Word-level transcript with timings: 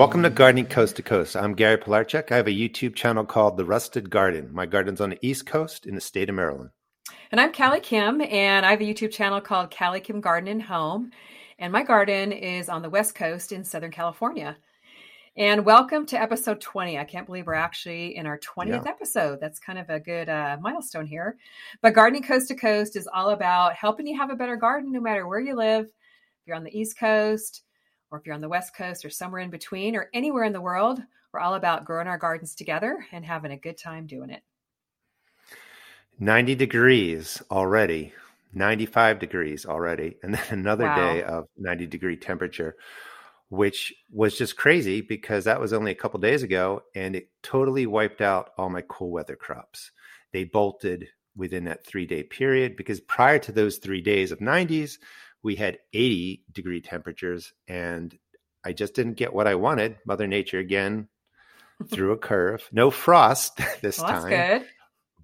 Welcome 0.00 0.22
to 0.22 0.30
Gardening 0.30 0.64
Coast 0.64 0.96
to 0.96 1.02
Coast. 1.02 1.36
I'm 1.36 1.52
Gary 1.52 1.76
Pilarchik. 1.76 2.32
I 2.32 2.36
have 2.36 2.46
a 2.46 2.52
YouTube 2.52 2.94
channel 2.94 3.22
called 3.22 3.58
The 3.58 3.66
Rusted 3.66 4.08
Garden. 4.08 4.48
My 4.50 4.64
garden's 4.64 5.02
on 5.02 5.10
the 5.10 5.18
East 5.20 5.44
Coast 5.44 5.84
in 5.84 5.94
the 5.94 6.00
state 6.00 6.30
of 6.30 6.34
Maryland. 6.34 6.70
And 7.30 7.38
I'm 7.38 7.52
CaliKim, 7.52 8.26
and 8.32 8.64
I 8.64 8.70
have 8.70 8.80
a 8.80 8.84
YouTube 8.84 9.12
channel 9.12 9.42
called 9.42 9.70
CaliKim 9.70 10.22
Garden 10.22 10.48
and 10.48 10.62
Home. 10.62 11.10
And 11.58 11.70
my 11.70 11.82
garden 11.82 12.32
is 12.32 12.70
on 12.70 12.80
the 12.80 12.88
West 12.88 13.14
Coast 13.14 13.52
in 13.52 13.62
Southern 13.62 13.90
California. 13.90 14.56
And 15.36 15.66
welcome 15.66 16.06
to 16.06 16.18
episode 16.18 16.62
20. 16.62 16.98
I 16.98 17.04
can't 17.04 17.26
believe 17.26 17.46
we're 17.46 17.52
actually 17.52 18.16
in 18.16 18.24
our 18.24 18.38
20th 18.38 18.86
yeah. 18.86 18.90
episode. 18.90 19.38
That's 19.38 19.60
kind 19.60 19.78
of 19.78 19.90
a 19.90 20.00
good 20.00 20.30
uh, 20.30 20.56
milestone 20.62 21.04
here. 21.04 21.36
But 21.82 21.92
Gardening 21.92 22.22
Coast 22.22 22.48
to 22.48 22.54
Coast 22.54 22.96
is 22.96 23.06
all 23.06 23.32
about 23.32 23.74
helping 23.74 24.06
you 24.06 24.16
have 24.16 24.30
a 24.30 24.34
better 24.34 24.56
garden 24.56 24.92
no 24.92 25.00
matter 25.02 25.28
where 25.28 25.40
you 25.40 25.54
live. 25.54 25.84
If 25.84 26.46
you're 26.46 26.56
on 26.56 26.64
the 26.64 26.74
East 26.74 26.98
Coast, 26.98 27.64
or 28.10 28.18
if 28.18 28.26
you're 28.26 28.34
on 28.34 28.40
the 28.40 28.48
West 28.48 28.74
Coast 28.74 29.04
or 29.04 29.10
somewhere 29.10 29.40
in 29.40 29.50
between 29.50 29.94
or 29.94 30.10
anywhere 30.12 30.44
in 30.44 30.52
the 30.52 30.60
world, 30.60 31.00
we're 31.32 31.40
all 31.40 31.54
about 31.54 31.84
growing 31.84 32.08
our 32.08 32.18
gardens 32.18 32.54
together 32.54 33.04
and 33.12 33.24
having 33.24 33.52
a 33.52 33.56
good 33.56 33.78
time 33.78 34.06
doing 34.06 34.30
it. 34.30 34.42
90 36.18 36.54
degrees 36.56 37.42
already, 37.50 38.12
95 38.52 39.18
degrees 39.18 39.64
already, 39.64 40.16
and 40.22 40.34
then 40.34 40.42
another 40.50 40.84
wow. 40.84 40.96
day 40.96 41.22
of 41.22 41.46
90 41.56 41.86
degree 41.86 42.16
temperature, 42.16 42.76
which 43.48 43.94
was 44.12 44.36
just 44.36 44.56
crazy 44.56 45.00
because 45.00 45.44
that 45.44 45.60
was 45.60 45.72
only 45.72 45.92
a 45.92 45.96
couple 45.96 46.20
days 46.20 46.42
ago 46.42 46.82
and 46.94 47.16
it 47.16 47.28
totally 47.42 47.86
wiped 47.86 48.20
out 48.20 48.50
all 48.58 48.68
my 48.68 48.82
cool 48.82 49.10
weather 49.10 49.36
crops. 49.36 49.92
They 50.32 50.44
bolted 50.44 51.08
within 51.36 51.64
that 51.64 51.86
three 51.86 52.06
day 52.06 52.22
period 52.22 52.76
because 52.76 53.00
prior 53.00 53.38
to 53.38 53.52
those 53.52 53.78
three 53.78 54.00
days 54.00 54.30
of 54.30 54.40
90s, 54.40 54.98
we 55.42 55.56
had 55.56 55.78
80 55.92 56.44
degree 56.52 56.80
temperatures 56.80 57.52
and 57.68 58.16
I 58.64 58.72
just 58.72 58.94
didn't 58.94 59.14
get 59.14 59.32
what 59.32 59.46
I 59.46 59.54
wanted. 59.54 59.98
Mother 60.06 60.26
Nature 60.26 60.58
again 60.58 61.08
threw 61.88 62.12
a 62.12 62.18
curve. 62.18 62.68
No 62.72 62.90
frost 62.90 63.60
this 63.80 63.98
well, 63.98 64.08
time. 64.08 64.30
good. 64.30 64.68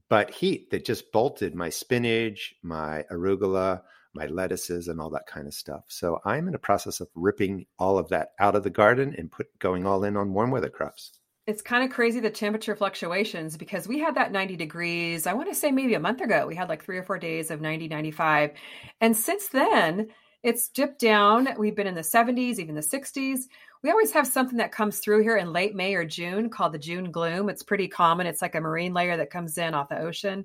But 0.09 0.31
heat 0.31 0.70
that 0.70 0.84
just 0.84 1.12
bolted 1.12 1.55
my 1.55 1.69
spinach, 1.69 2.55
my 2.62 3.05
arugula, 3.11 3.83
my 4.14 4.27
lettuces 4.27 4.89
and 4.89 5.00
all 5.00 5.11
that 5.11 5.27
kind 5.27 5.47
of 5.47 5.53
stuff. 5.53 5.84
So 5.89 6.20
I'm 6.25 6.47
in 6.47 6.53
the 6.53 6.59
process 6.59 7.00
of 7.00 7.09
ripping 7.14 7.67
all 7.78 7.98
of 7.98 8.09
that 8.09 8.31
out 8.39 8.55
of 8.55 8.62
the 8.62 8.70
garden 8.70 9.14
and 9.19 9.31
put 9.31 9.47
going 9.59 9.84
all 9.87 10.05
in 10.05 10.17
on 10.17 10.33
warm 10.33 10.50
weather 10.50 10.70
crops 10.70 11.12
it's 11.47 11.63
kind 11.63 11.85
of 11.85 11.91
crazy 11.91 12.19
the 12.19 12.31
temperature 12.31 12.75
fluctuations 12.75 13.57
because 13.57 13.87
we 13.87 14.01
had 14.01 14.15
that 14.17 14.33
90 14.33 14.57
degrees 14.57 15.27
i 15.27 15.33
want 15.33 15.49
to 15.49 15.55
say 15.55 15.71
maybe 15.71 15.95
a 15.95 16.01
month 16.01 16.21
ago 16.21 16.47
we 16.47 16.55
had 16.55 16.69
like 16.69 16.85
three 16.85 16.99
or 16.99 17.03
four 17.03 17.19
days 17.19 17.51
of 17.51 17.61
90 17.61 17.89
95 17.89 18.53
and 19.01 19.17
since 19.17 19.49
then 19.49 20.09
it's 20.43 20.69
dipped 20.69 21.01
down 21.01 21.49
we've 21.59 21.77
been 21.77 21.87
in 21.87 21.95
the 21.95 22.01
70s 22.01 22.59
even 22.59 22.75
the 22.75 22.81
60s 22.81 23.41
we 23.83 23.91
always 23.91 24.11
have 24.11 24.27
something 24.27 24.59
that 24.59 24.73
comes 24.73 24.99
through 24.99 25.23
here 25.23 25.37
in 25.37 25.53
late 25.53 25.75
may 25.75 25.95
or 25.95 26.05
june 26.05 26.51
called 26.51 26.73
the 26.73 26.79
june 26.79 27.13
gloom. 27.13 27.49
It's 27.49 27.63
pretty 27.63 27.89
common 27.89 28.27
it's 28.27 28.43
like 28.43 28.57
a 28.57 28.61
marine 28.61 28.93
layer 28.93 29.17
that 29.17 29.31
comes 29.31 29.59
in 29.59 29.75
off 29.75 29.89
the 29.89 30.01
ocean. 30.01 30.45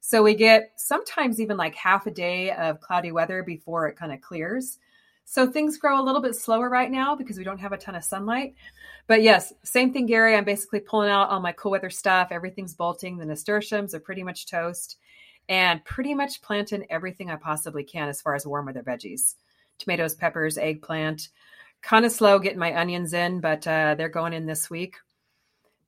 So 0.00 0.22
we 0.22 0.34
get 0.34 0.72
sometimes 0.76 1.40
even 1.40 1.56
like 1.56 1.76
half 1.76 2.06
a 2.08 2.10
day 2.10 2.50
of 2.50 2.80
cloudy 2.80 3.12
weather 3.12 3.44
before 3.44 3.86
it 3.86 3.96
kind 3.96 4.12
of 4.12 4.20
clears 4.20 4.78
so 5.24 5.50
things 5.50 5.78
grow 5.78 6.00
a 6.00 6.04
little 6.04 6.20
bit 6.20 6.34
slower 6.34 6.68
right 6.68 6.90
now 6.90 7.14
because 7.14 7.38
we 7.38 7.44
don't 7.44 7.60
have 7.60 7.72
a 7.72 7.78
ton 7.78 7.94
of 7.94 8.04
sunlight. 8.04 8.54
But 9.06 9.22
yes, 9.22 9.52
same 9.64 9.92
thing, 9.92 10.06
Gary. 10.06 10.36
I'm 10.36 10.44
basically 10.44 10.80
pulling 10.80 11.10
out 11.10 11.30
all 11.30 11.40
my 11.40 11.52
cool 11.52 11.72
weather 11.72 11.90
stuff. 11.90 12.28
Everything's 12.30 12.74
bolting. 12.74 13.18
The 13.18 13.26
nasturtiums 13.26 13.94
are 13.94 14.00
pretty 14.00 14.22
much 14.22 14.46
toast 14.46 14.96
and 15.48 15.84
pretty 15.84 16.14
much 16.14 16.42
planting 16.42 16.86
everything 16.90 17.30
I 17.30 17.36
possibly 17.36 17.84
can 17.84 18.08
as 18.08 18.20
far 18.20 18.34
as 18.34 18.46
warm 18.46 18.66
weather 18.66 18.82
veggies 18.82 19.34
tomatoes, 19.78 20.14
peppers, 20.14 20.58
eggplant. 20.58 21.28
Kind 21.80 22.04
of 22.04 22.12
slow 22.12 22.38
getting 22.38 22.58
my 22.58 22.78
onions 22.78 23.12
in, 23.12 23.40
but 23.40 23.66
uh, 23.66 23.96
they're 23.96 24.08
going 24.08 24.32
in 24.32 24.46
this 24.46 24.70
week. 24.70 24.96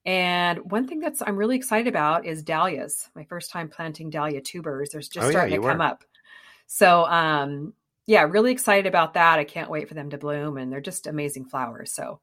And 0.05 0.71
one 0.71 0.87
thing 0.89 0.99
that's 0.99 1.23
I'm 1.23 1.37
really 1.37 1.57
excited 1.57 1.87
about 1.87 2.27
is 2.27 2.43
dahlias. 2.43 3.09
My 3.15 3.25
first 3.25 3.51
time 3.51 3.69
planting 3.69 4.11
dahlia 4.11 4.41
tubers. 4.41 4.91
They're 4.91 5.01
just 5.01 5.17
oh, 5.17 5.31
starting 5.31 5.55
yeah, 5.55 5.61
to 5.61 5.67
come 5.67 5.81
up. 5.81 6.05
So 6.67 7.05
um, 7.05 7.73
yeah, 8.07 8.23
really 8.23 8.53
excited 8.53 8.87
about 8.87 9.15
that. 9.15 9.39
I 9.39 9.45
can't 9.45 9.71
wait 9.71 9.89
for 9.89 9.95
them 9.95 10.11
to 10.11 10.19
bloom, 10.19 10.57
and 10.59 10.73
they're 10.73 10.81
just 10.81 11.07
amazing 11.07 11.47
flowers. 11.47 11.93
So, 11.93 12.21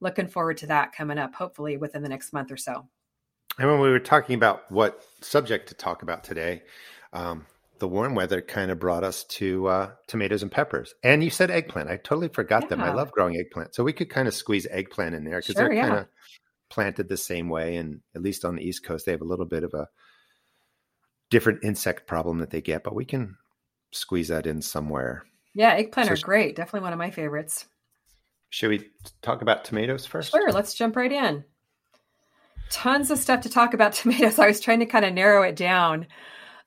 looking 0.00 0.28
forward 0.28 0.58
to 0.58 0.66
that 0.66 0.92
coming 0.92 1.18
up, 1.18 1.34
hopefully 1.34 1.76
within 1.76 2.02
the 2.02 2.08
next 2.08 2.32
month 2.32 2.50
or 2.50 2.56
so. 2.56 2.88
And 3.58 3.70
when 3.70 3.80
we 3.80 3.90
were 3.90 4.00
talking 4.00 4.34
about 4.34 4.70
what 4.70 5.04
subject 5.20 5.68
to 5.68 5.74
talk 5.74 6.02
about 6.02 6.24
today, 6.24 6.62
um, 7.12 7.46
the 7.78 7.88
warm 7.88 8.14
weather 8.14 8.40
kind 8.40 8.70
of 8.70 8.78
brought 8.78 9.04
us 9.04 9.24
to 9.24 9.66
uh, 9.66 9.90
tomatoes 10.06 10.42
and 10.42 10.50
peppers. 10.50 10.94
And 11.02 11.22
you 11.22 11.30
said 11.30 11.50
eggplant. 11.50 11.90
I 11.90 11.96
totally 11.96 12.28
forgot 12.28 12.62
yeah. 12.62 12.68
them. 12.68 12.80
I 12.80 12.92
love 12.92 13.12
growing 13.12 13.36
eggplant. 13.36 13.74
So 13.74 13.84
we 13.84 13.92
could 13.92 14.08
kind 14.08 14.28
of 14.28 14.34
squeeze 14.34 14.66
eggplant 14.70 15.14
in 15.14 15.24
there 15.24 15.40
because 15.40 15.54
sure, 15.54 15.64
they're 15.64 15.72
yeah. 15.72 15.88
kind 15.88 15.98
of 15.98 16.06
planted 16.70 17.08
the 17.08 17.16
same 17.16 17.48
way. 17.48 17.76
And 17.76 18.00
at 18.14 18.22
least 18.22 18.44
on 18.44 18.56
the 18.56 18.62
East 18.62 18.84
Coast, 18.84 19.04
they 19.04 19.12
have 19.12 19.20
a 19.20 19.26
little 19.26 19.46
bit 19.46 19.64
of 19.64 19.74
a 19.74 19.88
different 21.28 21.64
insect 21.64 22.06
problem 22.06 22.38
that 22.38 22.50
they 22.50 22.60
get, 22.60 22.84
but 22.84 22.94
we 22.94 23.04
can 23.04 23.36
squeeze 23.92 24.28
that 24.28 24.46
in 24.46 24.60
somewhere. 24.60 25.24
Yeah, 25.54 25.74
eggplant 25.74 26.08
so, 26.08 26.14
are 26.14 26.16
great. 26.18 26.56
Definitely 26.56 26.84
one 26.84 26.92
of 26.92 26.98
my 26.98 27.10
favorites. 27.10 27.66
Should 28.50 28.70
we 28.70 28.90
talk 29.22 29.42
about 29.42 29.64
tomatoes 29.64 30.04
first? 30.04 30.32
Sure, 30.32 30.52
let's 30.52 30.74
jump 30.74 30.96
right 30.96 31.12
in. 31.12 31.44
Tons 32.70 33.10
of 33.10 33.18
stuff 33.18 33.42
to 33.42 33.48
talk 33.48 33.74
about 33.74 33.92
tomatoes. 33.94 34.38
I 34.38 34.46
was 34.46 34.60
trying 34.60 34.80
to 34.80 34.86
kind 34.86 35.04
of 35.04 35.14
narrow 35.14 35.42
it 35.42 35.56
down. 35.56 36.06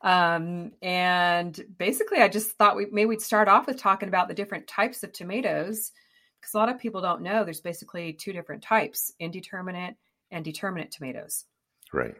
Um, 0.02 0.72
and 0.82 1.60
basically, 1.78 2.20
I 2.20 2.28
just 2.28 2.52
thought 2.52 2.76
we 2.76 2.86
maybe 2.92 3.08
we'd 3.08 3.22
start 3.22 3.48
off 3.48 3.68
with 3.68 3.78
talking 3.78 4.10
about 4.10 4.28
the 4.28 4.34
different 4.34 4.68
types 4.68 5.04
of 5.04 5.12
tomatoes 5.12 5.92
because 6.40 6.54
a 6.54 6.58
lot 6.58 6.70
of 6.70 6.80
people 6.80 7.02
don't 7.02 7.24
know 7.24 7.44
there's 7.44 7.62
basically 7.62 8.14
two 8.14 8.32
different 8.32 8.62
types 8.62 9.12
indeterminate 9.20 9.96
and 10.30 10.46
determinate 10.46 10.92
tomatoes. 10.92 11.46
Right. 11.92 12.16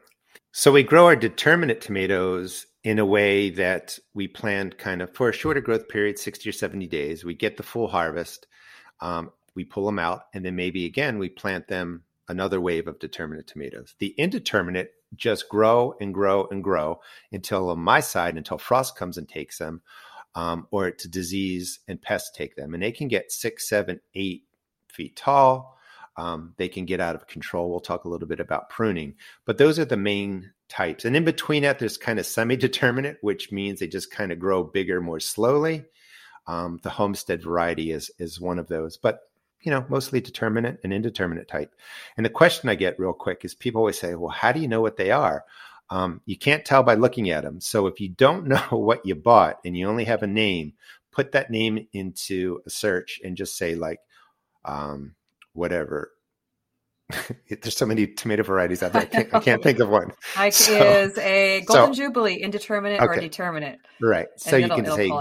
So 0.52 0.72
we 0.72 0.84
grow 0.84 1.06
our 1.06 1.16
determinate 1.16 1.82
tomatoes 1.82 2.66
in 2.86 3.00
a 3.00 3.06
way 3.06 3.50
that 3.50 3.98
we 4.14 4.28
planned 4.28 4.78
kind 4.78 5.02
of 5.02 5.12
for 5.12 5.28
a 5.28 5.34
shorter 5.34 5.60
growth 5.60 5.90
period, 5.90 6.20
60 6.20 6.48
or 6.48 6.54
70 6.54 6.86
days. 6.86 7.26
We 7.26 7.34
get 7.34 7.58
the 7.58 7.64
full 7.64 7.88
harvest, 7.88 8.46
um, 9.02 9.32
we 9.56 9.66
pull 9.66 9.88
them 9.88 9.98
out, 9.98 10.28
and 10.36 10.46
then 10.46 10.56
maybe 10.56 10.86
again 10.86 11.18
we 11.18 11.28
plant 11.28 11.68
them 11.68 12.04
another 12.30 12.62
wave 12.62 12.88
of 12.88 13.00
determinate 13.00 13.48
tomatoes. 13.48 13.96
The 13.98 14.14
indeterminate 14.20 14.94
just 15.16 15.50
grow 15.50 15.96
and 16.00 16.14
grow 16.14 16.48
and 16.52 16.64
grow 16.64 17.02
until 17.32 17.70
on 17.72 17.80
my 17.80 18.02
side, 18.02 18.38
until 18.38 18.60
frost 18.60 18.96
comes 18.96 19.18
and 19.18 19.28
takes 19.28 19.58
them, 19.58 19.82
um, 20.36 20.68
or 20.70 20.88
it's 20.88 21.08
disease 21.08 21.80
and 21.88 22.00
pests 22.00 22.38
take 22.38 22.56
them. 22.56 22.76
And 22.76 22.84
they 22.84 22.92
can 22.92 23.08
get 23.08 23.32
six, 23.32 23.68
seven, 23.68 24.00
eight 24.14 24.44
feet 24.90 25.16
tall. 25.16 25.80
Um, 26.18 26.54
they 26.58 26.68
can 26.68 26.86
get 26.86 27.00
out 27.00 27.16
of 27.16 27.26
control. 27.26 27.72
We'll 27.72 27.80
talk 27.80 28.06
a 28.06 28.10
little 28.10 28.28
bit 28.28 28.40
about 28.40 28.70
pruning, 28.70 29.16
but 29.44 29.58
those 29.58 29.80
are 29.80 29.86
the 29.86 29.98
main 29.98 30.52
types. 30.68 31.06
And 31.06 31.16
in 31.16 31.26
between 31.26 31.64
that, 31.64 31.80
there's 31.80 31.98
kind 31.98 32.20
of 32.20 32.26
semi 32.26 32.56
determinate, 32.56 33.18
which 33.22 33.52
means 33.52 33.80
they 33.80 33.88
just 33.88 34.12
kind 34.12 34.32
of 34.32 34.40
grow 34.40 34.64
bigger 34.64 35.02
more 35.02 35.20
slowly. 35.20 35.86
Um, 36.48 36.80
the 36.84 36.90
homestead 36.90 37.42
variety 37.42 37.92
is 37.92 38.12
is 38.20 38.40
one 38.40 38.60
of 38.60 38.68
those, 38.68 38.98
but 38.98 39.22
you 39.62 39.72
know, 39.72 39.86
mostly 39.90 40.22
determinate 40.22 40.80
and 40.84 40.94
indeterminate 40.94 41.48
type. 41.48 41.74
And 42.18 42.26
the 42.26 42.30
question 42.30 42.70
I 42.70 42.76
get 42.76 43.00
real 43.00 43.14
quick 43.14 43.44
is 43.44 43.56
people 43.56 43.80
always 43.80 44.00
say, 44.00 44.14
well, 44.14 44.30
how 44.30 44.52
do 44.52 44.60
you 44.60 44.68
know 44.68 44.82
what 44.82 44.96
they 44.96 45.10
are? 45.10 45.44
Um, 45.90 46.22
you 46.26 46.38
can't 46.38 46.64
tell 46.64 46.84
by 46.84 46.94
looking 46.94 47.32
at 47.32 47.44
them. 47.44 47.60
So 47.62 47.88
if 47.88 48.00
you 48.00 48.10
don't 48.10 48.48
know 48.48 48.68
what 48.70 49.06
you 49.06 49.16
bought 49.16 49.60
and 49.66 49.76
you 49.76 49.88
only 49.88 50.06
have 50.06 50.22
a 50.22 50.28
name, 50.28 50.74
put 51.12 51.32
that 51.32 51.50
name 51.50 51.88
into 51.94 52.62
a 52.66 52.70
search 52.70 53.20
and 53.24 53.36
just 53.36 53.58
say 53.58 53.76
like, 53.76 54.00
um, 54.64 55.16
whatever, 55.54 56.12
There's 57.50 57.78
so 57.78 57.86
many 57.86 58.08
tomato 58.08 58.44
varieties 58.44 58.82
out 58.82 58.94
there. 58.94 59.04
I 59.04 59.06
can't, 59.06 59.34
I 59.34 59.40
can't 59.40 59.64
think 59.64 59.80
of 59.80 59.90
one. 59.90 60.12
Like 60.36 60.54
so, 60.54 60.74
is 60.74 61.18
a 61.18 61.62
golden 61.66 61.94
so, 61.94 62.04
jubilee 62.04 62.36
indeterminate 62.36 63.02
okay. 63.02 63.18
or 63.18 63.22
determinate. 63.22 63.80
Right. 64.02 64.28
So 64.38 64.58
you 64.58 64.70
can 64.70 64.86
say, 64.86 65.12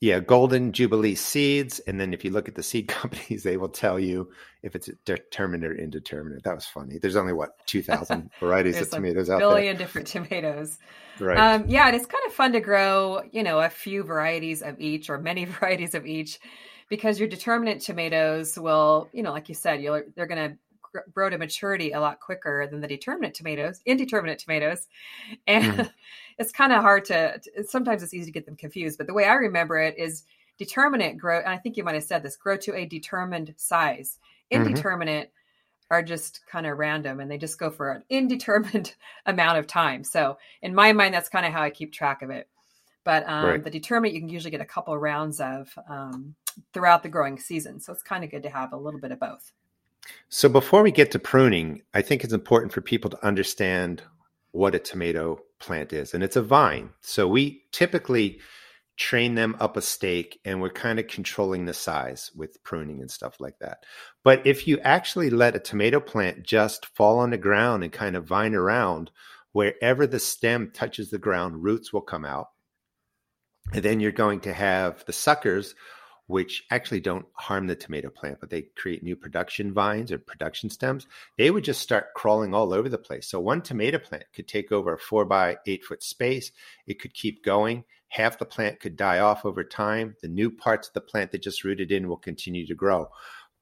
yeah, 0.00 0.20
golden 0.20 0.72
jubilee 0.72 1.16
seeds, 1.16 1.80
and 1.80 1.98
then 1.98 2.14
if 2.14 2.24
you 2.24 2.30
look 2.30 2.48
at 2.48 2.54
the 2.54 2.62
seed 2.62 2.88
companies, 2.88 3.42
they 3.42 3.56
will 3.56 3.70
tell 3.70 3.98
you 3.98 4.30
if 4.62 4.76
it's 4.76 4.90
determinate 5.04 5.70
or 5.70 5.74
indeterminate. 5.74 6.44
That 6.44 6.54
was 6.54 6.66
funny. 6.66 6.98
There's 6.98 7.16
only 7.16 7.32
what 7.32 7.50
two 7.66 7.82
thousand 7.82 8.30
varieties 8.40 8.80
of 8.80 8.90
tomatoes 8.90 9.30
out 9.30 9.38
there. 9.38 9.48
Billion 9.48 9.76
different 9.76 10.06
tomatoes. 10.06 10.78
Right. 11.18 11.38
Um, 11.38 11.64
yeah, 11.68 11.86
and 11.86 11.96
it's 11.96 12.06
kind 12.06 12.22
of 12.26 12.32
fun 12.32 12.52
to 12.52 12.60
grow. 12.60 13.22
You 13.32 13.42
know, 13.42 13.60
a 13.60 13.70
few 13.70 14.04
varieties 14.04 14.62
of 14.62 14.78
each 14.78 15.10
or 15.10 15.18
many 15.18 15.44
varieties 15.46 15.94
of 15.94 16.06
each 16.06 16.38
because 16.88 17.18
your 17.18 17.28
determinate 17.28 17.80
tomatoes 17.80 18.58
will, 18.58 19.08
you 19.12 19.22
know, 19.22 19.32
like 19.32 19.48
you 19.48 19.54
said, 19.54 19.82
you'll 19.82 20.02
they're 20.14 20.26
going 20.26 20.50
to 20.50 20.58
grow 21.12 21.30
to 21.30 21.38
maturity 21.38 21.92
a 21.92 22.00
lot 22.00 22.20
quicker 22.20 22.66
than 22.70 22.80
the 22.80 22.88
determinate 22.88 23.34
tomatoes, 23.34 23.80
indeterminate 23.86 24.38
tomatoes. 24.38 24.86
And 25.46 25.72
mm. 25.72 25.90
it's 26.38 26.52
kind 26.52 26.72
of 26.72 26.82
hard 26.82 27.04
to, 27.06 27.40
sometimes 27.66 28.02
it's 28.02 28.14
easy 28.14 28.26
to 28.26 28.32
get 28.32 28.46
them 28.46 28.56
confused. 28.56 28.98
But 28.98 29.06
the 29.06 29.14
way 29.14 29.24
I 29.24 29.34
remember 29.34 29.78
it 29.78 29.98
is 29.98 30.24
determinate 30.58 31.18
grow, 31.18 31.38
and 31.38 31.48
I 31.48 31.58
think 31.58 31.76
you 31.76 31.84
might 31.84 31.94
have 31.94 32.04
said 32.04 32.22
this 32.22 32.36
grow 32.36 32.56
to 32.58 32.74
a 32.74 32.84
determined 32.84 33.54
size. 33.56 34.18
Mm-hmm. 34.52 34.66
Indeterminate 34.66 35.28
mm-hmm. 35.28 35.94
are 35.94 36.02
just 36.02 36.40
kind 36.46 36.66
of 36.66 36.78
random 36.78 37.20
and 37.20 37.30
they 37.30 37.38
just 37.38 37.58
go 37.58 37.70
for 37.70 37.92
an 37.92 38.04
indeterminate 38.08 38.96
amount 39.26 39.58
of 39.58 39.66
time. 39.66 40.04
So 40.04 40.38
in 40.62 40.74
my 40.74 40.92
mind, 40.92 41.14
that's 41.14 41.28
kind 41.28 41.46
of 41.46 41.52
how 41.52 41.62
I 41.62 41.70
keep 41.70 41.92
track 41.92 42.22
of 42.22 42.30
it. 42.30 42.48
But 43.04 43.26
um, 43.26 43.44
right. 43.46 43.64
the 43.64 43.70
determinate, 43.70 44.14
you 44.14 44.20
can 44.20 44.28
usually 44.28 44.50
get 44.50 44.60
a 44.60 44.66
couple 44.66 44.96
rounds 44.98 45.40
of 45.40 45.72
um, 45.88 46.34
throughout 46.74 47.02
the 47.02 47.08
growing 47.08 47.38
season. 47.38 47.80
So 47.80 47.92
it's 47.92 48.02
kind 48.02 48.22
of 48.22 48.30
good 48.30 48.42
to 48.42 48.50
have 48.50 48.72
a 48.72 48.76
little 48.76 49.00
bit 49.00 49.12
of 49.12 49.20
both. 49.20 49.50
So 50.28 50.48
before 50.48 50.82
we 50.82 50.90
get 50.90 51.10
to 51.12 51.18
pruning, 51.18 51.82
I 51.94 52.02
think 52.02 52.22
it's 52.22 52.32
important 52.32 52.72
for 52.72 52.80
people 52.80 53.10
to 53.10 53.26
understand 53.26 54.02
what 54.52 54.74
a 54.74 54.78
tomato 54.78 55.40
plant 55.58 55.92
is. 55.92 56.14
And 56.14 56.22
it's 56.22 56.36
a 56.36 56.42
vine. 56.42 56.90
So 57.00 57.26
we 57.28 57.64
typically 57.72 58.40
train 58.96 59.36
them 59.36 59.56
up 59.60 59.76
a 59.76 59.82
stake 59.82 60.40
and 60.44 60.60
we're 60.60 60.70
kind 60.70 60.98
of 60.98 61.06
controlling 61.06 61.64
the 61.64 61.72
size 61.72 62.32
with 62.34 62.62
pruning 62.64 63.00
and 63.00 63.10
stuff 63.10 63.40
like 63.40 63.58
that. 63.60 63.84
But 64.24 64.44
if 64.44 64.66
you 64.66 64.80
actually 64.80 65.30
let 65.30 65.54
a 65.54 65.60
tomato 65.60 66.00
plant 66.00 66.42
just 66.42 66.86
fall 66.86 67.20
on 67.20 67.30
the 67.30 67.38
ground 67.38 67.84
and 67.84 67.92
kind 67.92 68.16
of 68.16 68.26
vine 68.26 68.54
around, 68.54 69.12
wherever 69.52 70.06
the 70.06 70.18
stem 70.18 70.70
touches 70.74 71.10
the 71.10 71.18
ground, 71.18 71.62
roots 71.62 71.92
will 71.92 72.00
come 72.00 72.24
out. 72.24 72.48
And 73.72 73.82
then 73.82 74.00
you're 74.00 74.12
going 74.12 74.40
to 74.40 74.52
have 74.52 75.04
the 75.04 75.12
suckers, 75.12 75.74
which 76.28 76.64
actually 76.70 77.00
don't 77.00 77.26
harm 77.34 77.66
the 77.66 77.74
tomato 77.74 78.08
plant, 78.08 78.38
but 78.40 78.48
they 78.48 78.62
create 78.76 79.02
new 79.02 79.16
production 79.16 79.74
vines 79.74 80.12
or 80.12 80.18
production 80.18 80.70
stems. 80.70 81.06
They 81.36 81.50
would 81.50 81.64
just 81.64 81.82
start 81.82 82.14
crawling 82.14 82.54
all 82.54 82.72
over 82.72 82.88
the 82.88 82.96
place. 82.98 83.28
So 83.28 83.40
one 83.40 83.60
tomato 83.60 83.98
plant 83.98 84.24
could 84.32 84.46
take 84.46 84.70
over 84.70 84.94
a 84.94 84.98
four 84.98 85.24
by 85.24 85.58
eight 85.66 85.84
foot 85.84 86.02
space. 86.02 86.52
It 86.86 87.00
could 87.00 87.12
keep 87.14 87.44
going 87.44 87.84
half 88.08 88.38
the 88.38 88.44
plant 88.44 88.80
could 88.80 88.96
die 88.96 89.18
off 89.18 89.44
over 89.44 89.62
time. 89.62 90.16
The 90.22 90.28
new 90.28 90.50
parts 90.50 90.88
of 90.88 90.94
the 90.94 91.00
plant 91.00 91.30
that 91.32 91.42
just 91.42 91.64
rooted 91.64 91.92
in 91.92 92.08
will 92.08 92.16
continue 92.16 92.66
to 92.66 92.74
grow, 92.74 93.10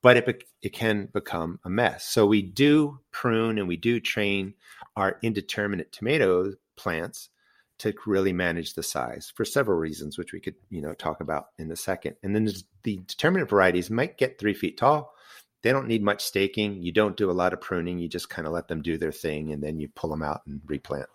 but 0.03 0.17
it, 0.17 0.45
it 0.63 0.73
can 0.73 1.09
become 1.13 1.59
a 1.65 1.71
mess. 1.71 2.05
So 2.05 2.27
we 2.27 2.43
do 2.43 3.01
prune 3.11 3.59
and 3.59 3.69
we 3.69 3.77
do 3.77 4.01
train 4.01 4.55
our 4.97 5.19
indeterminate 5.23 5.93
tomato 5.93 6.55
plants 6.77 7.29
to 7.79 7.95
really 8.07 8.33
manage 8.33 8.75
the 8.75 8.83
size 8.83 9.33
for 9.35 9.45
several 9.45 9.79
reasons, 9.79 10.17
which 10.17 10.33
we 10.33 10.41
could 10.41 10.55
you 10.71 10.81
know 10.81 10.95
talk 10.95 11.21
about 11.21 11.49
in 11.59 11.71
a 11.71 11.77
second. 11.77 12.17
And 12.23 12.35
then 12.35 12.49
the 12.83 12.97
determinate 13.07 13.49
varieties 13.49 13.91
might 13.91 14.19
get 14.19 14.39
three 14.39 14.55
feet 14.55 14.79
tall. 14.79 15.15
They 15.63 15.73
don't 15.73 15.89
need 15.89 16.03
much 16.03 16.25
staking. 16.25 16.83
You 16.83 16.93
don't 16.93 17.17
do 17.17 17.31
a 17.31 17.33
lot 17.33 17.53
of 17.53 17.61
pruning. 17.61 17.99
You 17.99 18.09
just 18.09 18.31
kind 18.31 18.47
of 18.47 18.53
let 18.53 18.69
them 18.69 18.83
do 18.83 18.99
their 18.99 19.13
thing, 19.13 19.53
and 19.53 19.63
then 19.63 19.81
you 19.81 19.89
pull 19.89 20.11
them 20.11 20.23
out 20.23 20.43
and 20.47 20.61
replant. 20.67 21.09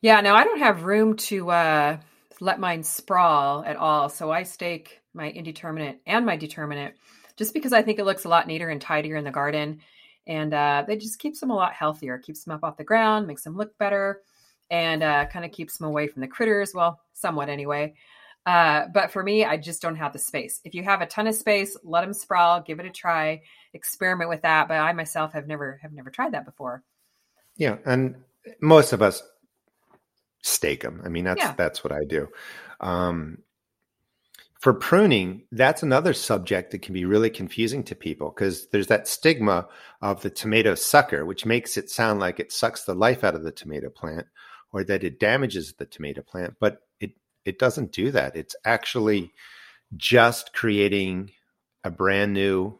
Yeah, 0.00 0.20
no, 0.22 0.34
I 0.34 0.44
don't 0.44 0.58
have 0.58 0.84
room 0.84 1.16
to 1.16 1.50
uh, 1.50 1.96
let 2.40 2.58
mine 2.58 2.82
sprawl 2.82 3.62
at 3.64 3.76
all. 3.76 4.08
So 4.08 4.30
I 4.30 4.44
stake 4.44 5.00
my 5.12 5.30
indeterminate 5.30 6.00
and 6.06 6.24
my 6.24 6.36
determinate 6.36 6.94
just 7.36 7.54
because 7.54 7.72
I 7.72 7.82
think 7.82 7.98
it 7.98 8.04
looks 8.04 8.24
a 8.24 8.28
lot 8.28 8.46
neater 8.46 8.68
and 8.68 8.80
tidier 8.80 9.16
in 9.16 9.24
the 9.24 9.30
garden. 9.30 9.80
And 10.26 10.54
uh, 10.54 10.84
it 10.88 11.00
just 11.00 11.18
keeps 11.18 11.40
them 11.40 11.50
a 11.50 11.54
lot 11.54 11.72
healthier, 11.72 12.18
keeps 12.18 12.44
them 12.44 12.54
up 12.54 12.64
off 12.64 12.76
the 12.76 12.84
ground, 12.84 13.26
makes 13.26 13.42
them 13.42 13.56
look 13.56 13.76
better, 13.78 14.20
and 14.70 15.02
uh, 15.02 15.26
kind 15.26 15.44
of 15.44 15.52
keeps 15.52 15.78
them 15.78 15.86
away 15.88 16.06
from 16.06 16.20
the 16.20 16.28
critters. 16.28 16.72
Well, 16.74 17.00
somewhat 17.12 17.48
anyway. 17.48 17.94
Uh, 18.46 18.86
but 18.92 19.10
for 19.10 19.22
me, 19.22 19.44
I 19.44 19.56
just 19.56 19.82
don't 19.82 19.96
have 19.96 20.12
the 20.12 20.18
space. 20.18 20.60
If 20.64 20.74
you 20.74 20.82
have 20.82 21.02
a 21.02 21.06
ton 21.06 21.26
of 21.26 21.34
space, 21.34 21.76
let 21.84 22.00
them 22.00 22.14
sprawl, 22.14 22.62
give 22.62 22.80
it 22.80 22.86
a 22.86 22.90
try, 22.90 23.42
experiment 23.74 24.30
with 24.30 24.42
that. 24.42 24.68
But 24.68 24.78
I 24.78 24.92
myself 24.92 25.32
have 25.34 25.46
never 25.46 25.78
have 25.82 25.92
never 25.92 26.10
tried 26.10 26.32
that 26.32 26.46
before. 26.46 26.82
Yeah, 27.56 27.76
and 27.84 28.16
most 28.60 28.92
of 28.92 29.02
us 29.02 29.22
stake 30.42 30.82
them. 30.82 31.02
I 31.04 31.08
mean, 31.08 31.24
that's 31.24 31.38
yeah. 31.38 31.54
that's 31.56 31.84
what 31.84 31.92
I 31.92 32.04
do. 32.08 32.28
Um, 32.80 33.38
for 34.58 34.74
pruning, 34.74 35.44
that's 35.52 35.82
another 35.82 36.12
subject 36.12 36.70
that 36.70 36.82
can 36.82 36.92
be 36.92 37.06
really 37.06 37.30
confusing 37.30 37.82
to 37.84 37.94
people 37.94 38.30
because 38.30 38.68
there's 38.68 38.88
that 38.88 39.08
stigma 39.08 39.66
of 40.02 40.22
the 40.22 40.28
tomato 40.28 40.74
sucker, 40.74 41.24
which 41.24 41.46
makes 41.46 41.76
it 41.76 41.90
sound 41.90 42.20
like 42.20 42.40
it 42.40 42.52
sucks 42.52 42.84
the 42.84 42.94
life 42.94 43.24
out 43.24 43.34
of 43.34 43.42
the 43.42 43.52
tomato 43.52 43.88
plant 43.88 44.26
or 44.72 44.84
that 44.84 45.04
it 45.04 45.20
damages 45.20 45.74
the 45.74 45.86
tomato 45.86 46.22
plant, 46.22 46.54
but 46.60 46.82
it 47.00 47.12
it 47.44 47.58
doesn't 47.58 47.92
do 47.92 48.10
that. 48.10 48.36
It's 48.36 48.56
actually 48.64 49.32
just 49.96 50.52
creating 50.52 51.30
a 51.84 51.90
brand 51.90 52.32
new 52.32 52.78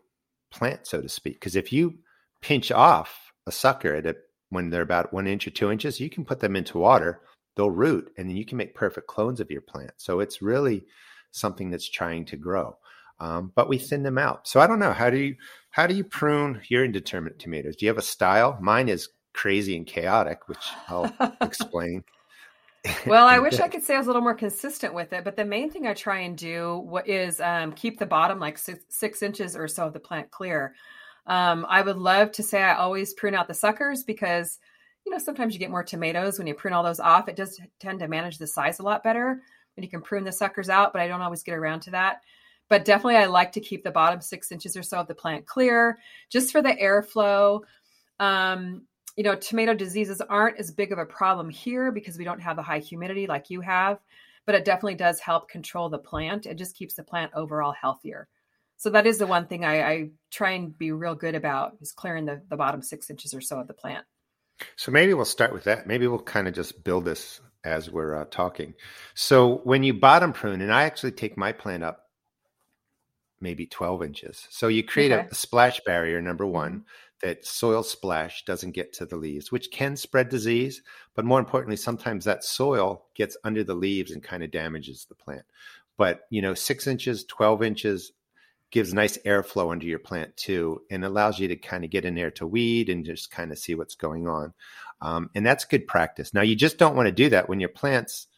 plant, 0.50 0.86
so 0.86 1.00
to 1.00 1.08
speak. 1.08 1.34
Because 1.34 1.56
if 1.56 1.72
you 1.72 1.98
pinch 2.42 2.70
off 2.70 3.32
a 3.46 3.52
sucker 3.52 3.94
at 3.94 4.06
a, 4.06 4.16
when 4.50 4.70
they're 4.70 4.82
about 4.82 5.12
one 5.12 5.26
inch 5.26 5.46
or 5.46 5.50
two 5.50 5.70
inches, 5.70 6.00
you 6.00 6.10
can 6.10 6.24
put 6.24 6.40
them 6.40 6.56
into 6.56 6.78
water 6.78 7.20
they'll 7.56 7.70
root 7.70 8.10
and 8.16 8.28
then 8.28 8.36
you 8.36 8.44
can 8.46 8.58
make 8.58 8.74
perfect 8.74 9.06
clones 9.06 9.40
of 9.40 9.50
your 9.50 9.60
plant. 9.60 9.92
So 9.96 10.20
it's 10.20 10.42
really 10.42 10.84
something 11.30 11.70
that's 11.70 11.88
trying 11.88 12.24
to 12.26 12.36
grow. 12.36 12.76
Um, 13.18 13.52
but 13.54 13.68
we 13.68 13.76
thin 13.76 14.02
them 14.02 14.16
out. 14.16 14.48
So 14.48 14.60
I 14.60 14.66
don't 14.66 14.78
know. 14.78 14.92
How 14.92 15.10
do 15.10 15.18
you 15.18 15.36
how 15.70 15.86
do 15.86 15.94
you 15.94 16.04
prune 16.04 16.62
your 16.68 16.84
indeterminate 16.84 17.38
tomatoes? 17.38 17.76
Do 17.76 17.84
you 17.84 17.90
have 17.90 17.98
a 17.98 18.02
style? 18.02 18.58
Mine 18.62 18.88
is 18.88 19.08
crazy 19.32 19.76
and 19.76 19.86
chaotic, 19.86 20.48
which 20.48 20.64
I'll 20.88 21.12
explain. 21.40 22.04
well, 23.06 23.26
I 23.26 23.38
wish 23.40 23.60
I 23.60 23.68
could 23.68 23.82
say 23.82 23.94
I 23.94 23.98
was 23.98 24.06
a 24.06 24.10
little 24.10 24.22
more 24.22 24.34
consistent 24.34 24.94
with 24.94 25.12
it, 25.12 25.24
but 25.24 25.36
the 25.36 25.44
main 25.44 25.70
thing 25.70 25.86
I 25.86 25.94
try 25.94 26.20
and 26.20 26.36
do 26.36 27.00
is 27.06 27.40
um, 27.40 27.72
keep 27.72 27.98
the 27.98 28.06
bottom 28.06 28.38
like 28.38 28.58
six, 28.58 28.84
six, 28.88 29.22
inches 29.22 29.56
or 29.56 29.68
so 29.68 29.86
of 29.86 29.92
the 29.92 30.00
plant 30.00 30.30
clear. 30.30 30.74
Um, 31.26 31.66
I 31.68 31.82
would 31.82 31.98
love 31.98 32.32
to 32.32 32.42
say 32.42 32.62
I 32.62 32.74
always 32.74 33.14
prune 33.14 33.34
out 33.34 33.48
the 33.48 33.54
suckers 33.54 34.02
because 34.02 34.58
you 35.06 35.12
know, 35.12 35.18
sometimes 35.18 35.54
you 35.54 35.60
get 35.60 35.70
more 35.70 35.82
tomatoes 35.82 36.38
when 36.38 36.46
you 36.46 36.54
prune 36.54 36.74
all 36.74 36.82
those 36.82 37.00
off. 37.00 37.28
It 37.28 37.36
does 37.36 37.60
tend 37.78 38.00
to 38.00 38.08
manage 38.08 38.38
the 38.38 38.46
size 38.46 38.78
a 38.78 38.82
lot 38.82 39.02
better 39.02 39.40
when 39.74 39.82
you 39.82 39.88
can 39.88 40.02
prune 40.02 40.24
the 40.24 40.32
suckers 40.32 40.68
out, 40.68 40.92
but 40.92 41.00
I 41.00 41.08
don't 41.08 41.22
always 41.22 41.42
get 41.42 41.54
around 41.54 41.80
to 41.80 41.90
that. 41.92 42.20
But 42.68 42.84
definitely, 42.84 43.16
I 43.16 43.26
like 43.26 43.52
to 43.52 43.60
keep 43.60 43.82
the 43.82 43.90
bottom 43.90 44.20
six 44.20 44.52
inches 44.52 44.76
or 44.76 44.82
so 44.82 44.98
of 44.98 45.08
the 45.08 45.14
plant 45.14 45.46
clear 45.46 45.98
just 46.28 46.52
for 46.52 46.62
the 46.62 46.70
airflow. 46.70 47.62
Um, 48.20 48.82
you 49.20 49.24
know, 49.24 49.34
tomato 49.34 49.74
diseases 49.74 50.22
aren't 50.22 50.58
as 50.58 50.70
big 50.70 50.92
of 50.92 50.98
a 50.98 51.04
problem 51.04 51.50
here 51.50 51.92
because 51.92 52.16
we 52.16 52.24
don't 52.24 52.40
have 52.40 52.56
the 52.56 52.62
high 52.62 52.78
humidity 52.78 53.26
like 53.26 53.50
you 53.50 53.60
have, 53.60 53.98
but 54.46 54.54
it 54.54 54.64
definitely 54.64 54.94
does 54.94 55.20
help 55.20 55.50
control 55.50 55.90
the 55.90 55.98
plant. 55.98 56.46
It 56.46 56.56
just 56.56 56.74
keeps 56.74 56.94
the 56.94 57.02
plant 57.02 57.32
overall 57.34 57.74
healthier. 57.78 58.28
So 58.78 58.88
that 58.88 59.06
is 59.06 59.18
the 59.18 59.26
one 59.26 59.46
thing 59.46 59.62
I, 59.62 59.82
I 59.82 60.10
try 60.30 60.52
and 60.52 60.78
be 60.78 60.92
real 60.92 61.14
good 61.14 61.34
about 61.34 61.76
is 61.82 61.92
clearing 61.92 62.24
the, 62.24 62.40
the 62.48 62.56
bottom 62.56 62.80
six 62.80 63.10
inches 63.10 63.34
or 63.34 63.42
so 63.42 63.60
of 63.60 63.66
the 63.66 63.74
plant. 63.74 64.06
So 64.76 64.90
maybe 64.90 65.12
we'll 65.12 65.26
start 65.26 65.52
with 65.52 65.64
that. 65.64 65.86
Maybe 65.86 66.06
we'll 66.06 66.20
kind 66.20 66.48
of 66.48 66.54
just 66.54 66.82
build 66.82 67.04
this 67.04 67.42
as 67.62 67.90
we're 67.90 68.22
uh, 68.22 68.24
talking. 68.30 68.72
So 69.12 69.60
when 69.64 69.82
you 69.82 69.92
bottom 69.92 70.32
prune, 70.32 70.62
and 70.62 70.72
I 70.72 70.84
actually 70.84 71.12
take 71.12 71.36
my 71.36 71.52
plant 71.52 71.84
up 71.84 72.06
maybe 73.40 73.66
12 73.66 74.02
inches. 74.02 74.46
So 74.50 74.68
you 74.68 74.82
create 74.82 75.12
okay. 75.12 75.26
a, 75.26 75.30
a, 75.30 75.34
splash 75.34 75.80
barrier, 75.84 76.20
number 76.20 76.46
one. 76.46 76.84
That 77.22 77.44
soil 77.44 77.82
splash 77.82 78.44
doesn't 78.44 78.72
get 78.72 78.92
to 78.94 79.06
the 79.06 79.16
leaves, 79.16 79.52
which 79.52 79.70
can 79.70 79.96
spread 79.96 80.28
disease. 80.28 80.82
But 81.14 81.24
more 81.24 81.38
importantly, 81.38 81.76
sometimes 81.76 82.24
that 82.24 82.44
soil 82.44 83.06
gets 83.14 83.36
under 83.44 83.62
the 83.62 83.74
leaves 83.74 84.10
and 84.10 84.22
kind 84.22 84.42
of 84.42 84.50
damages 84.50 85.06
the 85.08 85.14
plant. 85.14 85.44
But, 85.96 86.22
you 86.30 86.40
know, 86.40 86.54
six 86.54 86.86
inches, 86.86 87.24
12 87.24 87.62
inches, 87.62 88.12
gives 88.70 88.94
nice 88.94 89.18
airflow 89.18 89.72
under 89.72 89.86
your 89.86 89.98
plant 89.98 90.36
too 90.36 90.82
and 90.90 91.04
allows 91.04 91.38
you 91.38 91.48
to 91.48 91.56
kind 91.56 91.84
of 91.84 91.90
get 91.90 92.04
in 92.04 92.14
there 92.14 92.30
to 92.30 92.46
weed 92.46 92.88
and 92.88 93.04
just 93.04 93.30
kind 93.30 93.50
of 93.50 93.58
see 93.58 93.74
what's 93.74 93.94
going 93.94 94.28
on 94.28 94.52
um, 95.02 95.28
and 95.34 95.44
that's 95.44 95.64
good 95.64 95.86
practice 95.86 96.32
now 96.32 96.42
you 96.42 96.54
just 96.54 96.78
don't 96.78 96.96
want 96.96 97.06
to 97.06 97.12
do 97.12 97.28
that 97.28 97.48
when 97.48 97.60
your 97.60 97.68
plant's 97.68 98.28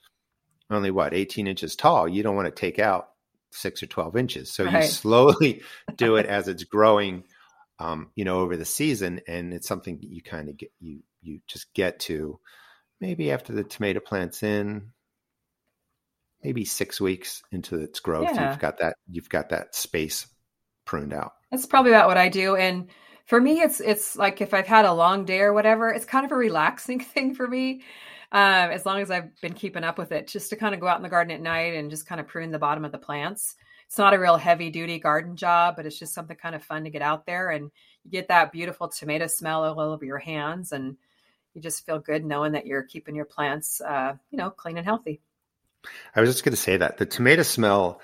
only 0.71 0.91
what 0.91 1.13
18 1.13 1.47
inches 1.47 1.77
tall 1.77 2.09
you 2.09 2.23
don't 2.23 2.37
want 2.37 2.47
to 2.47 2.61
take 2.61 2.79
out 2.79 3.11
six 3.51 3.83
or 3.83 3.87
12 3.87 4.17
inches 4.17 4.51
so 4.51 4.65
right. 4.65 4.85
you 4.85 4.89
slowly 4.89 5.63
do 5.97 6.17
it 6.17 6.27
as 6.27 6.49
it's 6.49 6.65
growing 6.65 7.23
um, 7.83 8.11
you 8.15 8.25
know 8.25 8.41
over 8.41 8.57
the 8.57 8.65
season 8.65 9.21
and 9.27 9.53
it's 9.53 9.69
something 9.69 9.99
you 10.01 10.23
kind 10.23 10.49
of 10.49 10.57
get 10.57 10.73
you 10.81 11.01
you 11.21 11.41
just 11.47 11.73
get 11.75 11.99
to 12.01 12.39
maybe 13.01 13.33
after 13.33 13.53
the 13.53 13.65
tomato 13.65 14.01
plant's 14.01 14.43
in 14.43 14.93
maybe 16.43 16.65
six 16.65 17.01
weeks 17.01 17.43
into 17.53 17.77
its 17.79 18.01
growth, 18.01 18.29
yeah. 18.35 18.51
you've 18.51 18.59
got 18.59 18.79
that 18.79 18.97
you've 19.11 19.29
got 19.29 19.51
that 19.51 19.75
space 19.75 20.27
pruned 20.85 21.13
out. 21.13 21.33
That's 21.51 21.67
probably 21.67 21.93
about 21.93 22.09
what 22.09 22.17
I 22.17 22.29
do. 22.29 22.57
And 22.57 22.89
for 23.27 23.41
me, 23.41 23.61
it's 23.61 23.81
it's 23.81 24.17
like 24.17 24.41
if 24.41 24.53
I've 24.55 24.67
had 24.67 24.85
a 24.85 24.93
long 24.93 25.25
day 25.25 25.41
or 25.41 25.53
whatever, 25.53 25.91
it's 25.91 26.05
kind 26.05 26.25
of 26.25 26.33
a 26.33 26.37
relaxing 26.37 27.01
thing 27.15 27.35
for 27.35 27.47
me. 27.47 27.83
Um, 28.33 28.71
as 28.71 28.87
long 28.87 29.01
as 29.01 29.11
I've 29.11 29.39
been 29.43 29.53
keeping 29.53 29.85
up 29.85 29.99
with 29.99 30.11
it, 30.11 30.27
just 30.27 30.51
to 30.51 30.57
kind 30.57 30.75
of 30.75 30.81
go 30.81 30.87
out 30.87 30.97
in 30.97 31.03
the 31.03 31.11
garden 31.11 31.35
at 31.35 31.43
night 31.43 31.75
and 31.75 31.91
just 31.91 32.07
kind 32.07 32.19
of 32.21 32.27
prune 32.27 32.51
the 32.51 32.59
bottom 32.59 32.85
of 32.85 32.93
the 32.93 32.99
plants. 32.99 33.57
It's 33.93 33.99
not 33.99 34.15
a 34.15 34.19
real 34.19 34.39
heavy 34.39 34.71
duty 34.71 34.99
garden 34.99 35.37
job, 35.37 35.77
but 35.77 35.85
it's 35.85 35.99
just 35.99 36.15
something 36.15 36.35
kind 36.35 36.55
of 36.55 36.65
fun 36.65 36.85
to 36.85 36.91
get 36.91 37.03
out 37.03 37.27
there 37.27 37.51
and 37.51 37.71
you 38.05 38.11
get 38.11 38.29
that 38.29 38.51
beautiful 38.51 38.89
tomato 38.89 39.27
smell 39.27 39.65
all 39.65 39.81
over 39.81 40.03
your 40.03 40.17
hands 40.17 40.73
and 40.73 40.97
you 41.53 41.61
just 41.61 41.85
feel 41.85 41.99
good 41.99 42.25
knowing 42.25 42.53
that 42.53 42.65
you're 42.65 42.85
keeping 42.85 43.15
your 43.15 43.27
plants, 43.27 43.83
uh, 43.83 44.15
you 44.31 44.39
know, 44.39 44.49
clean 44.49 44.79
and 44.79 44.87
healthy. 44.87 45.21
I 46.17 46.23
was 46.23 46.31
just 46.31 46.43
going 46.43 46.55
to 46.55 46.57
say 46.57 46.79
that 46.79 46.97
the 46.97 47.05
tomato 47.05 47.43
smell 47.43 48.01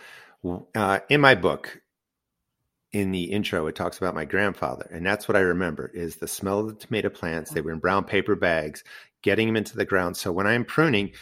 uh, 0.74 0.98
in 1.08 1.22
my 1.22 1.34
book, 1.34 1.80
in 2.92 3.10
the 3.10 3.24
intro, 3.24 3.66
it 3.66 3.74
talks 3.74 3.96
about 3.96 4.14
my 4.14 4.26
grandfather, 4.26 4.90
and 4.92 5.06
that's 5.06 5.26
what 5.26 5.36
I 5.38 5.40
remember 5.40 5.90
is 5.94 6.16
the 6.16 6.28
smell 6.28 6.60
of 6.60 6.68
the 6.68 6.74
tomato 6.74 7.08
plants. 7.08 7.50
They 7.50 7.62
were 7.62 7.72
in 7.72 7.78
brown 7.78 8.04
paper 8.04 8.36
bags, 8.36 8.84
getting 9.22 9.46
them 9.46 9.56
into 9.56 9.76
the 9.76 9.86
ground. 9.86 10.18
So 10.18 10.32
when 10.32 10.46
I'm 10.46 10.66
pruning, 10.66 11.12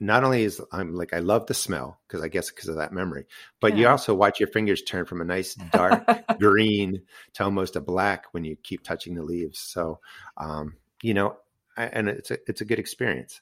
not 0.00 0.24
only 0.24 0.42
is 0.42 0.60
I'm 0.72 0.94
like 0.94 1.12
I 1.12 1.20
love 1.20 1.46
the 1.46 1.54
smell 1.54 2.00
because 2.06 2.22
I 2.22 2.28
guess 2.28 2.50
because 2.50 2.68
of 2.68 2.76
that 2.76 2.92
memory, 2.92 3.26
but 3.60 3.72
yeah. 3.72 3.80
you 3.80 3.88
also 3.88 4.14
watch 4.14 4.40
your 4.40 4.48
fingers 4.48 4.82
turn 4.82 5.04
from 5.04 5.20
a 5.20 5.24
nice 5.24 5.54
dark 5.54 6.04
green 6.38 7.02
to 7.34 7.44
almost 7.44 7.76
a 7.76 7.80
black 7.80 8.26
when 8.32 8.44
you 8.44 8.56
keep 8.56 8.82
touching 8.82 9.14
the 9.14 9.22
leaves. 9.22 9.58
So, 9.58 10.00
um, 10.36 10.74
you 11.02 11.14
know, 11.14 11.36
I, 11.76 11.84
and 11.84 12.08
it's 12.08 12.30
a 12.30 12.38
it's 12.46 12.60
a 12.60 12.64
good 12.64 12.78
experience. 12.78 13.40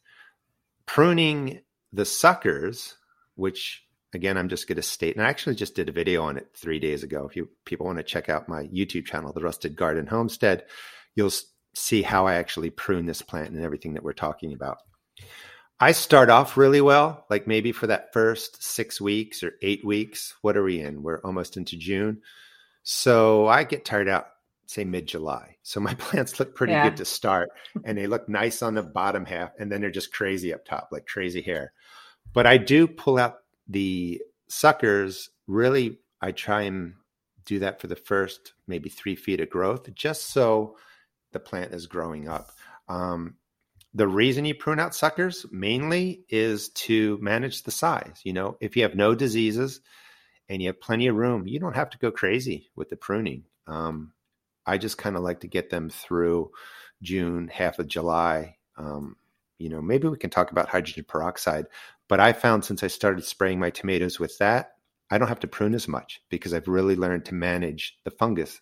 Pruning 0.87 1.61
the 1.93 2.05
suckers, 2.05 2.97
which 3.35 3.85
again, 4.15 4.37
I'm 4.37 4.49
just 4.49 4.69
going 4.69 4.77
to 4.77 4.83
state, 4.83 5.17
and 5.17 5.25
I 5.25 5.29
actually 5.29 5.55
just 5.55 5.75
did 5.75 5.89
a 5.89 5.93
video 5.93 6.23
on 6.23 6.37
it 6.37 6.49
three 6.55 6.79
days 6.79 7.03
ago. 7.03 7.27
If 7.29 7.37
you 7.37 7.49
people 7.65 7.87
want 7.87 7.99
to 7.99 8.05
check 8.05 8.29
out 8.29 8.49
my 8.49 8.65
YouTube 8.65 9.07
channel, 9.07 9.33
The 9.33 9.43
Rusted 9.43 9.75
Garden 9.75 10.07
Homestead, 10.07 10.65
you'll 11.15 11.33
see 11.75 12.03
how 12.03 12.27
I 12.27 12.35
actually 12.35 12.71
prune 12.71 13.07
this 13.07 13.23
plant 13.23 13.51
and 13.51 13.65
everything 13.65 13.95
that 13.95 14.03
we're 14.03 14.13
talking 14.13 14.53
about. 14.53 14.79
I 15.83 15.91
start 15.91 16.31
off 16.31 16.57
really 16.57 16.81
well, 16.81 17.27
like 17.29 17.49
maybe 17.49 17.73
for 17.73 17.89
that 17.89 18.13
first 18.13 18.63
six 18.63 19.01
weeks 19.01 19.43
or 19.43 19.55
eight 19.63 19.85
weeks. 19.85 20.33
What 20.41 20.57
are 20.57 20.63
we 20.63 20.79
in? 20.79 21.03
We're 21.03 21.21
almost 21.23 21.57
into 21.57 21.77
June. 21.77 22.23
So 22.85 23.49
I 23.49 23.65
get 23.65 23.85
tired 23.85 24.07
out, 24.09 24.29
say 24.67 24.85
mid 24.85 25.09
July. 25.09 25.57
So 25.65 25.81
my 25.81 25.95
plants 25.99 26.39
look 26.39 26.55
pretty 26.55 26.75
yeah. 26.75 26.85
good 26.85 26.99
to 26.99 27.05
start 27.05 27.51
and 27.85 27.99
they 27.99 28.07
look 28.07 28.29
nice 28.29 28.63
on 28.63 28.75
the 28.75 28.83
bottom 28.85 29.25
half. 29.25 29.51
And 29.59 29.73
then 29.73 29.81
they're 29.81 29.91
just 29.91 30.13
crazy 30.13 30.55
up 30.55 30.65
top, 30.65 30.91
like 30.93 31.05
crazy 31.05 31.43
hair. 31.43 31.73
But 32.33 32.47
I 32.47 32.59
do 32.59 32.87
pull 32.87 33.19
out 33.19 33.39
the 33.67 34.23
suckers. 34.47 35.31
Really, 35.49 35.99
I 36.21 36.31
try 36.31 36.63
and 36.63 36.95
do 37.45 37.59
that 37.59 37.81
for 37.81 37.89
the 37.89 37.97
first 37.97 38.53
maybe 38.69 38.89
three 38.89 39.17
feet 39.17 39.41
of 39.41 39.51
growth, 39.51 39.93
just 39.95 40.31
so 40.31 40.77
the 41.33 41.41
plant 41.41 41.75
is 41.75 41.89
growing 41.89 42.29
up. 42.29 42.53
Um, 42.89 43.35
the 43.95 44.09
reason 44.09 44.45
you 44.45 44.55
prune 44.55 44.81
out 44.81 44.95
suckers 44.95 45.45
mainly 45.51 46.25
is 46.29 46.71
to 46.71 47.19
manage 47.21 47.63
the 47.63 47.71
size. 47.71 48.21
You 48.25 48.33
know, 48.33 48.57
if 48.61 48.77
you 48.77 48.83
have 48.85 48.95
no 48.95 49.15
diseases 49.15 49.81
and 50.49 50.63
you 50.63 50.69
have 50.69 50.81
plenty 50.81 51.09
of 51.09 51.17
room, 51.17 51.47
you 51.47 51.61
don't 51.61 51.77
have 51.77 51.91
to 51.91 51.99
go 51.99 52.11
crazy 52.11 52.71
with 52.75 52.89
the 52.89 52.97
pruning. 52.97 53.45
Um, 53.67 54.13
I 54.65 54.79
just 54.79 54.99
kind 54.99 55.17
of 55.17 55.23
like 55.23 55.41
to 55.41 55.49
get 55.49 55.71
them 55.71 55.91
through 55.91 56.53
June, 57.03 57.49
half 57.49 57.79
of 57.79 57.89
July. 57.89 58.57
Um, 58.79 59.17
you 59.59 59.69
know, 59.69 59.83
maybe 59.83 60.09
we 60.09 60.17
can 60.17 60.31
talk 60.31 60.51
about 60.51 60.69
hydrogen 60.69 61.05
peroxide, 61.07 61.67
but 62.09 62.21
I 62.21 62.33
found 62.33 62.65
since 62.65 62.83
I 62.83 62.89
started 62.89 63.25
spraying 63.25 63.61
my 63.61 63.71
tomatoes 63.71 64.19
with 64.19 64.39
that, 64.39 64.73
I 65.11 65.19
don't 65.19 65.29
have 65.29 65.41
to 65.41 65.47
prune 65.47 65.75
as 65.75 65.87
much 65.87 66.23
because 66.31 66.55
I've 66.55 66.69
really 66.69 66.97
learned 66.97 67.27
to 67.27 67.35
manage 67.35 67.99
the 68.05 68.11
fungus 68.11 68.61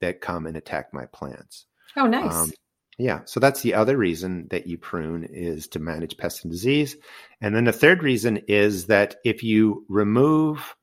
that 0.00 0.20
come 0.20 0.46
and 0.46 0.56
attack 0.56 0.92
my 0.92 1.06
plants. 1.06 1.66
Oh, 1.96 2.06
nice. 2.06 2.34
Um, 2.34 2.50
yeah. 2.98 3.20
So 3.24 3.40
that's 3.40 3.62
the 3.62 3.74
other 3.74 3.96
reason 3.96 4.48
that 4.50 4.66
you 4.66 4.78
prune 4.78 5.24
is 5.24 5.68
to 5.68 5.78
manage 5.78 6.16
pest 6.16 6.44
and 6.44 6.52
disease. 6.52 6.96
And 7.40 7.54
then 7.54 7.64
the 7.64 7.72
third 7.72 8.02
reason 8.02 8.38
is 8.48 8.86
that 8.86 9.16
if 9.24 9.42
you 9.42 9.84
remove 9.88 10.76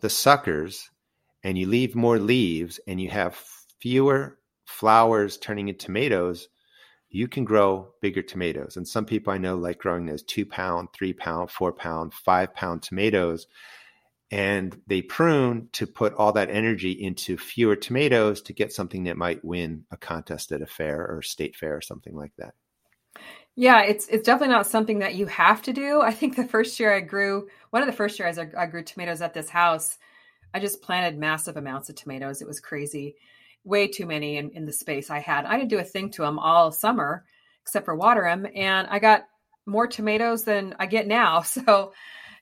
the 0.00 0.10
suckers 0.10 0.90
and 1.42 1.58
you 1.58 1.66
leave 1.66 1.94
more 1.94 2.18
leaves 2.18 2.78
and 2.86 3.00
you 3.00 3.10
have 3.10 3.36
fewer 3.80 4.38
flowers 4.64 5.36
turning 5.38 5.68
into 5.68 5.86
tomatoes, 5.86 6.48
you 7.10 7.26
can 7.26 7.44
grow 7.44 7.88
bigger 8.00 8.22
tomatoes. 8.22 8.76
And 8.76 8.86
some 8.86 9.04
people 9.04 9.32
I 9.32 9.38
know 9.38 9.56
like 9.56 9.78
growing 9.78 10.06
those 10.06 10.22
two 10.22 10.46
pound, 10.46 10.88
three 10.92 11.12
pound, 11.12 11.50
four 11.50 11.72
pound, 11.72 12.12
five 12.12 12.54
pound 12.54 12.82
tomatoes 12.82 13.46
and 14.30 14.80
they 14.86 15.00
prune 15.00 15.68
to 15.72 15.86
put 15.86 16.14
all 16.14 16.32
that 16.32 16.50
energy 16.50 16.92
into 16.92 17.38
fewer 17.38 17.76
tomatoes 17.76 18.42
to 18.42 18.52
get 18.52 18.72
something 18.72 19.04
that 19.04 19.16
might 19.16 19.44
win 19.44 19.84
a 19.90 19.96
contest 19.96 20.52
at 20.52 20.62
a 20.62 20.66
fair 20.66 21.06
or 21.06 21.22
state 21.22 21.56
fair 21.56 21.76
or 21.76 21.80
something 21.80 22.14
like 22.14 22.32
that. 22.36 22.54
Yeah, 23.56 23.82
it's 23.82 24.06
it's 24.06 24.24
definitely 24.24 24.54
not 24.54 24.68
something 24.68 25.00
that 25.00 25.16
you 25.16 25.26
have 25.26 25.62
to 25.62 25.72
do. 25.72 26.00
I 26.00 26.12
think 26.12 26.36
the 26.36 26.46
first 26.46 26.78
year 26.78 26.94
I 26.94 27.00
grew, 27.00 27.48
one 27.70 27.82
of 27.82 27.86
the 27.86 27.96
first 27.96 28.18
years 28.18 28.38
I, 28.38 28.48
I 28.56 28.66
grew 28.66 28.84
tomatoes 28.84 29.20
at 29.20 29.34
this 29.34 29.48
house, 29.48 29.98
I 30.54 30.60
just 30.60 30.82
planted 30.82 31.18
massive 31.18 31.56
amounts 31.56 31.88
of 31.88 31.96
tomatoes. 31.96 32.40
It 32.40 32.46
was 32.46 32.60
crazy, 32.60 33.16
way 33.64 33.88
too 33.88 34.06
many 34.06 34.36
in, 34.36 34.50
in 34.50 34.64
the 34.64 34.72
space 34.72 35.10
I 35.10 35.18
had. 35.18 35.44
I 35.44 35.56
didn't 35.56 35.70
do 35.70 35.78
a 35.78 35.84
thing 35.84 36.10
to 36.12 36.22
them 36.22 36.38
all 36.38 36.70
summer 36.70 37.24
except 37.62 37.84
for 37.84 37.96
water 37.96 38.22
them, 38.22 38.46
and 38.54 38.86
I 38.88 38.98
got 38.98 39.24
more 39.66 39.86
tomatoes 39.86 40.44
than 40.44 40.76
I 40.78 40.86
get 40.86 41.06
now. 41.06 41.42
So 41.42 41.92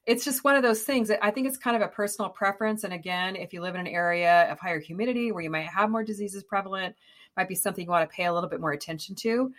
it's 0.06 0.24
just 0.24 0.44
one 0.44 0.56
of 0.56 0.62
those 0.62 0.82
things 0.82 1.10
i 1.20 1.30
think 1.30 1.46
it's 1.46 1.56
kind 1.56 1.76
of 1.76 1.82
a 1.82 1.88
personal 1.88 2.30
preference 2.30 2.84
and 2.84 2.94
again 2.94 3.36
if 3.36 3.52
you 3.52 3.60
live 3.60 3.74
in 3.74 3.80
an 3.82 3.86
area 3.86 4.50
of 4.50 4.58
higher 4.58 4.80
humidity 4.80 5.32
where 5.32 5.42
you 5.42 5.50
might 5.50 5.66
have 5.66 5.90
more 5.90 6.04
diseases 6.04 6.44
prevalent 6.44 6.94
might 7.36 7.48
be 7.48 7.54
something 7.54 7.84
you 7.84 7.90
want 7.90 8.08
to 8.08 8.14
pay 8.14 8.24
a 8.24 8.32
little 8.32 8.48
bit 8.48 8.60
more 8.60 8.72
attention 8.72 9.14
to 9.14 9.52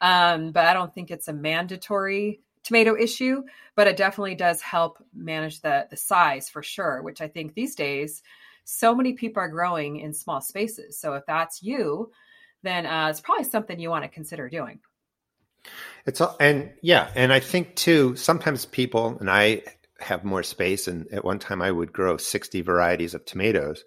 um, 0.00 0.52
but 0.52 0.66
i 0.66 0.72
don't 0.72 0.94
think 0.94 1.10
it's 1.10 1.28
a 1.28 1.32
mandatory 1.32 2.40
tomato 2.62 2.96
issue 2.96 3.42
but 3.74 3.86
it 3.86 3.96
definitely 3.96 4.34
does 4.34 4.60
help 4.60 5.02
manage 5.14 5.60
the 5.60 5.86
the 5.90 5.96
size 5.96 6.48
for 6.48 6.62
sure 6.62 7.02
which 7.02 7.20
i 7.20 7.28
think 7.28 7.54
these 7.54 7.74
days 7.74 8.22
so 8.64 8.94
many 8.94 9.14
people 9.14 9.42
are 9.42 9.48
growing 9.48 9.96
in 9.96 10.12
small 10.12 10.40
spaces 10.40 10.98
so 10.98 11.14
if 11.14 11.26
that's 11.26 11.62
you 11.62 12.10
then 12.62 12.86
uh, 12.86 13.08
it's 13.08 13.20
probably 13.20 13.44
something 13.44 13.78
you 13.78 13.90
want 13.90 14.04
to 14.04 14.08
consider 14.08 14.48
doing 14.48 14.80
it's 16.06 16.20
all, 16.20 16.34
and 16.40 16.70
yeah, 16.80 17.10
and 17.14 17.32
I 17.32 17.40
think 17.40 17.74
too. 17.74 18.16
Sometimes 18.16 18.64
people 18.64 19.18
and 19.20 19.28
I 19.30 19.62
have 20.00 20.24
more 20.24 20.42
space. 20.42 20.88
And 20.88 21.06
at 21.12 21.24
one 21.24 21.38
time, 21.38 21.62
I 21.62 21.70
would 21.70 21.92
grow 21.92 22.16
60 22.16 22.60
varieties 22.62 23.14
of 23.14 23.24
tomatoes. 23.24 23.84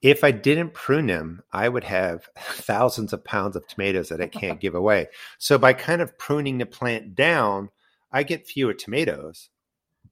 If 0.00 0.22
I 0.22 0.30
didn't 0.30 0.74
prune 0.74 1.06
them, 1.06 1.42
I 1.52 1.68
would 1.68 1.84
have 1.84 2.28
thousands 2.38 3.12
of 3.12 3.24
pounds 3.24 3.56
of 3.56 3.66
tomatoes 3.66 4.08
that 4.10 4.20
I 4.20 4.28
can't 4.28 4.60
give 4.60 4.74
away. 4.74 5.08
So 5.38 5.58
by 5.58 5.72
kind 5.72 6.02
of 6.02 6.18
pruning 6.18 6.58
the 6.58 6.66
plant 6.66 7.14
down, 7.14 7.70
I 8.10 8.22
get 8.22 8.46
fewer 8.46 8.74
tomatoes, 8.74 9.50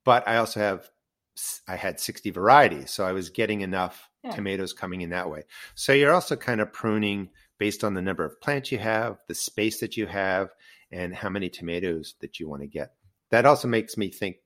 but 0.04 0.26
I 0.28 0.36
also 0.36 0.60
have 0.60 0.90
I 1.68 1.76
had 1.76 2.00
60 2.00 2.30
varieties, 2.30 2.90
so 2.90 3.04
I 3.04 3.12
was 3.12 3.28
getting 3.28 3.60
enough 3.60 4.08
yeah. 4.24 4.30
tomatoes 4.30 4.72
coming 4.72 5.02
in 5.02 5.10
that 5.10 5.30
way. 5.30 5.42
So 5.74 5.92
you're 5.92 6.14
also 6.14 6.34
kind 6.36 6.60
of 6.60 6.72
pruning 6.72 7.28
based 7.58 7.84
on 7.84 7.94
the 7.94 8.02
number 8.02 8.24
of 8.24 8.40
plants 8.40 8.72
you 8.72 8.78
have, 8.78 9.18
the 9.28 9.34
space 9.34 9.80
that 9.80 9.96
you 9.96 10.06
have, 10.06 10.48
and 10.90 11.14
how 11.14 11.28
many 11.28 11.48
tomatoes 11.48 12.14
that 12.20 12.40
you 12.40 12.48
want 12.48 12.62
to 12.62 12.68
get. 12.68 12.92
That 13.30 13.44
also 13.44 13.68
makes 13.68 13.96
me 13.96 14.10
think 14.10 14.36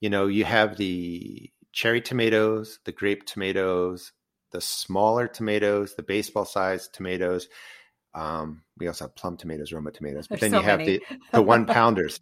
you 0.00 0.10
know, 0.10 0.26
you 0.26 0.44
have 0.44 0.76
the 0.76 1.50
cherry 1.72 2.00
tomatoes, 2.00 2.78
the 2.84 2.92
grape 2.92 3.26
tomatoes, 3.26 4.12
the 4.52 4.60
smaller 4.60 5.26
tomatoes, 5.26 5.94
the 5.94 6.02
baseball 6.02 6.44
sized 6.44 6.94
tomatoes. 6.94 7.48
Um, 8.14 8.62
we 8.78 8.86
also 8.86 9.06
have 9.06 9.16
plum 9.16 9.36
tomatoes, 9.36 9.72
Roma 9.72 9.90
tomatoes, 9.90 10.28
but 10.28 10.40
There's 10.40 10.52
then 10.52 10.58
so 10.58 10.62
you 10.62 10.68
have 10.70 10.78
many. 10.78 10.98
the, 10.98 11.18
the 11.32 11.42
one 11.42 11.66
pounders. 11.66 12.20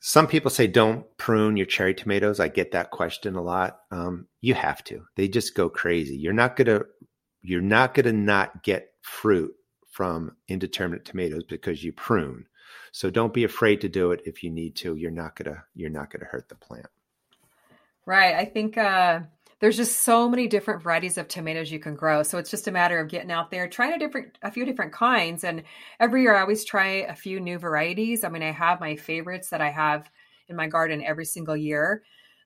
Some 0.00 0.26
people 0.26 0.50
say 0.50 0.66
don't 0.66 1.04
prune 1.16 1.56
your 1.56 1.66
cherry 1.66 1.94
tomatoes. 1.94 2.40
I 2.40 2.48
get 2.48 2.72
that 2.72 2.90
question 2.90 3.34
a 3.34 3.42
lot. 3.42 3.80
Um, 3.90 4.26
you 4.40 4.54
have 4.54 4.82
to. 4.84 5.04
They 5.16 5.28
just 5.28 5.54
go 5.54 5.68
crazy. 5.68 6.16
You're 6.16 6.32
not 6.32 6.56
gonna 6.56 6.82
you're 7.42 7.60
not 7.60 7.94
gonna 7.94 8.12
not 8.12 8.62
get 8.62 8.90
fruit 9.02 9.52
from 9.90 10.36
indeterminate 10.46 11.04
tomatoes 11.04 11.42
because 11.48 11.82
you 11.82 11.92
prune. 11.92 12.46
So 12.92 13.10
don't 13.10 13.34
be 13.34 13.44
afraid 13.44 13.80
to 13.82 13.88
do 13.88 14.12
it 14.12 14.22
if 14.24 14.42
you 14.42 14.50
need 14.50 14.76
to. 14.76 14.96
You're 14.96 15.10
not 15.10 15.36
gonna 15.36 15.64
you're 15.74 15.90
not 15.90 16.10
gonna 16.10 16.24
hurt 16.24 16.48
the 16.48 16.54
plant. 16.54 16.86
Right. 18.06 18.34
I 18.34 18.46
think 18.46 18.78
uh, 18.78 19.20
there's 19.60 19.76
just 19.76 20.02
so 20.02 20.28
many 20.28 20.46
different 20.46 20.82
varieties 20.82 21.18
of 21.18 21.28
tomatoes 21.28 21.70
you 21.70 21.78
can 21.78 21.94
grow. 21.94 22.22
So 22.22 22.38
it's 22.38 22.50
just 22.50 22.68
a 22.68 22.72
matter 22.72 22.98
of 22.98 23.08
getting 23.08 23.30
out 23.30 23.50
there, 23.50 23.68
trying 23.68 23.92
a 23.92 23.98
different 23.98 24.38
a 24.42 24.50
few 24.50 24.64
different 24.64 24.92
kinds. 24.92 25.44
And 25.44 25.64
every 26.00 26.22
year 26.22 26.34
I 26.34 26.40
always 26.40 26.64
try 26.64 26.86
a 26.86 27.14
few 27.14 27.40
new 27.40 27.58
varieties. 27.58 28.24
I 28.24 28.28
mean, 28.28 28.42
I 28.42 28.52
have 28.52 28.80
my 28.80 28.96
favorites 28.96 29.50
that 29.50 29.60
I 29.60 29.70
have 29.70 30.10
in 30.48 30.56
my 30.56 30.68
garden 30.68 31.04
every 31.04 31.24
single 31.24 31.56
year. 31.56 32.02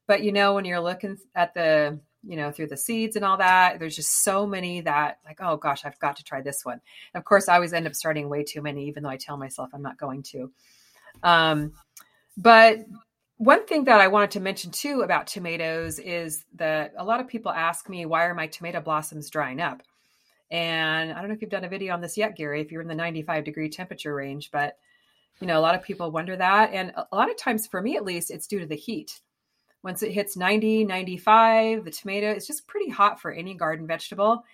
But 0.07 0.23
you 0.23 0.33
know, 0.33 0.55
when 0.55 0.65
you're 0.65 0.81
looking 0.81 1.19
at 1.35 1.55
the 1.55 2.01
you 2.25 2.37
know, 2.37 2.51
through 2.51 2.69
the 2.69 2.77
seeds 2.77 3.17
and 3.17 3.25
all 3.25 3.37
that. 3.37 3.79
There's 3.79 3.97
just 3.97 4.23
so 4.23 4.47
many 4.47 4.81
that, 4.83 5.19
like, 5.25 5.39
oh 5.41 5.57
gosh, 5.57 5.85
I've 5.85 5.99
got 5.99 6.17
to 6.17 6.25
try 6.25 6.41
this 6.41 6.65
one. 6.65 6.81
And 7.15 7.21
of 7.21 7.25
course, 7.25 7.49
I 7.49 7.55
always 7.55 7.73
end 7.73 7.87
up 7.87 7.95
starting 7.95 8.29
way 8.29 8.45
too 8.45 8.63
many, 8.63 8.87
even 8.87 9.03
though 9.03 9.09
I 9.09 9.17
tell 9.17 9.37
myself 9.37 9.71
I'm 9.75 9.83
not 9.83 9.99
going 9.99 10.23
to. 10.25 10.51
Um, 11.23 11.73
but 12.37 12.79
one 13.37 13.67
thing 13.67 13.85
that 13.85 14.01
I 14.01 14.09
wanted 14.09 14.31
to 14.33 14.41
mention 14.41 14.71
too 14.71 15.03
about 15.03 15.27
tomatoes 15.27 15.99
is 15.99 16.45
that 16.55 16.93
a 16.97 17.05
lot 17.05 17.21
of 17.21 17.27
people 17.27 17.51
ask 17.51 17.89
me, 17.89 18.07
why 18.07 18.25
are 18.25 18.35
my 18.35 18.47
tomato 18.47 18.81
blossoms 18.81 19.31
drying 19.31 19.61
up? 19.61 19.83
And 20.51 21.13
I 21.13 21.19
don't 21.19 21.29
know 21.29 21.35
if 21.35 21.43
you've 21.43 21.51
done 21.51 21.65
a 21.65 21.69
video 21.69 21.95
on 21.95 22.01
this 22.01 22.17
yet, 22.17 22.37
Gary, 22.37 22.61
if 22.61 22.71
you're 22.71 22.83
in 22.83 22.89
the 22.89 22.95
95 22.95 23.43
degree 23.43 23.69
temperature 23.69 24.15
range, 24.15 24.51
but 24.53 24.77
you 25.41 25.47
know, 25.47 25.59
a 25.59 25.61
lot 25.61 25.75
of 25.75 25.83
people 25.83 26.11
wonder 26.11 26.37
that. 26.37 26.73
And 26.73 26.93
a 26.95 27.17
lot 27.17 27.31
of 27.31 27.37
times, 27.37 27.67
for 27.67 27.83
me 27.83 27.97
at 27.97 28.05
least, 28.05 28.31
it's 28.31 28.47
due 28.47 28.61
to 28.61 28.67
the 28.67 28.77
heat. 28.77 29.21
Once 29.83 30.03
it 30.03 30.13
hits 30.13 30.37
90, 30.37 30.85
95, 30.85 31.85
the 31.85 31.91
tomato 31.91 32.33
is 32.33 32.47
just 32.47 32.67
pretty 32.67 32.89
hot 32.89 33.21
for 33.21 33.33
any 33.33 33.55
garden 33.55 33.87
vegetable. 33.87 34.45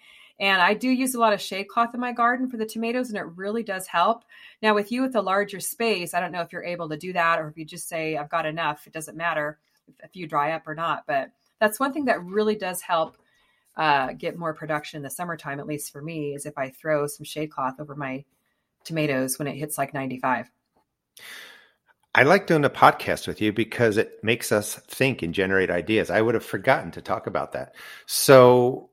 And 0.41 0.63
I 0.63 0.75
do 0.75 0.89
use 0.89 1.15
a 1.15 1.21
lot 1.21 1.33
of 1.33 1.41
shade 1.41 1.69
cloth 1.69 1.95
in 1.95 2.01
my 2.01 2.13
garden 2.13 2.49
for 2.49 2.57
the 2.57 2.67
tomatoes, 2.67 3.09
and 3.09 3.19
it 3.19 3.27
really 3.35 3.65
does 3.65 3.87
help. 3.89 4.25
Now, 4.63 4.75
with 4.75 4.93
you 4.93 5.03
with 5.03 5.17
a 5.17 5.21
larger 5.21 5.59
space, 5.59 6.15
I 6.15 6.21
don't 6.21 6.31
know 6.31 6.43
if 6.43 6.53
you're 6.53 6.63
able 6.63 6.89
to 6.89 6.97
do 6.97 7.13
that 7.13 7.41
or 7.41 7.49
if 7.49 7.59
you 7.59 7.65
just 7.65 7.89
say, 7.89 8.17
I've 8.17 8.31
got 8.31 8.47
enough. 8.47 8.87
It 8.87 8.93
doesn't 8.93 9.17
matter 9.17 9.59
if, 10.03 10.15
you 10.15 10.29
dry 10.29 10.53
up 10.53 10.67
or 10.69 10.77
not. 10.77 11.05
But 11.07 11.31
that's 11.59 11.81
one 11.81 11.93
thing 11.93 12.05
that 12.05 12.23
really 12.23 12.55
does 12.55 12.81
help 12.81 13.19
uh, 13.77 14.13
get 14.13 14.39
more 14.39 14.55
production 14.55 14.99
in 14.99 15.03
the 15.03 15.11
summertime, 15.11 15.59
at 15.59 15.67
least 15.67 15.93
for 15.93 16.03
me, 16.03 16.35
is 16.35 16.47
if 16.47 16.57
I 16.57 16.71
throw 16.71 17.09
some 17.09 17.25
shade 17.25 17.51
cloth 17.51 17.81
over 17.81 17.97
my 17.97 18.25
tomatoes 18.85 19.41
when 19.41 19.49
it 19.49 19.57
hits 19.57 19.77
like 19.77 19.93
95. 19.93 20.51
I 22.19 22.25
like 22.25 22.49
doing 22.49 22.65
a 22.65 22.69
podcast 22.69 23.29
with 23.29 23.41
you 23.41 23.53
because 23.53 23.97
it 23.97 24.25
makes 24.25 24.51
us 24.51 24.75
think 24.89 25.23
and 25.23 25.33
generate 25.33 25.71
ideas. 25.71 26.11
I 26.11 26.21
would 26.21 26.35
have 26.35 26.45
forgotten 26.45 26.91
to 26.91 27.01
talk 27.01 27.29
about 27.29 27.53
that. 27.53 27.77
So, 28.07 28.91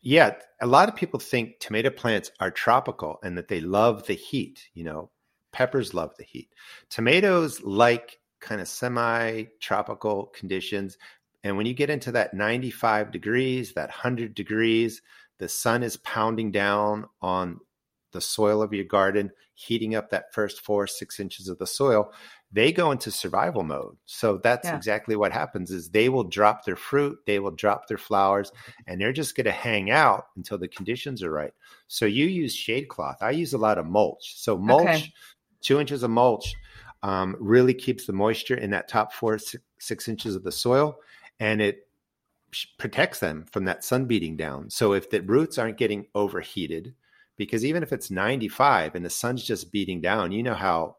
yeah, 0.00 0.36
a 0.60 0.68
lot 0.68 0.88
of 0.88 0.94
people 0.94 1.18
think 1.18 1.58
tomato 1.58 1.90
plants 1.90 2.30
are 2.38 2.52
tropical 2.52 3.18
and 3.24 3.36
that 3.36 3.48
they 3.48 3.60
love 3.60 4.06
the 4.06 4.14
heat. 4.14 4.68
You 4.74 4.84
know, 4.84 5.10
peppers 5.50 5.92
love 5.92 6.12
the 6.16 6.22
heat. 6.22 6.50
Tomatoes 6.88 7.60
like 7.64 8.20
kind 8.38 8.60
of 8.60 8.68
semi 8.68 9.46
tropical 9.58 10.26
conditions. 10.26 10.98
And 11.42 11.56
when 11.56 11.66
you 11.66 11.74
get 11.74 11.90
into 11.90 12.12
that 12.12 12.32
95 12.32 13.10
degrees, 13.10 13.72
that 13.72 13.88
100 13.88 14.36
degrees, 14.36 15.02
the 15.38 15.48
sun 15.48 15.82
is 15.82 15.96
pounding 15.96 16.52
down 16.52 17.06
on 17.20 17.58
the 18.12 18.20
soil 18.20 18.62
of 18.62 18.72
your 18.72 18.84
garden, 18.84 19.32
heating 19.54 19.94
up 19.96 20.10
that 20.10 20.32
first 20.32 20.60
four, 20.60 20.86
six 20.86 21.18
inches 21.18 21.48
of 21.48 21.58
the 21.58 21.66
soil, 21.66 22.12
they 22.52 22.70
go 22.70 22.90
into 22.90 23.10
survival 23.10 23.62
mode. 23.62 23.96
So 24.04 24.36
that's 24.36 24.68
yeah. 24.68 24.76
exactly 24.76 25.16
what 25.16 25.32
happens 25.32 25.70
is 25.70 25.88
they 25.88 26.10
will 26.10 26.24
drop 26.24 26.64
their 26.64 26.76
fruit, 26.76 27.18
they 27.26 27.38
will 27.38 27.50
drop 27.50 27.88
their 27.88 27.98
flowers, 27.98 28.52
and 28.86 29.00
they're 29.00 29.12
just 29.12 29.34
going 29.34 29.46
to 29.46 29.52
hang 29.52 29.90
out 29.90 30.26
until 30.36 30.58
the 30.58 30.68
conditions 30.68 31.22
are 31.22 31.30
right. 31.30 31.54
So 31.88 32.04
you 32.04 32.26
use 32.26 32.54
shade 32.54 32.88
cloth. 32.88 33.16
I 33.22 33.30
use 33.30 33.54
a 33.54 33.58
lot 33.58 33.78
of 33.78 33.86
mulch. 33.86 34.34
So 34.36 34.58
mulch, 34.58 34.86
okay. 34.86 35.12
two 35.62 35.80
inches 35.80 36.02
of 36.02 36.10
mulch, 36.10 36.54
um, 37.02 37.36
really 37.40 37.74
keeps 37.74 38.06
the 38.06 38.12
moisture 38.12 38.56
in 38.56 38.70
that 38.70 38.86
top 38.86 39.12
four, 39.12 39.38
six, 39.38 39.62
six 39.78 40.06
inches 40.06 40.36
of 40.36 40.44
the 40.44 40.52
soil, 40.52 40.96
and 41.40 41.60
it 41.60 41.88
protects 42.78 43.18
them 43.18 43.46
from 43.50 43.64
that 43.64 43.82
sun 43.82 44.04
beating 44.04 44.36
down. 44.36 44.68
So 44.68 44.92
if 44.92 45.08
the 45.08 45.22
roots 45.22 45.56
aren't 45.56 45.78
getting 45.78 46.06
overheated, 46.14 46.94
because 47.36 47.64
even 47.64 47.82
if 47.82 47.92
it's 47.92 48.10
95 48.10 48.94
and 48.94 49.04
the 49.04 49.10
sun's 49.10 49.42
just 49.42 49.72
beating 49.72 50.02
down, 50.02 50.32
you 50.32 50.42
know 50.42 50.54
how 50.54 50.96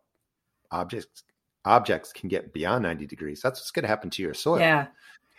objects 0.72 1.24
objects 1.66 2.12
can 2.14 2.30
get 2.30 2.54
beyond 2.54 2.84
90 2.84 3.08
degrees. 3.08 3.42
That's 3.42 3.60
what's 3.60 3.72
going 3.72 3.84
to 3.84 3.90
happen 3.90 4.10
to 4.12 4.22
your 4.22 4.34
soil. 4.34 4.60
Yeah. 4.60 4.88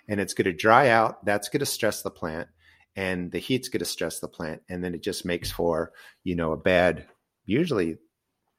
And 0.08 0.20
it's 0.20 0.34
going 0.34 0.46
to 0.46 0.52
dry 0.52 0.88
out. 0.88 1.24
That's 1.24 1.48
going 1.48 1.60
to 1.60 1.66
stress 1.66 2.02
the 2.02 2.10
plant 2.10 2.48
and 2.96 3.32
the 3.32 3.38
heat's 3.38 3.68
going 3.68 3.80
to 3.80 3.84
stress 3.84 4.20
the 4.20 4.28
plant 4.28 4.62
and 4.68 4.84
then 4.84 4.94
it 4.94 5.02
just 5.02 5.24
makes 5.24 5.50
for, 5.50 5.92
you 6.22 6.36
know, 6.36 6.52
a 6.52 6.56
bad 6.56 7.06
usually 7.44 7.96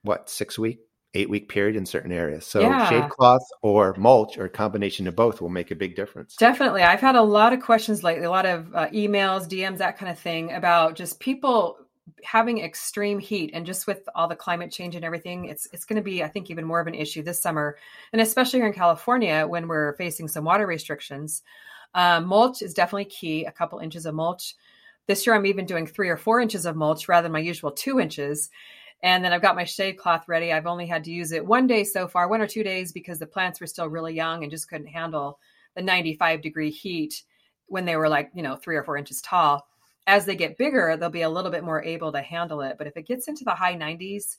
what, 0.04 0.30
6 0.30 0.60
week 0.60 0.80
eight 1.16 1.30
week 1.30 1.50
period 1.50 1.76
in 1.76 1.86
certain 1.86 2.12
areas. 2.12 2.46
So 2.46 2.60
yeah. 2.60 2.90
shade 2.90 3.10
cloth 3.10 3.42
or 3.62 3.96
mulch 3.98 4.38
or 4.38 4.46
a 4.46 4.50
combination 4.50 5.08
of 5.08 5.16
both 5.16 5.42
will 5.42 5.50
make 5.50 5.72
a 5.72 5.76
big 5.76 5.96
difference. 5.96 6.36
Definitely. 6.36 6.84
I've 6.84 7.00
had 7.00 7.16
a 7.16 7.22
lot 7.22 7.54
of 7.54 7.62
questions 7.62 8.04
lately, 8.04 8.26
a 8.26 8.30
lot 8.30 8.46
of 8.46 8.76
uh, 8.76 8.88
emails, 8.88 9.48
DMs, 9.48 9.78
that 9.78 9.98
kind 9.98 10.12
of 10.12 10.20
thing 10.20 10.52
about 10.52 10.96
just 10.96 11.20
people 11.20 11.78
having 12.24 12.60
extreme 12.60 13.20
heat 13.20 13.52
and 13.54 13.66
just 13.66 13.88
with 13.88 14.08
all 14.14 14.28
the 14.28 14.36
climate 14.36 14.72
change 14.72 14.96
and 14.96 15.04
everything 15.04 15.46
it's 15.46 15.68
it's 15.74 15.86
going 15.86 15.96
to 15.96 16.04
be 16.04 16.24
i 16.24 16.28
think 16.28 16.50
even 16.52 16.64
more 16.64 16.80
of 16.80 16.88
an 16.88 16.94
issue 16.94 17.24
this 17.24 17.40
summer 17.40 17.78
and 18.14 18.22
especially 18.22 18.60
here 18.60 18.68
in 18.68 18.74
california 18.74 19.46
when 19.48 19.68
we're 19.68 19.96
facing 19.96 20.28
some 20.28 20.44
water 20.44 20.68
restrictions 20.68 21.42
um, 21.96 22.26
mulch 22.26 22.62
is 22.62 22.74
definitely 22.74 23.06
key 23.06 23.46
a 23.46 23.52
couple 23.52 23.80
inches 23.80 24.06
of 24.06 24.14
mulch 24.14 24.56
this 25.08 25.26
year 25.26 25.36
i'm 25.36 25.46
even 25.48 25.66
doing 25.66 25.88
three 25.88 26.10
or 26.10 26.18
four 26.18 26.40
inches 26.40 26.66
of 26.66 26.76
mulch 26.76 27.08
rather 27.08 27.24
than 27.26 27.32
my 27.32 27.40
usual 27.40 27.72
two 27.72 28.00
inches 28.00 28.50
and 29.04 29.24
then 29.24 29.34
I've 29.34 29.42
got 29.42 29.56
my 29.56 29.66
shade 29.66 30.00
cloth 30.00 30.28
ready. 30.28 30.52
I've 30.52 30.66
only 30.66 30.88
had 30.88 31.04
to 31.04 31.12
use 31.12 31.32
it 31.32 31.46
one 31.46 31.68
day 31.68 31.84
so 31.84 32.08
far, 32.08 32.28
one 32.28 32.42
or 32.42 32.48
two 32.48 32.64
days, 32.64 32.92
because 32.92 33.20
the 33.20 33.28
plants 33.28 33.62
were 33.62 33.68
still 33.68 33.88
really 33.88 34.16
young 34.16 34.42
and 34.42 34.50
just 34.50 34.68
couldn't 34.68 34.88
handle 34.88 35.40
the 35.76 35.84
95 35.84 36.42
degree 36.42 36.72
heat 36.72 37.22
when 37.68 37.86
they 37.86 37.98
were 37.98 38.10
like, 38.10 38.32
you 38.34 38.42
know, 38.42 38.56
three 38.56 38.76
or 38.76 38.84
four 38.84 38.98
inches 38.98 39.22
tall. 39.22 39.68
As 40.08 40.26
they 40.26 40.36
get 40.36 40.58
bigger, 40.58 40.96
they'll 40.98 41.10
be 41.10 41.24
a 41.24 41.30
little 41.30 41.52
bit 41.52 41.64
more 41.64 41.84
able 41.84 42.12
to 42.12 42.22
handle 42.22 42.62
it. 42.62 42.78
But 42.78 42.88
if 42.88 42.96
it 42.98 43.08
gets 43.08 43.28
into 43.28 43.44
the 43.44 43.56
high 43.56 43.76
90s, 43.76 44.38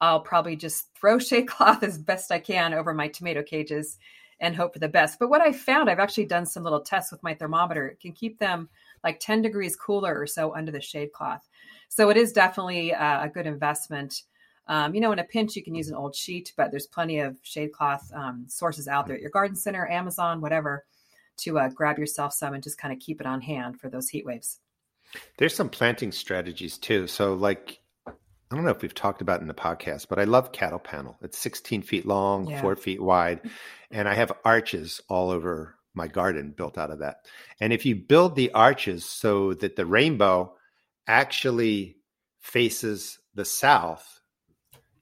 I'll 0.00 0.20
probably 0.20 0.56
just 0.56 0.94
throw 1.00 1.18
shade 1.18 1.46
cloth 1.48 1.82
as 1.82 1.98
best 1.98 2.32
I 2.32 2.38
can 2.38 2.74
over 2.74 2.94
my 2.94 3.08
tomato 3.08 3.42
cages 3.42 3.98
and 4.40 4.56
hope 4.56 4.72
for 4.72 4.78
the 4.78 4.88
best. 4.88 5.18
But 5.18 5.30
what 5.30 5.40
I 5.40 5.52
found, 5.52 5.88
I've 5.88 6.00
actually 6.00 6.26
done 6.26 6.46
some 6.46 6.64
little 6.64 6.80
tests 6.80 7.12
with 7.12 7.22
my 7.22 7.34
thermometer. 7.34 7.88
It 7.88 8.00
can 8.00 8.12
keep 8.12 8.38
them 8.38 8.68
like 9.02 9.20
10 9.20 9.42
degrees 9.42 9.76
cooler 9.76 10.18
or 10.18 10.26
so 10.26 10.54
under 10.54 10.72
the 10.72 10.80
shade 10.80 11.12
cloth. 11.12 11.48
So 11.88 12.10
it 12.10 12.16
is 12.16 12.32
definitely 12.32 12.90
a, 12.90 13.30
good 13.32 13.46
investment. 13.46 14.22
Um, 14.66 14.94
you 14.94 15.00
know, 15.00 15.12
in 15.12 15.18
a 15.18 15.24
pinch, 15.24 15.54
you 15.54 15.62
can 15.62 15.74
use 15.74 15.88
an 15.88 15.94
old 15.94 16.16
sheet, 16.16 16.52
but 16.56 16.70
there's 16.70 16.86
plenty 16.86 17.20
of 17.20 17.36
shade 17.42 17.72
cloth 17.72 18.10
um, 18.14 18.46
sources 18.48 18.88
out 18.88 19.06
there 19.06 19.14
at 19.14 19.22
your 19.22 19.30
garden 19.30 19.54
center, 19.54 19.88
Amazon, 19.88 20.40
whatever, 20.40 20.84
to 21.38 21.58
uh, 21.58 21.68
grab 21.68 21.98
yourself 21.98 22.32
some 22.32 22.54
and 22.54 22.62
just 22.62 22.78
kind 22.78 22.92
of 22.92 22.98
keep 22.98 23.20
it 23.20 23.26
on 23.26 23.40
hand 23.40 23.78
for 23.78 23.88
those 23.88 24.08
heat 24.08 24.24
waves. 24.24 24.58
There's 25.38 25.54
some 25.54 25.68
planting 25.68 26.12
strategies 26.12 26.78
too. 26.78 27.06
So, 27.06 27.34
like, 27.34 27.80
I 28.06 28.56
don't 28.56 28.64
know 28.64 28.70
if 28.70 28.82
we've 28.82 28.94
talked 28.94 29.22
about 29.22 29.40
in 29.40 29.48
the 29.48 29.54
podcast, 29.54 30.08
but 30.08 30.18
I 30.18 30.24
love 30.24 30.52
cattle 30.52 30.78
panel. 30.78 31.16
It's 31.22 31.38
16 31.38 31.82
feet 31.82 32.06
long, 32.06 32.48
yeah. 32.48 32.60
four 32.60 32.76
feet 32.76 33.02
wide, 33.02 33.40
and 33.90 34.08
I 34.08 34.14
have 34.14 34.32
arches 34.44 35.00
all 35.08 35.30
over 35.30 35.76
my 35.94 36.08
garden 36.08 36.54
built 36.56 36.76
out 36.76 36.90
of 36.90 36.98
that. 37.00 37.26
And 37.60 37.72
if 37.72 37.86
you 37.86 37.96
build 37.96 38.34
the 38.34 38.52
arches 38.52 39.04
so 39.04 39.54
that 39.54 39.76
the 39.76 39.86
rainbow 39.86 40.54
actually 41.06 41.96
faces 42.40 43.18
the 43.34 43.44
south, 43.44 44.20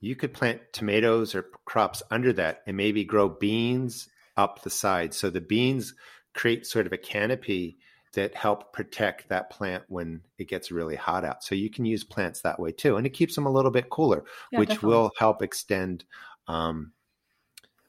you 0.00 0.16
could 0.16 0.34
plant 0.34 0.60
tomatoes 0.72 1.34
or 1.34 1.46
crops 1.64 2.02
under 2.10 2.32
that 2.34 2.62
and 2.66 2.76
maybe 2.76 3.04
grow 3.04 3.28
beans 3.28 4.08
up 4.36 4.62
the 4.62 4.70
side. 4.70 5.14
So 5.14 5.30
the 5.30 5.40
beans 5.40 5.94
create 6.34 6.66
sort 6.66 6.86
of 6.86 6.92
a 6.92 6.98
canopy 6.98 7.78
that 8.14 8.34
help 8.34 8.72
protect 8.72 9.28
that 9.28 9.50
plant 9.50 9.84
when 9.88 10.20
it 10.38 10.48
gets 10.48 10.70
really 10.70 10.96
hot 10.96 11.24
out. 11.24 11.42
So 11.42 11.54
you 11.54 11.70
can 11.70 11.84
use 11.84 12.04
plants 12.04 12.42
that 12.42 12.60
way 12.60 12.72
too. 12.72 12.96
And 12.96 13.06
it 13.06 13.10
keeps 13.10 13.34
them 13.34 13.46
a 13.46 13.52
little 13.52 13.70
bit 13.70 13.90
cooler, 13.90 14.24
yeah, 14.50 14.58
which 14.58 14.68
definitely. 14.68 14.88
will 14.88 15.10
help 15.18 15.42
extend, 15.42 16.04
um, 16.46 16.92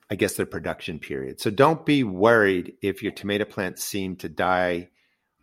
I 0.09 0.15
guess, 0.15 0.35
their 0.35 0.45
production 0.45 0.99
period. 0.99 1.41
So 1.41 1.49
don't 1.51 1.85
be 1.85 2.03
worried 2.03 2.73
if 2.81 3.03
your 3.03 3.11
tomato 3.11 3.45
plants 3.45 3.83
seem 3.83 4.15
to 4.17 4.29
die 4.29 4.89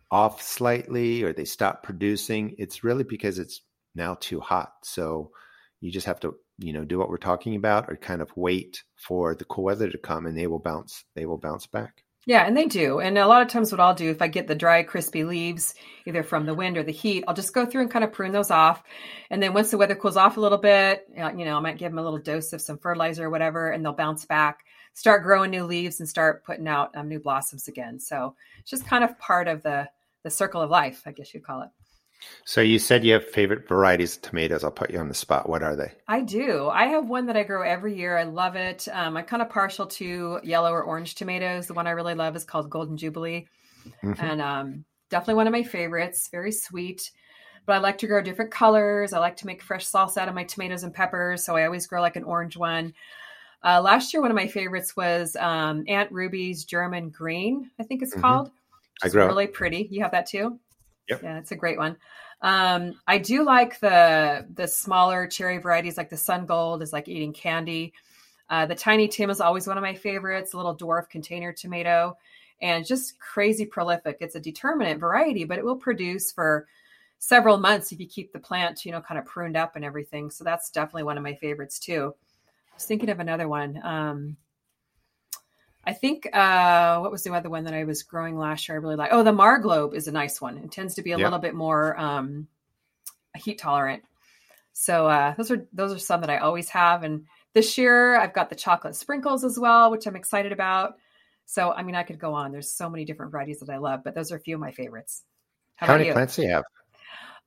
off 0.09 0.41
slightly 0.41 1.23
or 1.23 1.31
they 1.31 1.45
stop 1.45 1.83
producing, 1.83 2.55
it's 2.57 2.83
really 2.83 3.03
because 3.03 3.39
it's 3.39 3.61
now 3.95 4.15
too 4.19 4.39
hot. 4.39 4.73
So 4.83 5.31
you 5.79 5.91
just 5.91 6.07
have 6.07 6.19
to, 6.21 6.35
you 6.57 6.73
know, 6.73 6.83
do 6.83 6.99
what 6.99 7.09
we're 7.09 7.17
talking 7.17 7.55
about 7.55 7.89
or 7.89 7.95
kind 7.95 8.21
of 8.21 8.35
wait 8.35 8.83
for 8.95 9.35
the 9.35 9.45
cool 9.45 9.63
weather 9.65 9.89
to 9.89 9.97
come 9.97 10.25
and 10.25 10.37
they 10.37 10.47
will 10.47 10.59
bounce 10.59 11.05
they 11.15 11.25
will 11.25 11.37
bounce 11.37 11.67
back. 11.67 12.03
Yeah, 12.27 12.45
and 12.45 12.55
they 12.55 12.65
do. 12.67 12.99
And 12.99 13.17
a 13.17 13.25
lot 13.25 13.41
of 13.41 13.47
times, 13.47 13.71
what 13.71 13.81
I'll 13.81 13.95
do 13.95 14.11
if 14.11 14.21
I 14.21 14.27
get 14.27 14.47
the 14.47 14.53
dry, 14.53 14.83
crispy 14.83 15.23
leaves, 15.23 15.73
either 16.05 16.21
from 16.21 16.45
the 16.45 16.53
wind 16.53 16.77
or 16.77 16.83
the 16.83 16.91
heat, 16.91 17.23
I'll 17.27 17.33
just 17.33 17.53
go 17.53 17.65
through 17.65 17.81
and 17.81 17.91
kind 17.91 18.05
of 18.05 18.11
prune 18.13 18.31
those 18.31 18.51
off. 18.51 18.83
And 19.31 19.41
then 19.41 19.53
once 19.53 19.71
the 19.71 19.77
weather 19.77 19.95
cools 19.95 20.17
off 20.17 20.37
a 20.37 20.41
little 20.41 20.59
bit, 20.59 21.07
uh, 21.19 21.31
you 21.35 21.45
know, 21.45 21.57
I 21.57 21.59
might 21.61 21.79
give 21.79 21.91
them 21.91 21.97
a 21.97 22.03
little 22.03 22.19
dose 22.19 22.53
of 22.53 22.61
some 22.61 22.77
fertilizer 22.77 23.25
or 23.25 23.29
whatever, 23.31 23.71
and 23.71 23.83
they'll 23.83 23.93
bounce 23.93 24.25
back, 24.25 24.59
start 24.93 25.23
growing 25.23 25.49
new 25.49 25.63
leaves, 25.63 25.99
and 25.99 26.07
start 26.07 26.43
putting 26.45 26.67
out 26.67 26.95
um, 26.95 27.07
new 27.09 27.19
blossoms 27.19 27.67
again. 27.67 27.99
So 27.99 28.35
it's 28.59 28.69
just 28.69 28.85
kind 28.85 29.03
of 29.03 29.17
part 29.17 29.47
of 29.47 29.63
the 29.63 29.89
the 30.23 30.29
circle 30.29 30.61
of 30.61 30.69
life, 30.69 31.01
I 31.07 31.13
guess 31.13 31.33
you'd 31.33 31.43
call 31.43 31.63
it. 31.63 31.69
So 32.45 32.61
you 32.61 32.79
said 32.79 33.03
you 33.03 33.13
have 33.13 33.27
favorite 33.27 33.67
varieties 33.67 34.15
of 34.15 34.21
tomatoes. 34.21 34.63
I'll 34.63 34.71
put 34.71 34.91
you 34.91 34.99
on 34.99 35.07
the 35.07 35.13
spot. 35.13 35.49
What 35.49 35.63
are 35.63 35.75
they? 35.75 35.91
I 36.07 36.21
do. 36.21 36.69
I 36.69 36.87
have 36.87 37.07
one 37.07 37.27
that 37.27 37.37
I 37.37 37.43
grow 37.43 37.61
every 37.63 37.95
year. 37.95 38.17
I 38.17 38.23
love 38.23 38.55
it. 38.55 38.87
Um, 38.91 39.17
I'm 39.17 39.25
kind 39.25 39.41
of 39.41 39.49
partial 39.49 39.87
to 39.87 40.39
yellow 40.43 40.71
or 40.71 40.83
orange 40.83 41.15
tomatoes. 41.15 41.67
The 41.67 41.73
one 41.73 41.87
I 41.87 41.91
really 41.91 42.15
love 42.15 42.35
is 42.35 42.43
called 42.43 42.69
Golden 42.69 42.97
Jubilee, 42.97 43.47
mm-hmm. 44.03 44.13
and 44.23 44.41
um, 44.41 44.85
definitely 45.09 45.35
one 45.35 45.47
of 45.47 45.53
my 45.53 45.63
favorites. 45.63 46.29
Very 46.31 46.51
sweet. 46.51 47.11
But 47.65 47.73
I 47.73 47.77
like 47.79 47.99
to 47.99 48.07
grow 48.07 48.21
different 48.21 48.51
colors. 48.51 49.13
I 49.13 49.19
like 49.19 49.37
to 49.37 49.45
make 49.45 49.61
fresh 49.61 49.85
sauce 49.85 50.17
out 50.17 50.27
of 50.27 50.33
my 50.33 50.43
tomatoes 50.43 50.83
and 50.83 50.93
peppers, 50.93 51.43
so 51.43 51.55
I 51.55 51.65
always 51.65 51.85
grow 51.85 52.01
like 52.01 52.15
an 52.15 52.23
orange 52.23 52.57
one. 52.57 52.93
Uh, 53.63 53.79
last 53.81 54.13
year, 54.13 54.21
one 54.21 54.31
of 54.31 54.35
my 54.35 54.47
favorites 54.47 54.95
was 54.95 55.35
um, 55.35 55.83
Aunt 55.87 56.11
Ruby's 56.11 56.65
German 56.65 57.09
Green. 57.09 57.69
I 57.79 57.83
think 57.83 58.01
it's 58.01 58.13
mm-hmm. 58.13 58.21
called. 58.21 58.51
I 59.03 59.09
grow 59.09 59.27
really 59.27 59.47
pretty. 59.47 59.87
You 59.91 60.01
have 60.01 60.11
that 60.11 60.25
too. 60.25 60.59
Yep. 61.11 61.23
Yeah, 61.23 61.37
it's 61.37 61.51
a 61.51 61.57
great 61.57 61.77
one. 61.77 61.97
Um, 62.41 62.93
I 63.05 63.17
do 63.17 63.43
like 63.43 63.79
the 63.81 64.47
the 64.53 64.67
smaller 64.67 65.27
cherry 65.27 65.57
varieties, 65.57 65.97
like 65.97 66.09
the 66.09 66.17
Sun 66.17 66.45
Gold 66.45 66.81
is 66.81 66.93
like 66.93 67.07
eating 67.07 67.33
candy. 67.33 67.93
Uh, 68.49 68.65
the 68.65 68.75
Tiny 68.75 69.07
Tim 69.07 69.29
is 69.29 69.41
always 69.41 69.67
one 69.67 69.77
of 69.77 69.83
my 69.83 69.93
favorites. 69.93 70.53
A 70.53 70.57
little 70.57 70.75
dwarf 70.75 71.09
container 71.09 71.51
tomato, 71.51 72.17
and 72.61 72.85
just 72.85 73.19
crazy 73.19 73.65
prolific. 73.65 74.17
It's 74.21 74.35
a 74.35 74.39
determinate 74.39 74.99
variety, 74.99 75.43
but 75.43 75.59
it 75.59 75.65
will 75.65 75.75
produce 75.75 76.31
for 76.31 76.67
several 77.19 77.57
months 77.57 77.91
if 77.91 77.99
you 77.99 78.07
keep 78.07 78.31
the 78.31 78.39
plant, 78.39 78.85
you 78.85 78.91
know, 78.91 79.01
kind 79.01 79.19
of 79.19 79.25
pruned 79.25 79.57
up 79.57 79.75
and 79.75 79.85
everything. 79.85 80.31
So 80.31 80.43
that's 80.43 80.71
definitely 80.71 81.03
one 81.03 81.17
of 81.17 81.23
my 81.23 81.35
favorites 81.35 81.77
too. 81.77 82.15
I 82.71 82.75
was 82.75 82.85
thinking 82.85 83.09
of 83.09 83.19
another 83.19 83.47
one. 83.47 83.79
Um, 83.83 84.37
I 85.83 85.93
think 85.93 86.27
uh, 86.31 86.99
what 86.99 87.11
was 87.11 87.23
the 87.23 87.33
other 87.33 87.49
one 87.49 87.63
that 87.63 87.73
I 87.73 87.85
was 87.85 88.03
growing 88.03 88.37
last 88.37 88.67
year? 88.67 88.77
I 88.77 88.81
really 88.81 88.95
like. 88.95 89.09
Oh, 89.11 89.23
the 89.23 89.31
Marglobe 89.31 89.95
is 89.95 90.07
a 90.07 90.11
nice 90.11 90.39
one. 90.39 90.57
It 90.57 90.71
tends 90.71 90.95
to 90.95 91.01
be 91.01 91.11
a 91.11 91.17
yep. 91.17 91.25
little 91.25 91.39
bit 91.39 91.55
more 91.55 91.99
um, 91.99 92.47
heat 93.35 93.57
tolerant. 93.57 94.03
So 94.73 95.07
uh, 95.07 95.33
those 95.35 95.51
are 95.51 95.65
those 95.73 95.93
are 95.93 95.99
some 95.99 96.21
that 96.21 96.29
I 96.29 96.37
always 96.37 96.69
have. 96.69 97.03
And 97.03 97.25
this 97.53 97.77
year 97.77 98.15
I've 98.15 98.33
got 98.33 98.49
the 98.49 98.55
chocolate 98.55 98.95
sprinkles 98.95 99.43
as 99.43 99.57
well, 99.57 99.91
which 99.91 100.05
I'm 100.05 100.15
excited 100.15 100.51
about. 100.51 100.97
So 101.45 101.71
I 101.71 101.83
mean, 101.83 101.95
I 101.95 102.03
could 102.03 102.19
go 102.19 102.33
on. 102.33 102.51
There's 102.51 102.71
so 102.71 102.89
many 102.89 103.03
different 103.03 103.31
varieties 103.31 103.59
that 103.59 103.69
I 103.69 103.77
love, 103.77 104.01
but 104.03 104.13
those 104.13 104.31
are 104.31 104.37
a 104.37 104.39
few 104.39 104.55
of 104.55 104.61
my 104.61 104.71
favorites. 104.71 105.23
How, 105.75 105.87
How 105.87 105.93
many 105.93 106.07
you? 106.07 106.13
plants 106.13 106.35
do 106.35 106.43
you 106.43 106.49
have? 106.49 106.63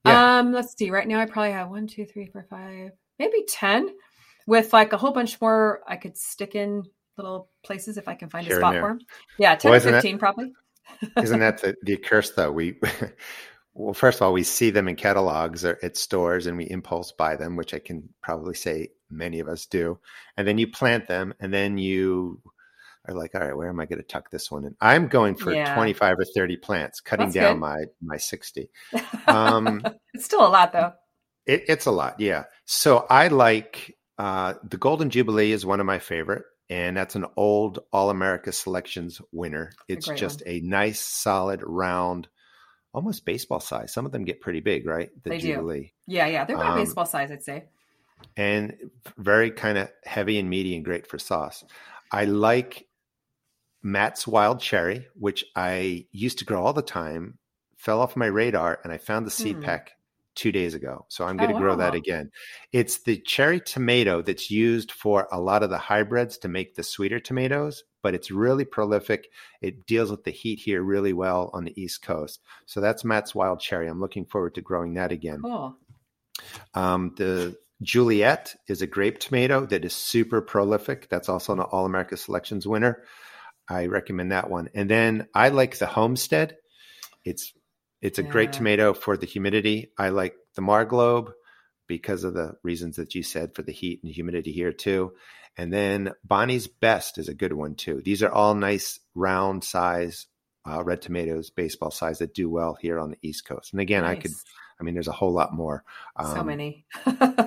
Yeah. 0.05 0.39
Um, 0.39 0.53
let's 0.53 0.77
see. 0.77 0.91
Right 0.91 1.09
now, 1.09 1.21
I 1.21 1.27
probably 1.27 1.53
have 1.53 1.71
one, 1.71 1.87
two, 1.87 2.05
three, 2.05 2.27
four, 2.27 2.45
five, 2.51 2.91
maybe 3.19 3.45
ten, 3.49 3.95
with 4.47 4.73
like 4.73 4.93
a 4.93 4.99
whole 4.99 5.13
bunch 5.13 5.41
more 5.41 5.81
I 5.87 5.97
could 5.97 6.19
stick 6.19 6.55
in 6.55 6.85
little 7.17 7.49
places 7.65 7.97
if 7.97 8.09
I 8.09 8.15
can 8.15 8.29
find 8.29 8.47
Here 8.47 8.57
a 8.57 8.61
spot 8.61 8.75
for 8.75 8.89
them. 8.89 9.01
Yeah, 9.39 9.55
10 9.55 9.71
well, 9.71 9.81
15 9.81 10.13
that, 10.13 10.19
probably. 10.19 10.53
isn't 11.23 11.41
that 11.41 11.63
the, 11.63 11.75
the 11.83 11.97
curse 11.97 12.31
though? 12.31 12.53
We 12.53 12.79
well, 13.75 13.95
first 13.95 14.19
of 14.19 14.23
all, 14.23 14.33
we 14.33 14.43
see 14.43 14.71
them 14.71 14.89
in 14.89 14.97
catalogs 14.97 15.65
or 15.65 15.79
at 15.83 15.97
stores 15.97 16.47
and 16.47 16.57
we 16.57 16.65
impulse 16.71 17.13
buy 17.13 17.37
them, 17.37 17.57
which 17.57 17.75
I 17.75 17.79
can 17.79 18.09
probably 18.23 18.55
say 18.55 18.91
many 19.11 19.41
of 19.41 19.49
us 19.49 19.67
do. 19.67 19.99
And 20.37 20.47
then 20.47 20.59
you 20.59 20.69
plant 20.69 21.07
them 21.07 21.35
and 21.41 21.53
then 21.53 21.79
you 21.79 22.41
are 23.07 23.15
like, 23.15 23.35
all 23.35 23.41
right, 23.43 23.57
where 23.57 23.69
am 23.69 23.81
I 23.81 23.87
going 23.87 23.99
to 23.99 24.07
tuck 24.07 24.31
this 24.31 24.51
one 24.51 24.65
in? 24.65 24.75
I'm 24.81 25.09
going 25.09 25.35
for 25.35 25.53
Yeah. 25.53 25.75
25 25.75 26.19
or 26.21 26.25
30 26.25 26.57
plants, 26.59 27.01
cutting 27.01 27.27
That's 27.27 27.35
down 27.35 27.55
good. 27.55 27.61
my 27.61 27.85
my 28.03 28.17
60. 28.17 28.71
Um, 29.27 29.83
it's 30.13 30.27
still 30.27 30.47
a 30.47 30.49
lot 30.49 30.73
though. 30.73 30.93
It, 31.47 31.65
it's 31.69 31.87
a 31.87 31.91
lot, 31.91 32.21
yeah. 32.21 32.45
So 32.67 33.07
I 33.09 33.29
like 33.29 33.97
uh, 34.19 34.55
the 34.69 34.77
Golden 34.77 35.11
Jubilee 35.11 35.53
is 35.53 35.67
one 35.67 35.81
of 35.81 35.87
my 35.87 35.99
favorite, 35.99 36.45
and 36.71 36.97
that's 36.97 37.15
an 37.15 37.27
old 37.37 37.81
All 37.93 38.11
America 38.11 38.53
Selections 38.53 39.21
winner. 39.33 39.73
It's 39.89 40.07
just 40.17 40.43
a 40.47 40.61
nice, 40.61 41.01
solid, 41.01 41.63
round, 41.65 42.29
almost 42.93 43.25
baseball 43.25 43.61
size. 43.61 43.93
Some 43.93 44.07
of 44.07 44.13
them 44.13 44.25
get 44.25 44.41
pretty 44.41 44.61
big, 44.61 44.87
right? 44.87 45.11
The 45.25 45.31
They 45.31 45.39
do. 45.39 45.55
Jubilee, 45.55 45.93
Yeah, 46.07 46.27
yeah. 46.27 46.45
They're 46.45 46.57
about 46.57 46.73
Um, 46.73 46.79
baseball 46.79 47.07
size, 47.07 47.31
I'd 47.31 47.43
say. 47.43 47.65
and 48.37 48.75
very 49.19 49.51
kind 49.51 49.79
of 49.79 49.91
heavy 50.05 50.39
and 50.39 50.49
meaty 50.49 50.75
and 50.77 50.85
great 50.85 51.07
for 51.07 51.19
sauce. 51.19 51.65
I 52.11 52.25
like 52.25 52.87
Matt's 53.83 54.27
Wild 54.27 54.61
Cherry, 54.61 55.07
which 55.15 55.45
I 55.55 56.07
used 56.13 56.39
to 56.39 56.45
grow 56.45 56.65
all 56.65 56.73
the 56.73 56.83
time, 56.83 57.39
fell 57.77 58.01
off 58.01 58.17
my 58.17 58.27
radar, 58.27 58.81
and 58.83 58.93
I 58.93 58.99
found 58.99 59.27
the 59.27 59.31
seed 59.31 59.57
Hmm. 59.57 59.63
pack 59.65 59.93
two 60.35 60.53
days 60.53 60.75
ago. 60.75 61.07
So 61.09 61.25
I'm 61.25 61.37
Oh, 61.37 61.45
going 61.45 61.55
to 61.55 61.61
grow 61.61 61.77
that 61.77 61.95
again. 61.95 62.31
It's 62.73 62.99
the 63.03 63.19
cherry 63.19 63.61
tomato 63.61 64.23
that's 64.23 64.51
used 64.51 64.93
for 64.93 65.29
a 65.31 65.41
lot 65.41 65.63
of 65.63 65.71
the 65.71 65.79
hybrids 65.79 66.39
to 66.39 66.49
make 66.49 66.75
the 66.75 66.83
sweeter 66.83 67.21
tomatoes, 67.21 67.85
but 68.03 68.15
it's 68.15 68.31
really 68.31 68.65
prolific. 68.65 69.31
It 69.61 69.87
deals 69.87 70.11
with 70.11 70.25
the 70.25 70.31
heat 70.31 70.59
here 70.59 70.83
really 70.83 71.13
well 71.13 71.51
on 71.53 71.65
the 71.65 71.81
East 71.81 72.03
Coast. 72.03 72.41
So 72.67 72.81
that's 72.81 73.05
Matt's 73.05 73.35
Wild 73.35 73.61
Cherry. 73.61 73.89
I'm 73.89 74.01
looking 74.01 74.25
forward 74.27 74.55
to 74.57 74.61
growing 74.61 74.95
that 74.95 75.13
again. 75.13 75.41
Cool. 75.43 75.77
Um, 76.75 77.15
the 77.17 77.57
Juliet 77.83 78.55
is 78.69 78.83
a 78.83 78.87
grape 78.87 79.19
tomato 79.19 79.67
that 79.67 79.85
is 79.85 79.95
super 79.95 80.41
prolific. 80.41 81.09
That's 81.09 81.29
also 81.29 81.53
an 81.53 81.61
All 81.61 81.87
America 81.87 82.17
Selections 82.17 82.67
winner. 82.67 83.03
I 83.69 83.87
recommend 83.87 84.33
that 84.33 84.51
one. 84.51 84.69
And 84.75 84.91
then 84.91 85.27
I 85.35 85.49
like 85.49 85.79
the 85.79 85.87
Homestead. 85.87 86.57
It's 87.25 87.53
it's 88.05 88.19
a 88.19 88.23
great 88.23 88.53
tomato 88.53 88.93
for 88.95 89.17
the 89.17 89.27
humidity. 89.27 89.91
I 89.99 90.11
like 90.11 90.35
the 90.55 90.63
Marglobe 90.63 91.33
because 91.87 92.25
of 92.25 92.35
the 92.35 92.55
reasons 92.63 92.97
that 92.97 93.15
you 93.15 93.23
said 93.23 93.55
for 93.55 93.63
the 93.63 93.73
heat 93.73 94.01
and 94.03 94.13
humidity 94.13 94.53
here 94.53 94.73
too. 94.73 95.13
And 95.57 95.73
then 95.73 96.13
Bonnie's 96.25 96.67
Best 96.67 97.19
is 97.19 97.29
a 97.29 97.35
good 97.35 97.53
one 97.53 97.75
too. 97.75 98.03
These 98.05 98.23
are 98.23 98.31
all 98.31 98.55
nice 98.55 99.01
round 99.15 99.65
size 99.65 100.27
uh, 100.69 100.83
red 100.83 101.03
tomatoes, 101.03 101.51
baseball 101.51 101.91
size 101.91 102.19
that 102.19 102.35
do 102.35 102.49
well 102.49 102.75
here 102.81 102.99
on 102.99 103.11
the 103.11 103.19
East 103.23 103.45
Coast. 103.47 103.73
And 103.73 103.81
again, 103.81 104.03
I 104.05 104.15
could, 104.17 104.31
I 104.81 104.83
mean, 104.85 104.95
there's 104.95 105.09
a 105.09 105.13
whole 105.13 105.33
lot 105.33 105.53
more. 105.55 105.85
so 106.19 106.37
Um, 106.41 106.47
many. 106.47 106.87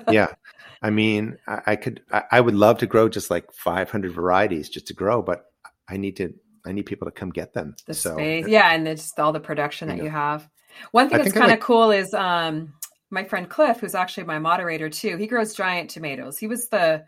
yeah. 0.09 0.27
I 0.81 0.91
mean, 0.91 1.37
I, 1.47 1.61
I 1.67 1.75
could, 1.75 2.01
I, 2.11 2.23
I 2.31 2.41
would 2.41 2.53
love 2.53 2.77
to 2.79 2.85
grow 2.87 3.09
just 3.09 3.31
like 3.31 3.51
500 3.53 4.11
varieties 4.11 4.69
just 4.69 4.87
to 4.87 4.93
grow, 4.93 5.21
but 5.23 5.45
I 5.87 5.97
need 5.97 6.17
to, 6.17 6.33
I 6.67 6.71
need 6.73 6.85
people 6.85 7.05
to 7.05 7.11
come 7.11 7.29
get 7.31 7.53
them. 7.53 7.75
the 7.85 7.93
so 7.93 8.13
space 8.15 8.47
yeah 8.47 8.73
and 8.73 8.87
it's 8.87 9.03
just 9.03 9.19
all 9.19 9.31
the 9.31 9.39
production 9.39 9.87
You 9.89 9.91
that 9.93 9.97
know. 9.99 10.03
you 10.05 10.09
have 10.09 10.49
one 10.91 11.09
thing 11.09 11.19
I 11.19 11.23
that's 11.23 11.33
kind 11.33 11.45
of 11.45 11.51
like- 11.51 11.61
cool 11.61 11.91
is 11.91 12.13
um 12.13 12.73
my 13.09 13.23
friend 13.23 13.49
cliff 13.49 13.79
who's 13.79 13.95
actually 13.95 14.25
my 14.25 14.37
moderator 14.39 14.89
too 14.89 15.17
he 15.17 15.27
grows 15.27 15.55
giant 15.55 15.89
tomatoes 15.89 16.37
he 16.37 16.47
was 16.47 16.67
the 16.69 17.05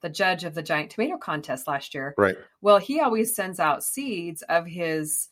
the 0.00 0.08
judge 0.08 0.44
of 0.44 0.54
the 0.54 0.62
giant 0.62 0.90
tomato 0.90 1.16
contest 1.16 1.66
last 1.66 1.94
year 1.94 2.14
right. 2.18 2.36
well 2.62 2.78
he 2.78 3.00
always 3.00 3.34
sends 3.34 3.60
out 3.60 3.84
seeds 3.84 4.42
of 4.48 4.66
his 4.66 5.28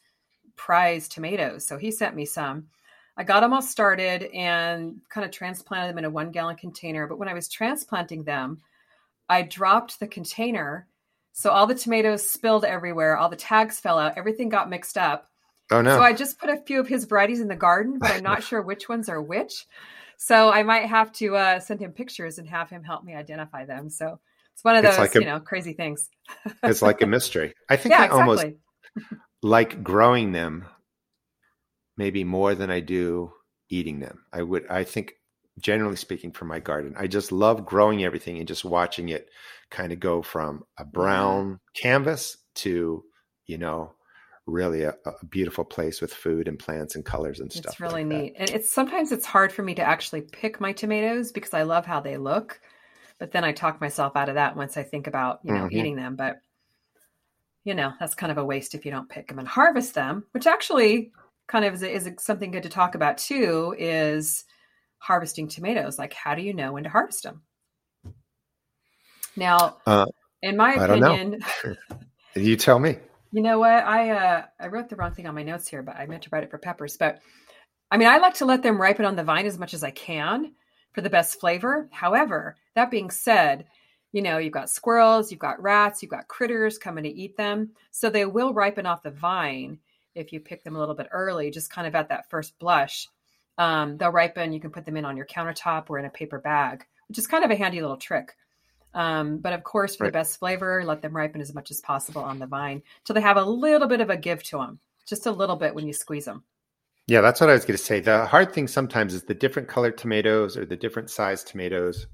prize 0.57 1.09
tomatoes 1.09 1.67
so 1.67 1.77
he 1.79 1.91
sent 1.91 2.15
me 2.15 2.25
some 2.27 2.67
i 3.17 3.25
got 3.25 3.41
them 3.41 3.53
all 3.53 3.63
started 3.63 4.25
and 4.35 5.01
kind 5.09 5.25
of 5.25 5.31
transplanted 5.31 5.91
them 5.91 5.99
in 5.99 6.05
a 6.05 6.11
one 6.11 6.31
gallon 6.31 6.57
container 6.57 7.07
but 7.07 7.19
when 7.19 7.29
i 7.29 7.35
was 7.35 7.49
transplanting 7.49 8.23
them 8.25 8.59
i 9.31 9.41
dropped 9.43 9.99
the 9.99 10.07
container 10.07 10.87
so 11.33 11.51
all 11.51 11.67
the 11.67 11.75
tomatoes 11.75 12.29
spilled 12.29 12.65
everywhere 12.65 13.17
all 13.17 13.29
the 13.29 13.37
tags 13.37 13.81
fell 13.81 13.99
out 13.99 14.17
everything 14.17 14.49
got 14.49 14.71
mixed 14.71 14.99
up 14.99 15.29
Oh 15.73 15.81
no. 15.81 15.97
so 15.97 16.03
I 16.03 16.13
just 16.13 16.39
put 16.39 16.51
a 16.51 16.59
few 16.59 16.81
of 16.81 16.89
his 16.89 17.05
varieties 17.05 17.41
in 17.41 17.49
the 17.49 17.57
garden, 17.57 17.99
but 17.99 18.11
I'm 18.11 18.23
not 18.23 18.43
sure 18.45 18.61
which 18.61 18.89
ones 18.89 19.09
are 19.09 19.23
which. 19.23 19.67
So 20.19 20.51
I 20.53 20.63
might 20.63 20.87
have 20.87 21.13
to 21.15 21.35
uh, 21.37 21.61
send 21.61 21.81
him 21.81 21.93
pictures 21.93 22.39
and 22.39 22.47
have 22.49 22.69
him 22.69 22.85
help 22.85 23.05
me 23.05 23.15
identify 23.15 23.65
them. 23.65 23.89
So 23.89 24.21
it's 24.53 24.63
one 24.63 24.77
of 24.77 24.85
those, 24.85 24.99
like 24.99 25.17
a- 25.17 25.21
you 25.21 25.27
know, 25.27 25.41
crazy 25.41 25.73
things. 25.73 26.11
it's 26.63 26.83
like 26.83 27.01
a 27.01 27.07
mystery. 27.07 27.55
I 27.71 27.77
think 27.77 27.95
yeah, 27.95 28.03
I 28.03 28.09
almost 28.09 28.45
like 29.43 29.83
growing 29.83 30.33
them 30.33 30.67
maybe 31.97 32.23
more 32.23 32.55
than 32.55 32.71
I 32.71 32.81
do 32.81 33.33
eating 33.71 34.01
them. 34.01 34.25
I 34.33 34.43
would, 34.43 34.67
I 34.69 34.85
think 34.85 35.15
generally 35.61 35.97
speaking 35.97 36.33
for 36.33 36.45
my 36.45 36.59
garden, 36.61 36.95
I 36.97 37.07
just 37.07 37.33
love 37.33 37.67
growing 37.67 38.05
everything 38.05 38.39
and 38.39 38.49
just 38.49 38.65
watching 38.65 39.11
it 39.11 39.29
kind 39.71 39.93
of 39.93 40.01
go 40.01 40.23
from 40.23 40.65
a 40.79 40.85
brown 40.85 41.61
canvas 41.75 42.37
to, 42.57 43.05
you 43.47 43.59
know, 43.59 43.95
really 44.47 44.83
a, 44.83 44.95
a 45.07 45.27
beautiful 45.27 45.65
place 45.65 46.01
with 46.01 46.13
food 46.13 46.49
and 46.49 46.59
plants 46.59 46.97
and 46.97 47.05
colors 47.05 47.41
and 47.41 47.53
stuff. 47.53 47.73
It's 47.73 47.81
really 47.81 48.05
like 48.05 48.09
neat. 48.09 48.35
And 48.39 48.51
it's 48.51 48.73
sometimes 48.73 49.13
it's 49.13 49.27
hard 49.27 49.53
for 49.53 49.63
me 49.63 49.75
to 49.75 49.83
actually 49.83 50.23
pick 50.23 50.61
my 50.61 50.73
tomatoes 50.73 51.33
because 51.33 51.55
I 51.55 51.63
love 51.63 51.87
how 51.87 52.01
they 52.01 52.17
look. 52.17 52.61
But 53.19 53.31
then 53.31 53.45
I 53.45 53.53
talk 53.53 53.81
myself 53.81 54.17
out 54.17 54.29
of 54.29 54.35
that 54.35 54.57
once 54.57 54.77
I 54.77 54.83
think 54.83 55.07
about, 55.07 55.41
you 55.45 55.53
know, 55.53 55.67
Mhm. 55.67 55.73
eating 55.73 55.97
them. 55.97 56.17
But 56.17 56.41
you 57.65 57.75
know, 57.75 57.93
that's 58.01 58.15
kind 58.15 58.33
of 58.33 58.39
a 58.39 58.45
waste 58.45 58.75
if 58.75 58.85
you 58.85 58.91
don't 58.91 59.09
pick 59.09 59.29
them 59.29 59.39
and 59.39 59.47
harvest 59.47 59.95
them, 59.95 60.25
which 60.33 60.47
actually 60.47 61.13
kind 61.47 61.65
of 61.65 61.75
is, 61.75 61.83
is 61.83 62.11
something 62.19 62.51
good 62.51 62.63
to 62.65 62.69
talk 62.69 62.95
about 62.95 63.19
too 63.19 63.75
is 63.79 64.45
harvesting 65.03 65.49
tomatoes. 65.49 65.99
Like, 65.99 66.15
how 66.15 66.35
do 66.35 66.43
you 66.43 66.55
know 66.55 66.73
when 66.73 66.85
to 66.85 66.89
harvest 66.91 67.25
them? 67.25 67.43
Now, 69.37 69.79
Uh, 69.87 70.07
in 70.43 70.57
my 70.57 70.75
I 70.75 70.87
don't 70.87 71.01
know. 71.01 71.17
opinion, 71.17 71.41
You 72.35 72.57
tell 72.57 72.79
me. 72.79 72.97
you 73.33 73.43
know 73.43 73.59
what? 73.59 73.73
I 73.85 74.11
uh 74.11 74.45
I 74.61 74.67
wrote 74.69 74.89
the 74.89 74.97
wrong 74.97 75.13
thing 75.15 75.27
on 75.27 75.35
my 75.35 75.43
notes 75.43 75.69
here, 75.69 75.83
but 75.83 75.97
I 75.97 76.07
meant 76.07 76.23
to 76.25 76.29
write 76.33 76.45
it 76.45 76.51
for 76.51 76.59
peppers. 76.59 76.97
But 76.97 77.21
I 77.91 77.97
mean, 77.99 78.09
I 78.09 78.19
like 78.19 78.35
to 78.35 78.45
let 78.47 78.63
them 78.63 78.81
ripen 78.81 79.05
on 79.05 79.17
the 79.17 79.25
vine 79.25 79.47
as 79.47 79.59
much 79.59 79.75
as 79.75 79.85
I 79.85 79.91
can 79.91 80.53
for 80.93 81.01
the 81.03 81.11
best 81.11 81.41
flavor. 81.41 81.89
However, 81.93 82.57
that 82.75 82.91
being 82.91 83.11
said, 83.11 83.67
you 84.13 84.23
know, 84.23 84.39
you've 84.39 84.53
got 84.53 84.71
squirrels, 84.71 85.31
you've 85.31 85.41
got 85.41 85.63
rats, 85.63 86.03
you've 86.03 86.11
got 86.11 86.29
critters 86.29 86.79
coming 86.79 87.05
to 87.05 87.11
eat 87.11 87.37
them. 87.37 87.71
So 87.91 88.11
they 88.11 88.27
will 88.27 88.55
ripen 88.55 88.87
off 88.87 89.03
the 89.03 89.11
vine 89.11 89.79
if 90.15 90.33
you 90.33 90.41
pick 90.41 90.65
them 90.65 90.77
a 90.77 90.79
little 90.79 90.95
bit 90.95 91.09
early, 91.13 91.51
just 91.51 91.71
kind 91.73 91.87
of 91.87 91.95
at 91.95 92.09
that 92.11 92.29
first 92.31 92.59
blush. 92.59 93.09
Um, 93.63 93.97
they'll 93.97 94.11
ripen. 94.11 94.53
You 94.53 94.59
can 94.61 94.73
put 94.73 94.85
them 94.85 94.97
in 94.97 95.05
on 95.05 95.17
your 95.17 95.27
countertop 95.27 95.89
or 95.89 95.99
in 96.01 96.05
a 96.05 96.11
paper 96.11 96.41
bag, 96.41 96.85
which 97.07 97.19
is 97.19 97.29
kind 97.29 97.45
of 97.45 97.51
a 97.53 97.55
handy 97.57 97.81
little 97.81 97.97
trick. 97.97 98.37
Um, 98.93 99.39
but 99.39 99.53
of 99.53 99.63
course, 99.63 99.95
for 99.95 100.05
Right. 100.05 100.09
the 100.09 100.19
best 100.19 100.39
flavor, 100.41 100.85
let 100.85 101.01
them 101.01 101.15
ripen 101.17 101.41
as 101.41 101.55
much 101.55 101.71
as 101.71 101.81
possible 101.81 102.23
on 102.23 102.41
the 102.41 102.47
vine 102.47 102.83
till 103.05 103.15
they 103.15 103.21
have 103.21 103.37
a 103.37 103.45
little 103.45 103.87
bit 103.87 104.01
of 104.01 104.11
a 104.11 104.17
give 104.17 104.43
to 104.45 104.59
them, 104.59 104.81
just 105.07 105.27
a 105.27 105.31
little 105.31 105.55
bit 105.55 105.77
when 105.77 105.87
you 105.87 105.93
squeeze 105.93 106.25
them. 106.25 106.43
Yeah, 107.07 107.21
that's 107.21 107.41
what 107.41 107.51
I 107.51 107.53
was 107.53 107.65
going 107.65 107.77
to 107.77 107.83
say. 107.85 108.01
The 108.01 108.27
hard 108.27 108.53
thing 108.53 108.67
sometimes 108.67 109.15
is 109.15 109.23
the 109.23 109.35
different 109.35 109.69
colored 109.69 109.97
tomatoes 109.97 110.57
or 110.57 110.67
the 110.67 110.77
different 110.77 111.09
sized 111.11 111.47
tomatoes. 111.47 112.09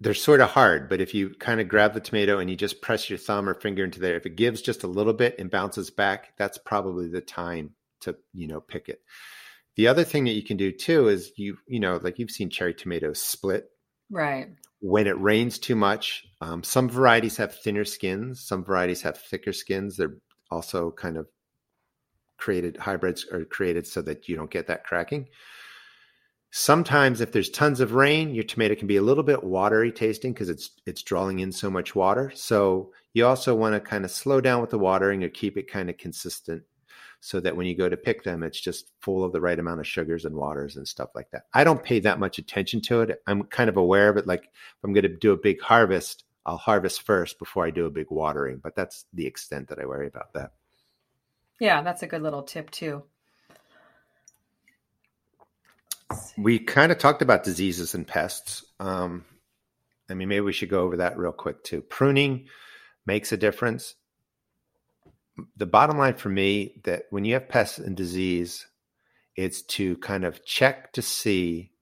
They're 0.00 0.14
sort 0.14 0.40
of 0.40 0.50
hard, 0.50 0.88
but 0.88 1.00
if 1.00 1.14
you 1.14 1.30
kind 1.30 1.60
of 1.60 1.68
grab 1.68 1.94
the 1.94 2.00
tomato 2.00 2.38
and 2.38 2.50
you 2.50 2.56
just 2.56 2.82
press 2.82 3.08
your 3.08 3.18
thumb 3.18 3.48
or 3.48 3.54
finger 3.54 3.84
into 3.84 4.00
there, 4.00 4.16
if 4.16 4.26
it 4.26 4.36
gives 4.36 4.62
just 4.62 4.82
a 4.82 4.88
little 4.88 5.12
bit 5.12 5.38
and 5.38 5.50
bounces 5.50 5.90
back, 5.90 6.36
that's 6.36 6.58
probably 6.58 7.08
the 7.08 7.20
time 7.20 7.74
to, 8.00 8.16
you 8.32 8.46
know, 8.46 8.60
pick 8.60 8.88
it. 8.88 9.00
The 9.76 9.88
other 9.88 10.04
thing 10.04 10.24
that 10.24 10.32
you 10.32 10.42
can 10.42 10.56
do 10.56 10.72
too 10.72 11.08
is 11.08 11.32
you, 11.36 11.56
you 11.66 11.80
know, 11.80 11.98
like 12.02 12.18
you've 12.18 12.30
seen 12.30 12.50
cherry 12.50 12.74
tomatoes 12.74 13.22
split 13.22 13.70
Right. 14.10 14.50
when 14.80 15.06
it 15.06 15.18
rains 15.20 15.58
too 15.58 15.76
much. 15.76 16.24
Um, 16.40 16.62
some 16.62 16.88
varieties 16.88 17.36
have 17.36 17.54
thinner 17.54 17.84
skins, 17.84 18.40
some 18.40 18.64
varieties 18.64 19.02
have 19.02 19.18
thicker 19.18 19.52
skins. 19.52 19.96
They're 19.96 20.16
also 20.50 20.90
kind 20.90 21.16
of 21.16 21.28
created 22.38 22.76
hybrids 22.78 23.26
are 23.32 23.44
created 23.44 23.86
so 23.86 24.02
that 24.02 24.28
you 24.28 24.36
don't 24.36 24.50
get 24.50 24.66
that 24.68 24.84
cracking. 24.84 25.28
Sometimes, 26.52 27.20
if 27.20 27.30
there's 27.30 27.48
tons 27.50 27.78
of 27.80 27.92
rain, 27.92 28.34
your 28.34 28.42
tomato 28.42 28.74
can 28.74 28.88
be 28.88 28.96
a 28.96 29.02
little 29.02 29.22
bit 29.22 29.44
watery 29.44 29.92
tasting 29.92 30.32
because 30.32 30.48
it's 30.48 30.70
it's 30.84 31.02
drawing 31.02 31.38
in 31.38 31.52
so 31.52 31.70
much 31.70 31.94
water. 31.94 32.32
So 32.34 32.92
you 33.14 33.24
also 33.26 33.54
want 33.54 33.74
to 33.74 33.80
kind 33.80 34.04
of 34.04 34.10
slow 34.10 34.40
down 34.40 34.60
with 34.60 34.70
the 34.70 34.78
watering 34.78 35.22
or 35.22 35.28
keep 35.28 35.56
it 35.56 35.70
kind 35.70 35.88
of 35.88 35.96
consistent, 35.98 36.62
so 37.20 37.38
that 37.40 37.56
when 37.56 37.66
you 37.66 37.76
go 37.76 37.88
to 37.88 37.96
pick 37.96 38.24
them, 38.24 38.42
it's 38.42 38.60
just 38.60 38.90
full 39.00 39.24
of 39.24 39.32
the 39.32 39.40
right 39.40 39.58
amount 39.58 39.80
of 39.80 39.86
sugars 39.86 40.24
and 40.24 40.34
waters 40.34 40.76
and 40.76 40.88
stuff 40.88 41.10
like 41.14 41.30
that. 41.30 41.42
I 41.52 41.64
don't 41.64 41.82
pay 41.82 42.00
that 42.00 42.18
much 42.18 42.38
attention 42.38 42.80
to 42.82 43.02
it. 43.02 43.22
I'm 43.26 43.44
kind 43.44 43.68
of 43.68 43.76
aware 43.76 44.08
of 44.08 44.16
it. 44.16 44.26
Like 44.26 44.44
if 44.44 44.84
I'm 44.84 44.94
going 44.94 45.02
to 45.02 45.08
do 45.16 45.32
a 45.32 45.36
big 45.36 45.60
harvest, 45.60 46.24
I'll 46.46 46.56
harvest 46.56 47.02
first 47.02 47.38
before 47.38 47.66
I 47.66 47.70
do 47.70 47.84
a 47.84 47.90
big 47.90 48.06
watering. 48.10 48.58
But 48.62 48.74
that's 48.74 49.04
the 49.12 49.26
extent 49.26 49.68
that 49.68 49.78
I 49.78 49.84
worry 49.84 50.06
about 50.06 50.32
that. 50.32 50.52
Yeah, 51.60 51.82
that's 51.82 52.02
a 52.02 52.06
good 52.06 52.22
little 52.22 52.42
tip 52.42 52.70
too. 52.70 53.04
We 56.38 56.58
kind 56.58 56.90
of 56.90 56.98
talked 56.98 57.22
about 57.22 57.44
diseases 57.44 57.94
and 57.94 58.06
pests. 58.06 58.64
Um, 58.80 59.26
I 60.08 60.14
mean, 60.14 60.28
maybe 60.28 60.40
we 60.40 60.52
should 60.52 60.70
go 60.70 60.80
over 60.80 60.96
that 60.96 61.18
real 61.18 61.32
quick 61.32 61.62
too. 61.62 61.82
Pruning 61.82 62.46
makes 63.06 63.30
a 63.30 63.36
difference. 63.36 63.94
The 65.56 65.66
bottom 65.66 65.98
line 65.98 66.14
for 66.14 66.28
me 66.28 66.80
that 66.84 67.04
when 67.10 67.24
you 67.24 67.34
have 67.34 67.48
pests 67.48 67.78
and 67.78 67.96
disease, 67.96 68.66
it's 69.36 69.62
to 69.62 69.96
kind 69.98 70.24
of 70.24 70.44
check 70.44 70.92
to 70.94 71.02
see 71.02 71.72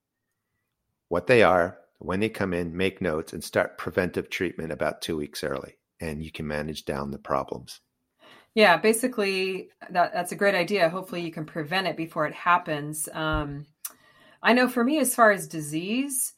what 1.09 1.27
they 1.27 1.43
are, 1.43 1.79
when 1.99 2.21
they 2.21 2.29
come 2.29 2.53
in, 2.55 2.77
make 2.77 3.01
notes, 3.01 3.33
and 3.33 3.43
start 3.43 3.79
preventive 3.79 4.31
treatment 4.31 4.73
about 4.73 5.03
two 5.03 5.17
weeks 5.17 5.43
early. 5.43 5.77
and 6.01 6.23
you 6.23 6.31
can 6.31 6.47
manage 6.47 6.85
down 6.85 7.11
the 7.11 7.19
problems. 7.19 7.81
Yeah, 8.55 8.77
basically, 8.77 9.71
that, 9.91 10.13
that's 10.13 10.33
a 10.33 10.37
great 10.37 10.55
idea. 10.55 10.89
Hopefully, 10.89 11.23
you 11.23 11.31
can 11.31 11.45
prevent 11.45 11.87
it 11.87 11.97
before 11.97 12.27
it 12.27 12.35
happens. 12.35 13.09
Um, 13.13 13.67
I 14.43 14.53
know 14.53 14.69
for 14.69 14.83
me, 14.83 14.99
as 14.99 15.15
far 15.15 15.31
as 15.31 15.47
disease, 15.47 16.33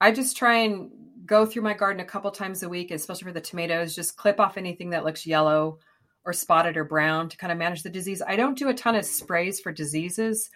I 0.00 0.12
just 0.12 0.36
try 0.36 0.58
and 0.58 0.90
go 1.24 1.46
through 1.46 1.62
my 1.62 1.74
garden 1.74 2.00
a 2.00 2.04
couple 2.04 2.30
times 2.30 2.62
a 2.62 2.68
week, 2.68 2.90
especially 2.90 3.24
for 3.24 3.32
the 3.32 3.40
tomatoes, 3.40 3.94
just 3.94 4.16
clip 4.16 4.40
off 4.40 4.56
anything 4.56 4.90
that 4.90 5.04
looks 5.04 5.26
yellow 5.26 5.78
or 6.24 6.32
spotted 6.32 6.76
or 6.76 6.84
brown 6.84 7.28
to 7.28 7.36
kind 7.36 7.52
of 7.52 7.58
manage 7.58 7.82
the 7.82 7.90
disease. 7.90 8.22
I 8.26 8.36
don't 8.36 8.58
do 8.58 8.68
a 8.68 8.74
ton 8.74 8.94
of 8.94 9.04
sprays 9.04 9.60
for 9.60 9.72
diseases. 9.72 10.50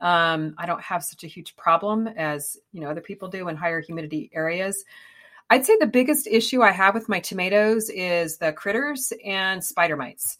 Um, 0.00 0.54
I 0.58 0.66
don't 0.66 0.80
have 0.82 1.04
such 1.04 1.22
a 1.22 1.28
huge 1.28 1.54
problem 1.56 2.08
as 2.08 2.56
you 2.72 2.80
know 2.80 2.90
other 2.90 3.00
people 3.00 3.28
do 3.28 3.48
in 3.48 3.56
higher 3.56 3.80
humidity 3.80 4.30
areas. 4.34 4.84
I'd 5.50 5.66
say 5.66 5.76
the 5.78 5.86
biggest 5.86 6.26
issue 6.26 6.62
I 6.62 6.70
have 6.70 6.94
with 6.94 7.08
my 7.08 7.20
tomatoes 7.20 7.90
is 7.90 8.38
the 8.38 8.52
critters 8.52 9.12
and 9.24 9.62
spider 9.62 9.96
mites. 9.96 10.38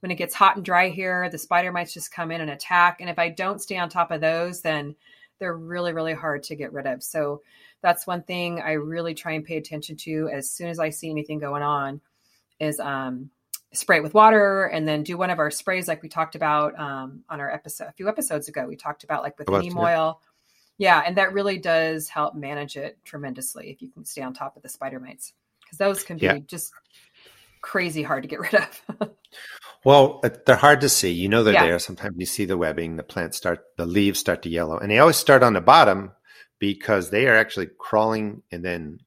When 0.00 0.12
it 0.12 0.16
gets 0.16 0.34
hot 0.34 0.56
and 0.56 0.64
dry 0.64 0.88
here, 0.88 1.28
the 1.28 1.38
spider 1.38 1.72
mites 1.72 1.92
just 1.92 2.12
come 2.12 2.30
in 2.30 2.40
and 2.40 2.50
attack. 2.50 3.00
And 3.00 3.10
if 3.10 3.18
I 3.18 3.28
don't 3.28 3.60
stay 3.60 3.76
on 3.76 3.88
top 3.88 4.10
of 4.10 4.20
those, 4.20 4.60
then 4.60 4.94
they're 5.38 5.56
really, 5.56 5.92
really 5.92 6.14
hard 6.14 6.44
to 6.44 6.56
get 6.56 6.72
rid 6.72 6.86
of. 6.86 7.02
So 7.02 7.42
that's 7.82 8.06
one 8.06 8.22
thing 8.22 8.60
I 8.60 8.72
really 8.72 9.14
try 9.14 9.32
and 9.32 9.44
pay 9.44 9.56
attention 9.56 9.96
to 9.98 10.30
as 10.32 10.50
soon 10.50 10.68
as 10.68 10.78
I 10.78 10.90
see 10.90 11.10
anything 11.10 11.40
going 11.40 11.62
on 11.62 12.00
is 12.60 12.78
um, 12.78 13.30
spray 13.72 13.98
it 13.98 14.02
with 14.02 14.14
water 14.14 14.64
and 14.64 14.86
then 14.86 15.02
do 15.02 15.16
one 15.16 15.30
of 15.30 15.38
our 15.38 15.50
sprays 15.50 15.88
like 15.88 16.02
we 16.02 16.08
talked 16.08 16.34
about 16.34 16.78
um, 16.78 17.24
on 17.28 17.40
our 17.40 17.50
episode 17.50 17.88
a 17.88 17.92
few 17.92 18.08
episodes 18.08 18.48
ago. 18.48 18.66
We 18.66 18.76
talked 18.76 19.04
about 19.04 19.22
like 19.22 19.38
with 19.38 19.48
neem 19.48 19.78
oil. 19.78 20.20
Yeah, 20.78 21.02
and 21.04 21.16
that 21.16 21.32
really 21.32 21.58
does 21.58 22.08
help 22.08 22.34
manage 22.34 22.76
it 22.76 22.98
tremendously 23.04 23.70
if 23.70 23.82
you 23.82 23.90
can 23.90 24.04
stay 24.04 24.22
on 24.22 24.34
top 24.34 24.56
of 24.56 24.62
the 24.62 24.68
spider 24.68 24.98
mites 24.98 25.32
because 25.62 25.78
those 25.78 26.02
can 26.02 26.18
be 26.18 26.26
yeah. 26.26 26.38
just 26.46 26.72
crazy 27.60 28.02
hard 28.02 28.24
to 28.24 28.28
get 28.28 28.40
rid 28.40 28.54
of. 28.54 28.82
well, 29.84 30.20
uh, 30.24 30.30
they're 30.44 30.56
hard 30.56 30.80
to 30.82 30.88
see. 30.88 31.12
You 31.12 31.28
know 31.28 31.44
they're 31.44 31.54
yeah. 31.54 31.66
there. 31.66 31.78
Sometimes 31.78 32.16
you 32.18 32.26
see 32.26 32.44
the 32.44 32.58
webbing, 32.58 32.96
the 32.96 33.02
plants 33.02 33.36
start, 33.36 33.64
the 33.76 33.86
leaves 33.86 34.18
start 34.18 34.42
to 34.42 34.50
yellow, 34.50 34.78
and 34.78 34.90
they 34.90 34.98
always 34.98 35.16
start 35.16 35.42
on 35.42 35.54
the 35.54 35.60
bottom 35.60 36.12
because 36.58 37.10
they 37.10 37.26
are 37.26 37.36
actually 37.36 37.68
crawling 37.78 38.42
and 38.50 38.64
then 38.64 38.98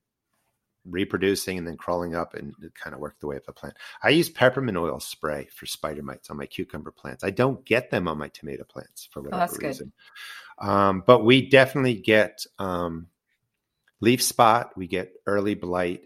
reproducing 0.89 1.57
and 1.57 1.67
then 1.67 1.77
crawling 1.77 2.15
up 2.15 2.33
and 2.33 2.53
kind 2.75 2.93
of 2.93 2.99
work 2.99 3.19
the 3.19 3.27
way 3.27 3.35
up 3.35 3.45
the 3.45 3.53
plant. 3.53 3.77
I 4.03 4.09
use 4.09 4.29
peppermint 4.29 4.77
oil 4.77 4.99
spray 4.99 5.47
for 5.53 5.65
spider 5.65 6.03
mites 6.03 6.29
on 6.29 6.37
my 6.37 6.45
cucumber 6.45 6.91
plants. 6.91 7.23
I 7.23 7.31
don't 7.31 7.65
get 7.65 7.91
them 7.91 8.07
on 8.07 8.17
my 8.17 8.29
tomato 8.29 8.63
plants 8.63 9.07
for 9.11 9.19
oh, 9.19 9.23
whatever 9.23 9.55
oh, 9.61 9.67
reason. 9.67 9.93
Um, 10.59 11.03
but 11.05 11.23
we 11.23 11.49
definitely 11.49 11.95
get 11.95 12.45
um, 12.59 13.07
leaf 13.99 14.21
spot, 14.21 14.71
we 14.77 14.87
get 14.87 15.13
early 15.25 15.55
blight. 15.55 16.03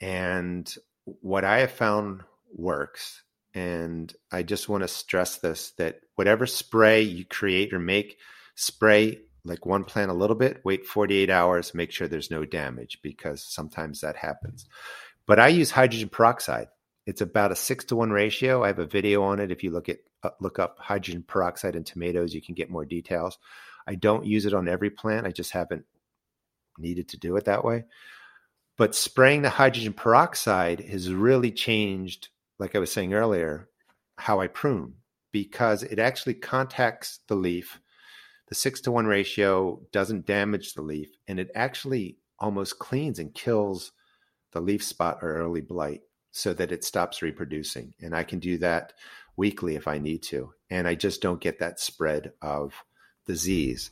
And 0.00 0.72
what 1.04 1.44
I 1.44 1.60
have 1.60 1.72
found 1.72 2.22
works, 2.52 3.22
and 3.54 4.12
I 4.30 4.42
just 4.42 4.68
want 4.68 4.82
to 4.82 4.88
stress 4.88 5.38
this 5.38 5.72
that 5.72 6.00
whatever 6.14 6.46
spray 6.46 7.02
you 7.02 7.24
create 7.24 7.72
or 7.74 7.78
make, 7.78 8.18
spray 8.54 9.20
like 9.44 9.66
one 9.66 9.84
plant 9.84 10.10
a 10.10 10.14
little 10.14 10.36
bit, 10.36 10.60
wait 10.64 10.86
48 10.86 11.30
hours, 11.30 11.74
make 11.74 11.90
sure 11.90 12.06
there's 12.06 12.30
no 12.30 12.44
damage 12.44 12.98
because 13.02 13.42
sometimes 13.42 14.00
that 14.00 14.16
happens. 14.16 14.66
But 15.26 15.38
I 15.38 15.48
use 15.48 15.70
hydrogen 15.70 16.08
peroxide. 16.08 16.68
It's 17.06 17.20
about 17.20 17.52
a 17.52 17.56
six 17.56 17.84
to 17.86 17.96
one 17.96 18.10
ratio. 18.10 18.62
I 18.62 18.68
have 18.68 18.78
a 18.78 18.86
video 18.86 19.22
on 19.22 19.40
it. 19.40 19.50
If 19.50 19.64
you 19.64 19.70
look 19.70 19.88
at 19.88 19.98
uh, 20.22 20.30
look 20.40 20.58
up 20.58 20.78
hydrogen 20.78 21.24
peroxide 21.26 21.74
in 21.74 21.82
tomatoes, 21.82 22.32
you 22.32 22.40
can 22.40 22.54
get 22.54 22.70
more 22.70 22.84
details. 22.84 23.38
I 23.86 23.96
don't 23.96 24.24
use 24.24 24.46
it 24.46 24.54
on 24.54 24.68
every 24.68 24.90
plant. 24.90 25.26
I 25.26 25.32
just 25.32 25.50
haven't 25.50 25.84
needed 26.78 27.08
to 27.08 27.18
do 27.18 27.36
it 27.36 27.46
that 27.46 27.64
way. 27.64 27.84
But 28.78 28.94
spraying 28.94 29.42
the 29.42 29.50
hydrogen 29.50 29.92
peroxide 29.92 30.80
has 30.80 31.12
really 31.12 31.50
changed, 31.50 32.28
like 32.58 32.74
I 32.74 32.78
was 32.78 32.92
saying 32.92 33.14
earlier, 33.14 33.68
how 34.16 34.40
I 34.40 34.46
prune 34.46 34.94
because 35.32 35.82
it 35.82 35.98
actually 35.98 36.34
contacts 36.34 37.20
the 37.26 37.34
leaf 37.34 37.80
the 38.52 38.56
six 38.56 38.82
to 38.82 38.92
one 38.92 39.06
ratio 39.06 39.80
doesn't 39.92 40.26
damage 40.26 40.74
the 40.74 40.82
leaf 40.82 41.08
and 41.26 41.40
it 41.40 41.50
actually 41.54 42.18
almost 42.38 42.78
cleans 42.78 43.18
and 43.18 43.32
kills 43.32 43.92
the 44.50 44.60
leaf 44.60 44.84
spot 44.84 45.20
or 45.22 45.36
early 45.36 45.62
blight 45.62 46.02
so 46.32 46.52
that 46.52 46.70
it 46.70 46.84
stops 46.84 47.22
reproducing. 47.22 47.94
And 48.02 48.14
I 48.14 48.24
can 48.24 48.40
do 48.40 48.58
that 48.58 48.92
weekly 49.38 49.74
if 49.74 49.88
I 49.88 49.96
need 49.96 50.22
to. 50.24 50.52
And 50.68 50.86
I 50.86 50.96
just 50.96 51.22
don't 51.22 51.40
get 51.40 51.60
that 51.60 51.80
spread 51.80 52.32
of 52.42 52.74
disease. 53.26 53.90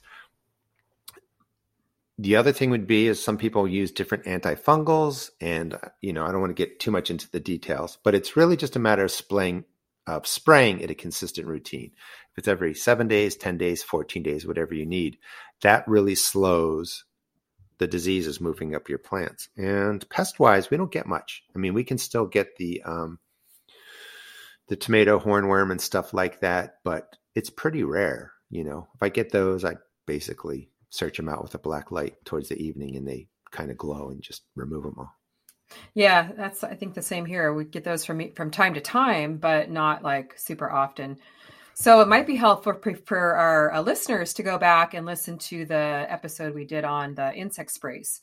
The 2.19 2.37
other 2.37 2.53
thing 2.53 2.69
would 2.69 2.87
be 2.87 3.07
is 3.07 3.25
some 3.25 3.39
people 3.39 3.67
use 3.67 3.91
different 3.91 4.27
antifungals, 4.27 5.31
and 5.41 5.79
you 6.03 6.13
know 6.13 6.27
I 6.27 6.33
don't 6.33 6.43
want 6.43 6.55
to 6.55 6.67
get 6.67 6.79
too 6.79 6.91
much 6.91 7.11
into 7.11 7.31
the 7.31 7.41
details, 7.41 7.97
but 8.05 8.15
it's 8.15 8.37
really 8.37 8.59
just 8.59 8.77
a 8.77 8.79
matter 8.79 9.05
of 9.05 9.11
spraying 9.11 9.65
of 10.07 10.27
spraying 10.27 10.83
at 10.83 10.91
a 10.91 10.95
consistent 10.95 11.47
routine. 11.47 11.93
If 12.33 12.39
it's 12.39 12.49
every 12.49 12.75
seven 12.75 13.09
days, 13.09 13.37
10 13.37 13.59
days, 13.59 13.83
14 13.83 14.23
days, 14.23 14.47
whatever 14.47 14.75
you 14.75 14.87
need, 14.87 15.19
that 15.63 15.87
really 15.87 16.15
slows 16.15 17.05
the 17.79 17.87
diseases 17.87 18.41
moving 18.41 18.75
up 18.75 18.89
your 18.89 18.99
plants. 18.99 19.49
And 19.57 20.07
pest 20.11 20.39
wise, 20.39 20.71
we 20.71 20.77
don't 20.77 20.93
get 20.93 21.07
much. 21.07 21.43
I 21.55 21.59
mean, 21.59 21.75
we 21.75 21.85
can 21.85 21.99
still 21.99 22.27
get 22.27 22.57
the, 22.57 22.83
um, 22.85 23.19
the 24.69 24.77
tomato 24.77 25.19
hornworm 25.19 25.71
and 25.71 25.81
stuff 25.81 26.13
like 26.13 26.41
that, 26.41 26.77
but 26.85 27.17
it's 27.35 27.51
pretty 27.51 27.83
rare. 27.83 28.33
You 28.51 28.65
know, 28.65 28.89
if 28.95 29.03
I 29.03 29.09
get 29.09 29.31
those, 29.31 29.65
I 29.65 29.77
basically 30.07 30.71
search 30.91 31.17
them 31.17 31.29
out 31.29 31.43
with 31.43 31.55
a 31.55 31.59
black 31.59 31.91
light 31.91 32.17
towards 32.25 32.49
the 32.49 32.61
evening 32.61 32.97
and 32.97 33.07
they 33.07 33.29
kind 33.51 33.71
of 33.71 33.79
glow 33.79 34.11
and 34.11 34.23
just 34.23 34.43
remove 34.55 34.85
them 34.85 34.97
all. 34.99 35.15
Yeah, 35.95 36.31
that's 36.37 36.65
I 36.65 36.75
think 36.75 36.95
the 36.95 37.03
same 37.03 37.25
here. 37.25 37.53
We 37.53 37.65
get 37.65 37.85
those 37.85 38.05
from 38.05 38.33
from 38.33 38.51
time 38.51 38.75
to 38.75 38.81
time, 38.81 39.37
but 39.37 39.71
not 39.71 40.03
like 40.03 40.39
super 40.39 40.71
often. 40.71 41.19
So 41.75 42.01
it 42.01 42.09
might 42.09 42.27
be 42.27 42.37
helpful 42.37 42.75
for, 42.75 42.95
for 42.95 43.37
our 43.37 43.73
uh, 43.73 43.81
listeners 43.81 44.35
to 44.35 44.43
go 44.43 44.59
back 44.59 44.93
and 44.93 45.07
listen 45.07 45.39
to 45.39 45.65
the 45.65 46.07
episode 46.09 46.55
we 46.55 46.67
did 46.67 46.85
on 46.85 47.15
the 47.15 47.33
insect 47.35 47.71
sprays 47.71 48.21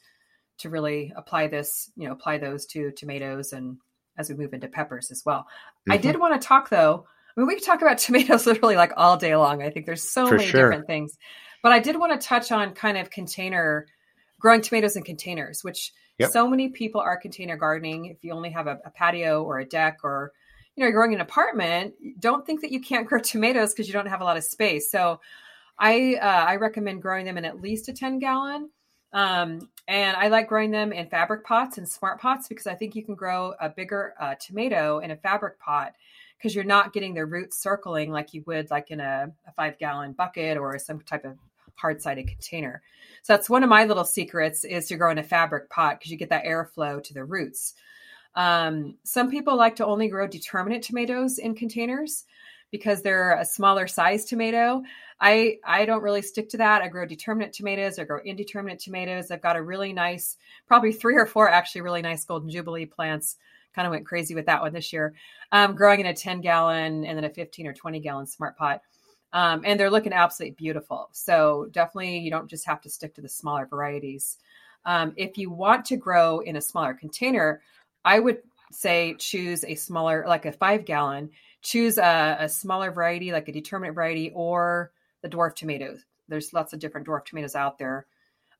to 0.59 0.69
really 0.69 1.11
apply 1.15 1.47
this, 1.47 1.91
you 1.95 2.07
know, 2.07 2.13
apply 2.13 2.37
those 2.37 2.67
to 2.67 2.91
tomatoes 2.91 3.53
and 3.53 3.77
as 4.17 4.29
we 4.29 4.35
move 4.35 4.53
into 4.53 4.67
peppers 4.67 5.09
as 5.09 5.23
well. 5.25 5.39
Mm-hmm. 5.39 5.93
I 5.93 5.97
did 5.97 6.19
want 6.19 6.39
to 6.39 6.47
talk 6.47 6.69
though. 6.69 7.05
I 7.35 7.39
mean, 7.39 7.47
we 7.47 7.55
could 7.55 7.63
talk 7.63 7.81
about 7.81 7.97
tomatoes 7.97 8.45
literally 8.45 8.75
like 8.75 8.93
all 8.95 9.17
day 9.17 9.35
long. 9.35 9.63
I 9.63 9.69
think 9.69 9.85
there's 9.85 10.07
so 10.07 10.27
for 10.27 10.35
many 10.35 10.47
sure. 10.49 10.69
different 10.69 10.87
things, 10.87 11.17
but 11.63 11.71
I 11.71 11.79
did 11.79 11.97
want 11.97 12.19
to 12.19 12.27
touch 12.27 12.51
on 12.51 12.73
kind 12.73 12.97
of 12.97 13.09
container 13.09 13.87
growing 14.39 14.61
tomatoes 14.61 14.95
in 14.95 15.03
containers, 15.03 15.63
which 15.63 15.91
Yep. 16.17 16.31
So 16.31 16.47
many 16.47 16.69
people 16.69 16.99
are 16.99 17.15
container 17.15 17.57
gardening. 17.57 18.05
If 18.05 18.23
you 18.23 18.33
only 18.33 18.49
have 18.49 18.67
a, 18.67 18.79
a 18.85 18.89
patio 18.89 19.43
or 19.43 19.59
a 19.59 19.65
deck 19.65 19.99
or 20.03 20.33
you 20.75 20.81
know, 20.83 20.87
you're 20.87 20.95
growing 20.95 21.15
an 21.15 21.21
apartment, 21.21 21.95
don't 22.19 22.45
think 22.45 22.61
that 22.61 22.71
you 22.71 22.79
can't 22.79 23.07
grow 23.07 23.19
tomatoes 23.23 23.73
because 23.73 23.87
you 23.87 23.93
don't 23.93 24.07
have 24.07 24.21
a 24.21 24.23
lot 24.23 24.37
of 24.37 24.43
space. 24.43 24.91
So 24.91 25.19
I 25.79 26.15
uh, 26.15 26.25
I 26.25 26.55
recommend 26.55 27.01
growing 27.01 27.25
them 27.25 27.37
in 27.37 27.45
at 27.45 27.61
least 27.61 27.89
a 27.89 27.93
10 27.93 28.19
gallon. 28.19 28.69
Um, 29.13 29.69
and 29.87 30.17
I 30.17 30.27
like 30.27 30.49
growing 30.49 30.71
them 30.71 30.91
in 30.91 31.07
fabric 31.07 31.45
pots 31.45 31.77
and 31.77 31.87
smart 31.87 32.19
pots 32.19 32.47
because 32.47 32.67
I 32.67 32.75
think 32.75 32.95
you 32.95 33.03
can 33.03 33.15
grow 33.15 33.53
a 33.59 33.69
bigger 33.69 34.13
uh, 34.19 34.35
tomato 34.35 34.99
in 34.99 35.11
a 35.11 35.15
fabric 35.15 35.59
pot 35.59 35.93
because 36.37 36.53
you're 36.53 36.65
not 36.65 36.93
getting 36.93 37.13
the 37.13 37.25
roots 37.25 37.57
circling 37.57 38.11
like 38.11 38.33
you 38.33 38.43
would 38.47 38.69
like 38.69 38.91
in 38.91 38.99
a, 38.99 39.31
a 39.47 39.51
five 39.53 39.77
gallon 39.79 40.11
bucket 40.11 40.57
or 40.57 40.77
some 40.77 40.99
type 41.01 41.25
of 41.25 41.37
hard 41.77 42.01
sided 42.01 42.27
container. 42.27 42.81
So 43.23 43.33
that's 43.33 43.49
one 43.49 43.63
of 43.63 43.69
my 43.69 43.85
little 43.85 44.05
secrets 44.05 44.63
is 44.63 44.87
to 44.87 44.97
grow 44.97 45.11
in 45.11 45.17
a 45.17 45.23
fabric 45.23 45.69
pot 45.69 45.99
because 45.99 46.11
you 46.11 46.17
get 46.17 46.29
that 46.29 46.45
airflow 46.45 47.01
to 47.03 47.13
the 47.13 47.23
roots. 47.23 47.73
Um, 48.35 48.95
some 49.03 49.31
people 49.31 49.55
like 49.55 49.77
to 49.77 49.85
only 49.85 50.09
grow 50.09 50.27
determinate 50.27 50.83
tomatoes 50.83 51.39
in 51.39 51.55
containers 51.55 52.25
because 52.71 53.01
they're 53.01 53.37
a 53.39 53.45
smaller 53.45 53.87
size 53.87 54.25
tomato. 54.25 54.83
I 55.19 55.57
I 55.65 55.85
don't 55.85 56.03
really 56.03 56.21
stick 56.21 56.49
to 56.49 56.57
that. 56.57 56.81
I 56.81 56.87
grow 56.87 57.05
determinate 57.05 57.53
tomatoes. 57.53 57.97
I 57.97 58.03
grow 58.03 58.19
indeterminate 58.23 58.79
tomatoes. 58.79 59.31
I've 59.31 59.41
got 59.41 59.55
a 59.55 59.61
really 59.61 59.93
nice, 59.93 60.37
probably 60.67 60.91
three 60.91 61.15
or 61.15 61.25
four 61.25 61.49
actually 61.49 61.81
really 61.81 62.01
nice 62.01 62.25
golden 62.25 62.49
jubilee 62.49 62.85
plants. 62.85 63.37
Kind 63.73 63.87
of 63.87 63.91
went 63.91 64.05
crazy 64.05 64.35
with 64.35 64.45
that 64.47 64.61
one 64.61 64.73
this 64.73 64.91
year. 64.91 65.13
Um, 65.51 65.75
growing 65.75 65.99
in 65.99 66.07
a 66.07 66.13
10 66.13 66.41
gallon 66.41 67.05
and 67.05 67.17
then 67.17 67.23
a 67.23 67.29
15 67.29 67.67
or 67.67 67.73
20 67.73 67.99
gallon 67.99 68.25
smart 68.25 68.57
pot. 68.57 68.81
Um, 69.33 69.61
and 69.65 69.79
they're 69.79 69.91
looking 69.91 70.13
absolutely 70.13 70.55
beautiful. 70.55 71.09
So 71.11 71.67
definitely, 71.71 72.19
you 72.19 72.31
don't 72.31 72.49
just 72.49 72.65
have 72.65 72.81
to 72.81 72.89
stick 72.89 73.15
to 73.15 73.21
the 73.21 73.29
smaller 73.29 73.65
varieties. 73.65 74.37
Um, 74.85 75.13
if 75.17 75.37
you 75.37 75.49
want 75.49 75.85
to 75.85 75.97
grow 75.97 76.39
in 76.39 76.55
a 76.55 76.61
smaller 76.61 76.93
container, 76.93 77.61
I 78.05 78.19
would 78.19 78.39
say 78.71 79.15
choose 79.19 79.63
a 79.63 79.75
smaller, 79.75 80.25
like 80.27 80.45
a 80.45 80.51
five 80.51 80.85
gallon. 80.85 81.31
Choose 81.61 81.97
a, 81.97 82.37
a 82.39 82.49
smaller 82.49 82.91
variety, 82.91 83.31
like 83.31 83.49
a 83.49 83.51
determinate 83.51 83.95
variety, 83.95 84.31
or 84.33 84.91
the 85.21 85.29
dwarf 85.29 85.55
tomatoes. 85.55 86.05
There's 86.29 86.53
lots 86.53 86.71
of 86.71 86.79
different 86.79 87.07
dwarf 87.07 87.25
tomatoes 87.25 87.55
out 87.55 87.77
there 87.77 88.05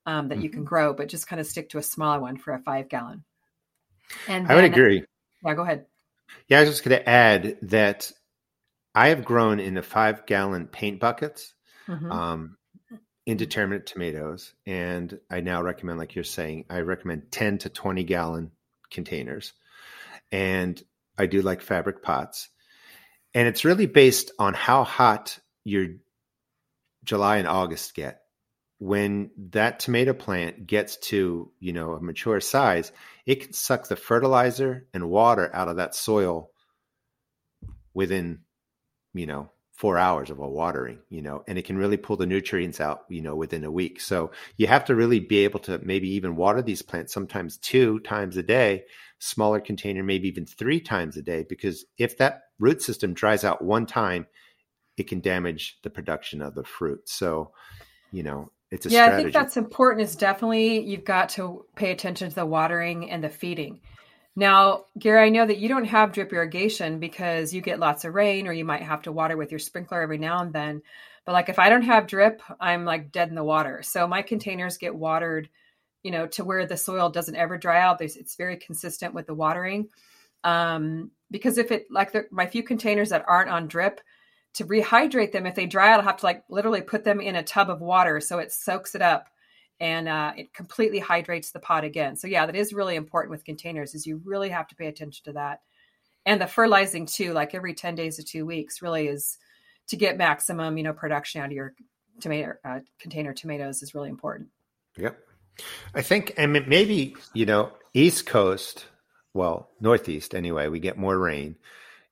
um, 0.05 0.27
that 0.27 0.35
mm-hmm. 0.35 0.43
you 0.43 0.49
can 0.49 0.59
mm-hmm. 0.59 0.67
grow, 0.67 0.93
but 0.93 1.07
just 1.07 1.27
kind 1.27 1.39
of 1.39 1.45
stick 1.45 1.69
to 1.69 1.77
a 1.77 1.83
smaller 1.83 2.19
one 2.19 2.37
for 2.37 2.53
a 2.53 2.59
five 2.59 2.89
gallon. 2.89 3.23
And 4.27 4.47
I 4.47 4.55
would 4.55 4.63
agree. 4.63 5.03
Yeah, 5.45 5.53
go 5.53 5.61
ahead. 5.61 5.85
Yeah, 6.47 6.57
I 6.57 6.61
was 6.61 6.69
just 6.69 6.83
going 6.83 6.97
to 6.97 7.07
add 7.09 7.57
that 7.63 8.11
I 8.97 9.09
have 9.09 9.23
grown 9.23 9.59
in 9.59 9.75
the 9.75 9.83
five 9.83 10.25
gallon 10.25 10.65
paint 10.65 10.99
buckets, 10.99 11.53
mm-hmm. 11.87 12.11
um, 12.11 12.57
indeterminate 13.27 13.85
tomatoes, 13.85 14.55
and 14.65 15.19
I 15.29 15.41
now 15.41 15.61
recommend, 15.61 15.99
like 15.99 16.15
you're 16.15 16.23
saying, 16.23 16.65
I 16.67 16.79
recommend 16.79 17.31
10 17.31 17.59
to 17.59 17.69
20 17.69 18.03
gallon 18.05 18.51
containers. 18.89 19.53
and 20.31 20.81
I 21.15 21.27
do 21.27 21.43
like 21.43 21.61
fabric 21.61 22.01
pots. 22.01 22.49
And 23.35 23.47
it's 23.47 23.65
really 23.65 23.85
based 23.85 24.31
on 24.39 24.55
how 24.55 24.83
hot 24.83 25.37
your 25.63 25.87
July 27.03 27.37
and 27.37 27.47
August 27.47 27.93
get. 27.93 28.21
When 28.79 29.29
that 29.51 29.79
tomato 29.79 30.13
plant 30.13 30.65
gets 30.65 30.97
to, 31.09 31.51
you 31.59 31.73
know, 31.73 31.93
a 31.93 32.01
mature 32.01 32.39
size, 32.39 32.91
it 33.27 33.41
can 33.41 33.53
suck 33.53 33.87
the 33.87 33.95
fertilizer 33.95 34.87
and 34.91 35.07
water 35.07 35.49
out 35.53 35.67
of 35.67 35.75
that 35.75 35.93
soil 35.93 36.49
within, 37.93 38.39
you 39.17 39.25
know, 39.25 39.49
four 39.77 39.97
hours 39.99 40.31
of 40.31 40.39
a 40.39 40.47
watering, 40.47 40.97
you 41.09 41.21
know, 41.21 41.43
and 41.47 41.57
it 41.57 41.65
can 41.65 41.77
really 41.77 41.97
pull 41.97 42.17
the 42.17 42.25
nutrients 42.25 42.81
out, 42.81 43.01
you 43.09 43.21
know, 43.21 43.35
within 43.35 43.63
a 43.63 43.71
week. 43.71 44.01
So 44.01 44.31
you 44.57 44.65
have 44.65 44.85
to 44.85 44.95
really 44.95 45.19
be 45.19 45.43
able 45.43 45.59
to 45.61 45.79
maybe 45.83 46.09
even 46.09 46.35
water 46.35 46.63
these 46.63 46.81
plants 46.81 47.13
sometimes 47.13 47.57
two 47.57 47.99
times 47.99 48.37
a 48.37 48.43
day, 48.43 48.85
smaller 49.19 49.59
container, 49.59 50.03
maybe 50.03 50.27
even 50.27 50.47
three 50.47 50.79
times 50.79 51.15
a 51.15 51.21
day, 51.21 51.45
because 51.47 51.85
if 51.99 52.17
that 52.17 52.41
root 52.57 52.81
system 52.81 53.13
dries 53.13 53.43
out 53.43 53.63
one 53.63 53.85
time, 53.85 54.25
it 54.97 55.07
can 55.07 55.19
damage 55.19 55.77
the 55.83 55.91
production 55.91 56.41
of 56.41 56.55
the 56.55 56.63
fruit. 56.63 57.07
So, 57.07 57.51
you 58.11 58.23
know, 58.23 58.51
it's 58.71 58.87
a 58.87 58.89
yeah, 58.89 59.05
strategy. 59.05 59.19
I 59.19 59.23
think 59.25 59.33
that's 59.33 59.57
important. 59.57 60.09
Is 60.09 60.15
definitely 60.15 60.79
you've 60.83 61.05
got 61.05 61.29
to 61.29 61.65
pay 61.75 61.91
attention 61.91 62.29
to 62.29 62.35
the 62.35 62.45
watering 62.45 63.11
and 63.11 63.23
the 63.23 63.29
feeding. 63.29 63.81
Now, 64.37 64.83
Gary, 64.99 65.25
I 65.25 65.29
know 65.29 65.47
that 65.47 65.57
you 65.57 65.67
don't 65.67 65.85
have 65.85 66.11
drip 66.11 66.31
irrigation 66.31 66.99
because 66.99 67.55
you 67.55 67.61
get 67.61 67.79
lots 67.79 68.05
of 68.05 68.13
rain 68.13 68.47
or 68.47 68.53
you 68.53 68.63
might 68.63 68.83
have 68.83 69.01
to 69.01 69.11
water 69.11 69.35
with 69.35 69.49
your 69.51 69.57
sprinkler 69.57 69.99
every 69.99 70.19
now 70.19 70.43
and 70.43 70.53
then. 70.53 70.83
But 71.25 71.31
like 71.31 71.49
if 71.49 71.57
I 71.57 71.69
don't 71.69 71.81
have 71.81 72.05
drip, 72.05 72.43
I'm 72.59 72.85
like 72.85 73.11
dead 73.11 73.29
in 73.29 73.35
the 73.35 73.43
water. 73.43 73.81
So 73.81 74.07
my 74.07 74.21
containers 74.21 74.77
get 74.77 74.93
watered, 74.93 75.49
you 76.03 76.11
know, 76.11 76.27
to 76.27 76.43
where 76.43 76.67
the 76.67 76.77
soil 76.77 77.09
doesn't 77.09 77.35
ever 77.35 77.57
dry 77.57 77.81
out. 77.81 77.97
There's, 77.97 78.15
it's 78.15 78.35
very 78.35 78.57
consistent 78.57 79.15
with 79.15 79.25
the 79.25 79.33
watering. 79.33 79.89
Um, 80.43 81.09
because 81.31 81.57
if 81.57 81.71
it 81.71 81.87
like 81.89 82.11
the, 82.11 82.27
my 82.29 82.45
few 82.45 82.61
containers 82.61 83.09
that 83.09 83.25
aren't 83.27 83.49
on 83.49 83.67
drip, 83.67 84.01
to 84.53 84.65
rehydrate 84.65 85.31
them, 85.31 85.47
if 85.47 85.55
they 85.55 85.65
dry 85.65 85.91
out, 85.91 85.99
I'll 85.99 86.05
have 86.05 86.17
to 86.17 86.25
like 86.27 86.43
literally 86.47 86.81
put 86.81 87.03
them 87.03 87.21
in 87.21 87.35
a 87.37 87.43
tub 87.43 87.71
of 87.71 87.81
water 87.81 88.19
so 88.19 88.37
it 88.37 88.51
soaks 88.51 88.93
it 88.93 89.01
up 89.01 89.29
and 89.79 90.07
uh, 90.07 90.33
it 90.35 90.53
completely 90.53 90.99
hydrates 90.99 91.51
the 91.51 91.59
pot 91.59 91.83
again. 91.83 92.15
So 92.15 92.27
yeah, 92.27 92.45
that 92.45 92.55
is 92.55 92.73
really 92.73 92.95
important 92.95 93.31
with 93.31 93.45
containers. 93.45 93.93
Is 93.93 94.05
you 94.05 94.21
really 94.23 94.49
have 94.49 94.67
to 94.69 94.75
pay 94.75 94.87
attention 94.87 95.23
to 95.25 95.33
that, 95.33 95.61
and 96.25 96.41
the 96.41 96.47
fertilizing 96.47 97.05
too. 97.05 97.33
Like 97.33 97.53
every 97.53 97.73
ten 97.73 97.95
days 97.95 98.17
to 98.17 98.23
two 98.23 98.45
weeks, 98.45 98.81
really 98.81 99.07
is 99.07 99.37
to 99.87 99.95
get 99.95 100.17
maximum 100.17 100.77
you 100.77 100.83
know 100.83 100.93
production 100.93 101.41
out 101.41 101.47
of 101.47 101.51
your 101.53 101.73
tomato 102.19 102.53
uh, 102.65 102.79
container 102.99 103.33
tomatoes 103.33 103.81
is 103.81 103.93
really 103.93 104.09
important. 104.09 104.49
Yep, 104.97 105.17
I 105.93 106.01
think, 106.01 106.33
and 106.37 106.53
maybe 106.67 107.15
you 107.33 107.45
know, 107.45 107.71
East 107.93 108.25
Coast, 108.25 108.85
well, 109.33 109.69
Northeast 109.79 110.33
anyway, 110.33 110.67
we 110.67 110.79
get 110.79 110.97
more 110.97 111.17
rain. 111.17 111.55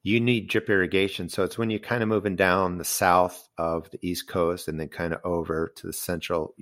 You 0.04 0.20
need 0.20 0.50
drip 0.50 0.70
irrigation, 0.70 1.30
so 1.30 1.44
it's 1.44 1.58
when 1.58 1.72
you're 1.72 1.80
kind 1.80 2.04
of 2.04 2.10
moving 2.10 2.36
down 2.36 2.78
the 2.78 2.86
south 2.86 3.48
of 3.58 3.90
the 3.90 3.98
East 4.04 4.28
Coast 4.28 4.68
and 4.68 4.80
then 4.80 4.88
kind 4.88 5.14
of 5.14 5.22
over 5.24 5.74
to 5.78 5.88
the 5.88 5.94
central 5.94 6.54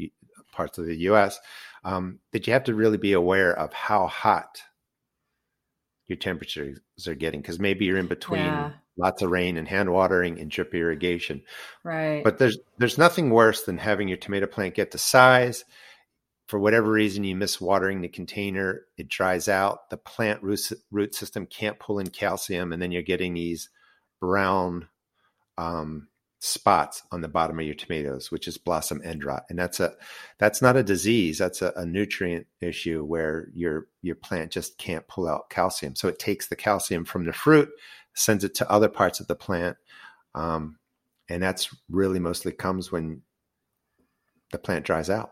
parts 0.53 0.77
of 0.77 0.85
the 0.85 0.95
U.S. 0.97 1.39
Um, 1.83 2.19
that 2.31 2.47
you 2.47 2.53
have 2.53 2.63
to 2.65 2.75
really 2.75 2.97
be 2.97 3.13
aware 3.13 3.57
of 3.57 3.73
how 3.73 4.07
hot 4.07 4.61
your 6.07 6.17
temperatures 6.17 6.79
are 7.07 7.15
getting 7.15 7.41
because 7.41 7.59
maybe 7.59 7.85
you're 7.85 7.97
in 7.97 8.07
between 8.07 8.41
yeah. 8.41 8.71
lots 8.97 9.21
of 9.21 9.31
rain 9.31 9.57
and 9.57 9.67
hand 9.67 9.91
watering 9.91 10.39
and 10.39 10.51
drip 10.51 10.73
irrigation. 10.73 11.41
Right. 11.83 12.23
But 12.23 12.37
there's 12.37 12.57
there's 12.77 12.97
nothing 12.97 13.29
worse 13.29 13.63
than 13.63 13.77
having 13.77 14.07
your 14.07 14.17
tomato 14.17 14.47
plant 14.47 14.75
get 14.75 14.91
to 14.91 14.97
size. 14.97 15.65
For 16.47 16.59
whatever 16.59 16.91
reason, 16.91 17.23
you 17.23 17.35
miss 17.35 17.61
watering 17.61 18.01
the 18.01 18.09
container, 18.09 18.81
it 18.97 19.07
dries 19.07 19.47
out. 19.47 19.89
The 19.89 19.97
plant 19.97 20.43
root, 20.43 20.59
root 20.91 21.15
system 21.15 21.45
can't 21.45 21.79
pull 21.79 21.99
in 21.99 22.09
calcium, 22.09 22.73
and 22.73 22.81
then 22.81 22.91
you're 22.91 23.01
getting 23.01 23.33
these 23.33 23.69
brown 24.19 24.89
um, 25.57 26.09
spots 26.43 27.03
on 27.09 27.21
the 27.21 27.27
bottom 27.29 27.57
of 27.57 27.65
your 27.65 27.73
tomatoes, 27.73 28.29
which 28.29 28.49
is 28.49 28.57
blossom 28.57 29.01
end 29.05 29.23
rot. 29.23 29.45
And 29.49 29.57
that's 29.57 29.79
a 29.79 29.93
that's 30.39 30.61
not 30.61 30.75
a 30.75 30.83
disease, 30.83 31.37
that's 31.37 31.61
a, 31.61 31.71
a, 31.77 31.85
nutrient 31.85 32.47
issue 32.59 33.05
where 33.05 33.47
your 33.53 33.87
your 34.01 34.15
plant 34.15 34.51
just 34.51 34.77
can't 34.77 35.07
pull 35.07 35.25
out 35.25 35.49
calcium. 35.49 35.95
So 35.95 36.09
it 36.09 36.19
takes 36.19 36.47
the 36.47 36.57
calcium 36.57 37.05
from 37.05 37.23
the 37.23 37.31
fruit, 37.31 37.69
sends 38.13 38.43
it 38.43 38.55
to 38.55 38.69
other 38.69 38.89
parts 38.89 39.21
of 39.21 39.27
the 39.27 39.35
plant. 39.35 39.77
Um, 40.35 40.79
and 41.29 41.41
that's 41.41 41.73
really 41.89 42.19
mostly 42.19 42.51
comes 42.51 42.91
when 42.91 43.21
the 44.51 44.57
plant 44.57 44.85
dries 44.85 45.09
out. 45.09 45.31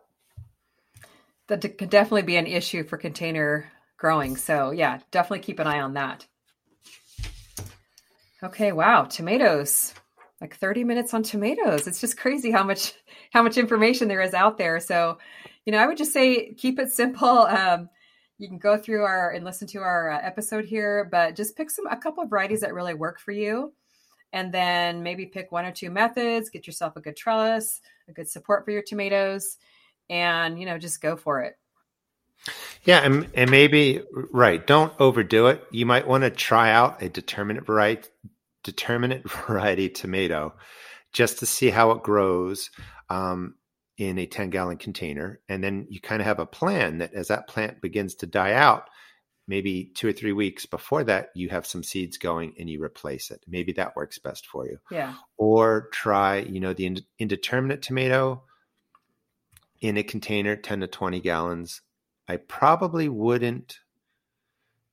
That 1.47 1.77
could 1.77 1.89
definitely 1.89 2.21
be 2.21 2.37
an 2.37 2.47
issue 2.47 2.85
for 2.85 2.95
container 2.95 3.69
growing. 3.97 4.37
So 4.37 4.71
yeah, 4.71 4.99
definitely 5.11 5.39
keep 5.39 5.59
an 5.59 5.67
eye 5.67 5.81
on 5.81 5.95
that. 5.95 6.25
Okay, 8.41 8.71
wow, 8.71 9.03
tomatoes 9.03 9.93
like 10.41 10.57
30 10.57 10.83
minutes 10.83 11.13
on 11.13 11.21
tomatoes. 11.21 11.87
It's 11.87 12.01
just 12.01 12.17
crazy 12.17 12.51
how 12.51 12.63
much 12.63 12.93
how 13.31 13.43
much 13.43 13.57
information 13.57 14.07
there 14.07 14.21
is 14.21 14.33
out 14.33 14.57
there. 14.57 14.79
So, 14.79 15.19
you 15.65 15.71
know, 15.71 15.77
I 15.77 15.87
would 15.87 15.97
just 15.97 16.11
say 16.11 16.53
keep 16.53 16.79
it 16.79 16.91
simple. 16.91 17.47
Um, 17.61 17.89
you 18.37 18.47
can 18.47 18.57
go 18.57 18.75
through 18.75 19.03
our 19.03 19.29
and 19.29 19.45
listen 19.45 19.67
to 19.67 19.81
our 19.81 20.09
uh, 20.09 20.19
episode 20.23 20.65
here, 20.65 21.07
but 21.11 21.35
just 21.35 21.55
pick 21.55 21.69
some 21.69 21.85
a 21.85 21.95
couple 21.95 22.23
of 22.23 22.29
varieties 22.31 22.61
that 22.61 22.73
really 22.73 22.95
work 22.95 23.19
for 23.19 23.31
you, 23.31 23.71
and 24.33 24.51
then 24.51 25.03
maybe 25.03 25.27
pick 25.27 25.51
one 25.51 25.63
or 25.63 25.71
two 25.71 25.91
methods. 25.91 26.49
Get 26.49 26.65
yourself 26.65 26.95
a 26.95 27.01
good 27.01 27.15
trellis, 27.15 27.81
a 28.09 28.13
good 28.13 28.27
support 28.27 28.65
for 28.65 28.71
your 28.71 28.81
tomatoes, 28.81 29.57
and 30.09 30.59
you 30.59 30.65
know, 30.65 30.79
just 30.79 31.01
go 31.01 31.15
for 31.15 31.41
it. 31.41 31.55
Yeah, 32.83 33.01
and, 33.01 33.29
and 33.35 33.51
maybe 33.51 34.01
right. 34.31 34.65
Don't 34.65 34.91
overdo 34.99 35.45
it. 35.47 35.63
You 35.69 35.85
might 35.85 36.07
want 36.07 36.23
to 36.23 36.31
try 36.31 36.71
out 36.71 37.03
a 37.03 37.09
determinate 37.09 37.67
variety 37.67 38.09
determinate 38.63 39.29
variety 39.47 39.89
tomato 39.89 40.53
just 41.13 41.39
to 41.39 41.45
see 41.45 41.69
how 41.69 41.91
it 41.91 42.03
grows 42.03 42.69
um, 43.09 43.55
in 43.97 44.17
a 44.17 44.25
10 44.25 44.49
gallon 44.49 44.77
container. 44.77 45.39
And 45.49 45.63
then 45.63 45.87
you 45.89 45.99
kind 45.99 46.21
of 46.21 46.25
have 46.25 46.39
a 46.39 46.45
plan 46.45 46.99
that 46.99 47.13
as 47.13 47.27
that 47.27 47.47
plant 47.47 47.81
begins 47.81 48.15
to 48.15 48.25
die 48.25 48.53
out, 48.53 48.89
maybe 49.47 49.91
two 49.93 50.07
or 50.07 50.13
three 50.13 50.31
weeks 50.31 50.65
before 50.65 51.03
that, 51.03 51.29
you 51.35 51.49
have 51.49 51.67
some 51.67 51.83
seeds 51.83 52.17
going 52.17 52.53
and 52.57 52.69
you 52.69 52.81
replace 52.81 53.31
it. 53.31 53.43
Maybe 53.47 53.73
that 53.73 53.95
works 53.95 54.17
best 54.17 54.47
for 54.47 54.65
you. 54.65 54.77
Yeah. 54.89 55.15
Or 55.37 55.89
try, 55.91 56.37
you 56.37 56.59
know, 56.59 56.73
the 56.73 57.03
indeterminate 57.19 57.81
tomato 57.81 58.43
in 59.81 59.97
a 59.97 60.03
container, 60.03 60.55
10 60.55 60.81
to 60.81 60.87
20 60.87 61.19
gallons. 61.19 61.81
I 62.27 62.37
probably 62.37 63.09
wouldn't 63.09 63.79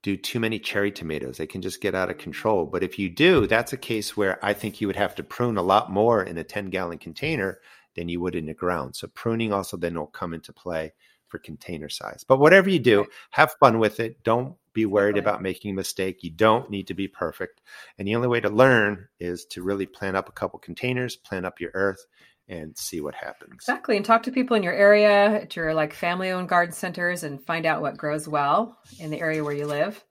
do 0.08 0.16
too 0.16 0.40
many 0.40 0.58
cherry 0.58 0.90
tomatoes. 0.90 1.36
They 1.36 1.46
can 1.46 1.60
just 1.60 1.82
get 1.82 1.94
out 1.94 2.08
of 2.08 2.16
control. 2.16 2.64
But 2.64 2.82
if 2.82 2.98
you 2.98 3.10
do, 3.10 3.46
that's 3.46 3.74
a 3.74 3.76
case 3.76 4.16
where 4.16 4.42
I 4.42 4.54
think 4.54 4.80
you 4.80 4.86
would 4.86 4.96
have 4.96 5.14
to 5.16 5.22
prune 5.22 5.58
a 5.58 5.62
lot 5.62 5.92
more 5.92 6.22
in 6.22 6.38
a 6.38 6.44
10 6.44 6.70
gallon 6.70 6.96
container 6.96 7.60
than 7.94 8.08
you 8.08 8.18
would 8.22 8.34
in 8.34 8.46
the 8.46 8.54
ground. 8.54 8.96
So 8.96 9.08
pruning 9.08 9.52
also 9.52 9.76
then 9.76 9.98
will 9.98 10.06
come 10.06 10.32
into 10.32 10.50
play 10.50 10.94
for 11.26 11.38
container 11.38 11.90
size. 11.90 12.24
But 12.26 12.38
whatever 12.38 12.70
you 12.70 12.78
do, 12.78 13.04
have 13.32 13.52
fun 13.60 13.78
with 13.78 14.00
it. 14.00 14.24
Don't 14.24 14.56
be 14.72 14.86
worried 14.86 15.18
about 15.18 15.42
making 15.42 15.72
a 15.72 15.74
mistake. 15.74 16.24
You 16.24 16.30
don't 16.30 16.70
need 16.70 16.86
to 16.86 16.94
be 16.94 17.06
perfect. 17.06 17.60
And 17.98 18.08
the 18.08 18.14
only 18.14 18.28
way 18.28 18.40
to 18.40 18.48
learn 18.48 19.08
is 19.20 19.44
to 19.50 19.62
really 19.62 19.84
plan 19.84 20.16
up 20.16 20.30
a 20.30 20.32
couple 20.32 20.58
containers, 20.58 21.16
plan 21.16 21.44
up 21.44 21.60
your 21.60 21.72
earth, 21.74 22.06
and 22.48 22.76
see 22.76 23.00
what 23.00 23.14
happens. 23.14 23.52
Exactly. 23.54 23.96
And 23.96 24.04
talk 24.04 24.22
to 24.24 24.32
people 24.32 24.56
in 24.56 24.62
your 24.62 24.72
area, 24.72 25.42
at 25.42 25.56
your 25.56 25.74
like 25.74 25.92
family 25.92 26.30
owned 26.30 26.48
garden 26.48 26.74
centers, 26.74 27.22
and 27.22 27.44
find 27.44 27.66
out 27.66 27.82
what 27.82 27.96
grows 27.96 28.26
well 28.26 28.78
in 28.98 29.10
the 29.10 29.20
area 29.20 29.44
where 29.44 29.54
you 29.54 29.66
live. 29.66 30.02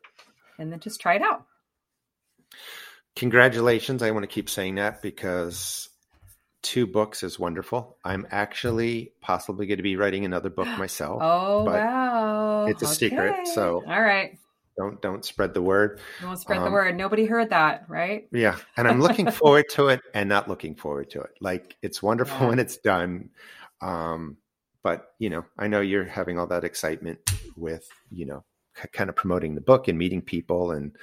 And 0.60 0.72
then 0.72 0.80
just 0.80 1.00
try 1.00 1.16
it 1.16 1.22
out. 1.22 1.46
Congratulations. 3.16 4.04
I 4.04 4.12
want 4.12 4.24
to 4.24 4.28
keep 4.28 4.50
saying 4.50 4.76
that 4.76 5.02
because 5.02 5.90
two 6.62 6.86
books 6.86 7.24
is 7.24 7.40
wonderful. 7.40 7.98
I'm 8.04 8.28
actually 8.30 9.14
possibly 9.22 9.66
going 9.66 9.78
to 9.78 9.84
be 9.84 9.96
writing 9.96 10.26
another 10.26 10.50
book 10.50 10.68
myself. 10.78 11.20
oh, 11.22 11.64
wow. 11.64 12.66
It's 12.66 12.82
a 12.84 12.86
okay. 12.86 12.94
secret. 12.94 13.48
So, 13.48 13.84
all 13.88 14.02
right 14.02 14.38
don't 14.78 15.02
don't 15.02 15.26
spread 15.26 15.54
the 15.54 15.62
word. 15.62 16.00
Don't 16.22 16.38
spread 16.38 16.60
um, 16.60 16.66
the 16.66 16.72
word. 16.72 16.96
Nobody 16.96 17.26
heard 17.26 17.50
that, 17.50 17.86
right? 17.88 18.28
Yeah, 18.32 18.58
and 18.76 18.88
I'm 18.88 19.02
looking 19.02 19.30
forward 19.32 19.66
to 19.72 19.88
it, 19.90 20.02
and 20.14 20.30
not 20.30 20.48
looking 20.48 20.76
forward 20.76 21.10
to 21.12 21.22
it. 21.22 21.32
Like 21.42 21.76
it's 21.82 22.02
wonderful 22.02 22.38
yeah. 22.42 22.50
when 22.50 22.60
it's 22.60 22.78
done, 22.78 23.30
um, 23.82 24.38
but 24.84 25.08
you 25.20 25.30
know, 25.30 25.46
I 25.58 25.68
know 25.68 25.82
you're 25.82 26.06
having 26.06 26.40
all 26.40 26.48
that 26.48 26.64
excitement 26.64 27.20
with 27.56 27.88
you 28.12 28.26
know, 28.26 28.44
c- 28.76 28.88
kind 28.94 29.10
of 29.10 29.16
promoting 29.16 29.56
the 29.56 29.62
book 29.62 29.88
and 29.88 29.98
meeting 29.98 30.22
people, 30.22 30.72
and 30.72 30.96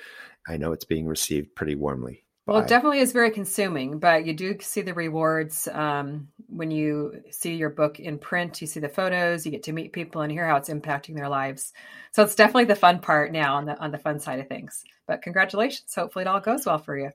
I 0.46 0.56
know 0.56 0.72
it's 0.72 0.84
being 0.84 1.06
received 1.06 1.54
pretty 1.54 1.74
warmly. 1.74 2.23
Well, 2.46 2.58
it 2.58 2.68
definitely 2.68 2.98
is 2.98 3.12
very 3.12 3.30
consuming, 3.30 3.98
but 3.98 4.26
you 4.26 4.34
do 4.34 4.58
see 4.60 4.82
the 4.82 4.92
rewards 4.92 5.66
um, 5.66 6.28
when 6.46 6.70
you 6.70 7.22
see 7.30 7.54
your 7.54 7.70
book 7.70 7.98
in 7.98 8.18
print. 8.18 8.60
You 8.60 8.66
see 8.66 8.80
the 8.80 8.88
photos, 8.90 9.46
you 9.46 9.52
get 9.52 9.62
to 9.62 9.72
meet 9.72 9.94
people 9.94 10.20
and 10.20 10.30
hear 10.30 10.46
how 10.46 10.56
it's 10.56 10.68
impacting 10.68 11.16
their 11.16 11.30
lives. 11.30 11.72
So 12.12 12.22
it's 12.22 12.34
definitely 12.34 12.66
the 12.66 12.76
fun 12.76 12.98
part 12.98 13.32
now 13.32 13.54
on 13.56 13.64
the 13.64 13.78
on 13.78 13.92
the 13.92 13.98
fun 13.98 14.20
side 14.20 14.40
of 14.40 14.48
things. 14.48 14.84
But 15.06 15.22
congratulations! 15.22 15.94
Hopefully, 15.94 16.26
it 16.26 16.28
all 16.28 16.40
goes 16.40 16.66
well 16.66 16.78
for 16.78 16.98
you. 16.98 17.12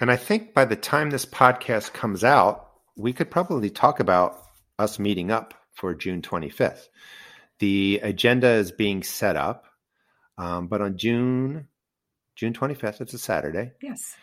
And 0.00 0.10
I 0.10 0.16
think 0.16 0.52
by 0.52 0.66
the 0.66 0.76
time 0.76 1.08
this 1.08 1.24
podcast 1.24 1.94
comes 1.94 2.22
out, 2.22 2.68
we 2.94 3.14
could 3.14 3.30
probably 3.30 3.70
talk 3.70 4.00
about 4.00 4.38
us 4.78 4.98
meeting 4.98 5.30
up 5.30 5.54
for 5.72 5.94
June 5.94 6.20
25th. 6.20 6.88
The 7.58 8.00
agenda 8.02 8.50
is 8.50 8.70
being 8.70 9.02
set 9.02 9.36
up, 9.36 9.64
um, 10.36 10.66
but 10.66 10.82
on 10.82 10.98
June 10.98 11.68
June 12.36 12.52
25th. 12.52 13.00
It's 13.00 13.14
a 13.14 13.18
Saturday. 13.18 13.72
Yes. 13.80 14.16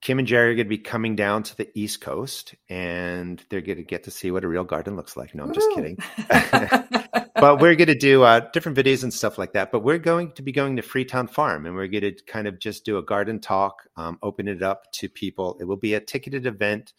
Kim 0.00 0.18
and 0.18 0.28
Jerry 0.28 0.52
are 0.52 0.54
going 0.54 0.66
to 0.66 0.68
be 0.68 0.78
coming 0.78 1.16
down 1.16 1.42
to 1.44 1.56
the 1.56 1.68
East 1.74 2.00
Coast 2.00 2.54
and 2.68 3.42
they're 3.48 3.60
going 3.60 3.78
to 3.78 3.84
get 3.84 4.04
to 4.04 4.10
see 4.10 4.30
what 4.30 4.44
a 4.44 4.48
real 4.48 4.64
garden 4.64 4.96
looks 4.96 5.16
like. 5.16 5.34
No, 5.34 5.44
I'm 5.44 5.52
just 5.52 5.68
kidding. 5.74 5.98
but 7.34 7.60
we're 7.60 7.74
going 7.74 7.88
to 7.88 7.94
do 7.94 8.22
uh, 8.22 8.40
different 8.52 8.78
videos 8.78 9.02
and 9.02 9.12
stuff 9.12 9.38
like 9.38 9.52
that. 9.54 9.72
But 9.72 9.80
we're 9.80 9.98
going 9.98 10.32
to 10.32 10.42
be 10.42 10.52
going 10.52 10.76
to 10.76 10.82
Freetown 10.82 11.26
Farm 11.26 11.66
and 11.66 11.74
we're 11.74 11.88
going 11.88 12.02
to 12.02 12.12
kind 12.26 12.46
of 12.46 12.58
just 12.58 12.84
do 12.84 12.98
a 12.98 13.02
garden 13.02 13.40
talk, 13.40 13.88
um, 13.96 14.18
open 14.22 14.46
it 14.48 14.62
up 14.62 14.90
to 14.92 15.08
people. 15.08 15.56
It 15.60 15.64
will 15.64 15.76
be 15.76 15.94
a 15.94 16.00
ticketed 16.00 16.46
event. 16.46 16.92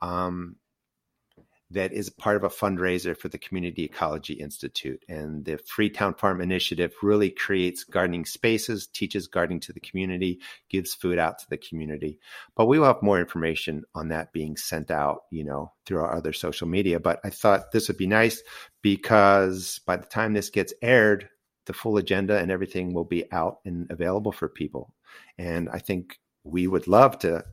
Um, 0.00 0.56
that 1.74 1.92
is 1.92 2.08
part 2.08 2.36
of 2.36 2.44
a 2.44 2.48
fundraiser 2.48 3.16
for 3.16 3.28
the 3.28 3.38
Community 3.38 3.84
Ecology 3.84 4.34
Institute. 4.34 5.04
And 5.08 5.44
the 5.44 5.58
Freetown 5.58 6.14
Farm 6.14 6.40
Initiative 6.40 6.94
really 7.02 7.30
creates 7.30 7.84
gardening 7.84 8.24
spaces, 8.24 8.86
teaches 8.86 9.26
gardening 9.26 9.60
to 9.60 9.72
the 9.72 9.80
community, 9.80 10.40
gives 10.70 10.94
food 10.94 11.18
out 11.18 11.38
to 11.40 11.50
the 11.50 11.56
community. 11.56 12.18
But 12.54 12.66
we 12.66 12.78
will 12.78 12.86
have 12.86 13.02
more 13.02 13.20
information 13.20 13.84
on 13.94 14.08
that 14.08 14.32
being 14.32 14.56
sent 14.56 14.90
out, 14.90 15.22
you 15.30 15.44
know, 15.44 15.72
through 15.84 15.98
our 15.98 16.14
other 16.14 16.32
social 16.32 16.68
media. 16.68 17.00
But 17.00 17.20
I 17.24 17.30
thought 17.30 17.72
this 17.72 17.88
would 17.88 17.98
be 17.98 18.06
nice 18.06 18.42
because 18.80 19.80
by 19.86 19.96
the 19.96 20.06
time 20.06 20.32
this 20.32 20.50
gets 20.50 20.72
aired, 20.80 21.28
the 21.66 21.72
full 21.72 21.96
agenda 21.96 22.38
and 22.38 22.50
everything 22.50 22.92
will 22.92 23.04
be 23.04 23.30
out 23.32 23.58
and 23.64 23.90
available 23.90 24.32
for 24.32 24.48
people. 24.48 24.94
And 25.38 25.68
I 25.70 25.78
think 25.78 26.20
we 26.44 26.66
would 26.66 26.86
love 26.86 27.18
to 27.20 27.44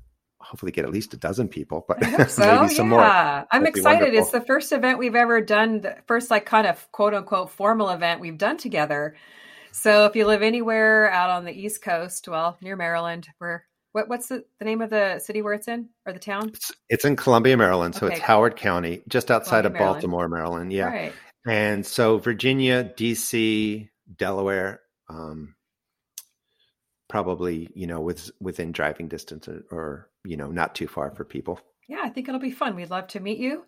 hopefully 0.42 0.72
get 0.72 0.86
at 0.86 0.92
least 0.92 1.14
a 1.14 1.18
dozen 1.18 1.48
people, 1.48 1.86
but 1.88 2.04
so. 2.30 2.62
maybe 2.62 2.74
some 2.74 2.92
yeah. 2.92 2.98
more. 2.98 3.48
I'm 3.52 3.66
excited. 3.66 4.14
It's 4.14 4.32
the 4.32 4.42
first 4.42 4.72
event 4.72 5.00
we've 5.00 5.16
ever 5.16 5.42
done, 5.42 5.82
the 5.82 5.98
first 6.08 6.32
like 6.32 6.46
kind 6.46 6.68
of 6.68 6.92
quote 6.92 7.14
unquote 7.14 7.52
formal 7.52 7.90
event 7.90 8.22
we've 8.22 8.38
done 8.38 8.58
together. 8.58 9.16
So 9.72 10.06
if 10.06 10.16
you 10.16 10.28
live 10.28 10.42
anywhere 10.42 11.10
out 11.12 11.30
on 11.30 11.46
the 11.46 11.54
East 11.54 11.82
Coast, 11.82 12.28
well, 12.28 12.58
near 12.62 12.76
Maryland, 12.76 13.30
where 13.38 13.66
what, 13.94 14.08
what's 14.10 14.28
the, 14.28 14.44
the 14.60 14.66
name 14.66 14.82
of 14.82 14.90
the 14.90 15.20
city 15.20 15.42
where 15.42 15.54
it's 15.54 15.68
in 15.68 15.90
or 16.06 16.14
the 16.14 16.20
town? 16.20 16.50
It's, 16.50 16.72
it's 16.90 17.06
in 17.06 17.16
Columbia, 17.16 17.58
Maryland. 17.58 17.96
So 17.96 18.08
okay. 18.08 18.16
it's 18.16 18.24
Howard 18.24 18.56
County, 18.56 19.02
just 19.08 19.32
outside 19.32 19.62
Columbia, 19.62 19.68
of 19.68 19.74
Maryland. 19.74 19.96
Baltimore, 19.96 20.30
Maryland. 20.30 20.74
Yeah. 20.74 20.88
Right. 20.88 21.14
And 21.46 21.86
so 21.86 22.18
Virginia, 22.18 22.84
DC, 22.84 23.90
Delaware, 24.18 24.82
um, 25.10 25.56
probably 27.12 27.68
you 27.76 27.88
know 27.88 28.00
with 28.00 28.32
within 28.40 28.72
driving 28.72 29.10
distance 29.10 29.50
or 29.70 30.10
you 30.24 30.38
know 30.38 30.48
not 30.48 30.76
too 30.76 30.88
far 30.88 31.12
for 31.12 31.24
people 31.24 31.60
yeah 31.88 32.02
i 32.04 32.10
think 32.10 32.28
it'll 32.28 32.40
be 32.40 32.52
fun 32.52 32.76
we'd 32.76 32.90
love 32.90 33.08
to 33.08 33.20
meet 33.20 33.40
you 33.40 33.66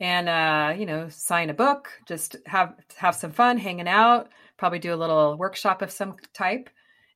and 0.00 0.28
uh 0.28 0.74
you 0.78 0.86
know 0.86 1.08
sign 1.08 1.50
a 1.50 1.54
book 1.54 1.88
just 2.06 2.36
have 2.46 2.74
have 2.96 3.14
some 3.14 3.32
fun 3.32 3.58
hanging 3.58 3.88
out 3.88 4.28
probably 4.56 4.78
do 4.78 4.94
a 4.94 4.96
little 4.96 5.36
workshop 5.36 5.82
of 5.82 5.90
some 5.90 6.16
type 6.32 6.70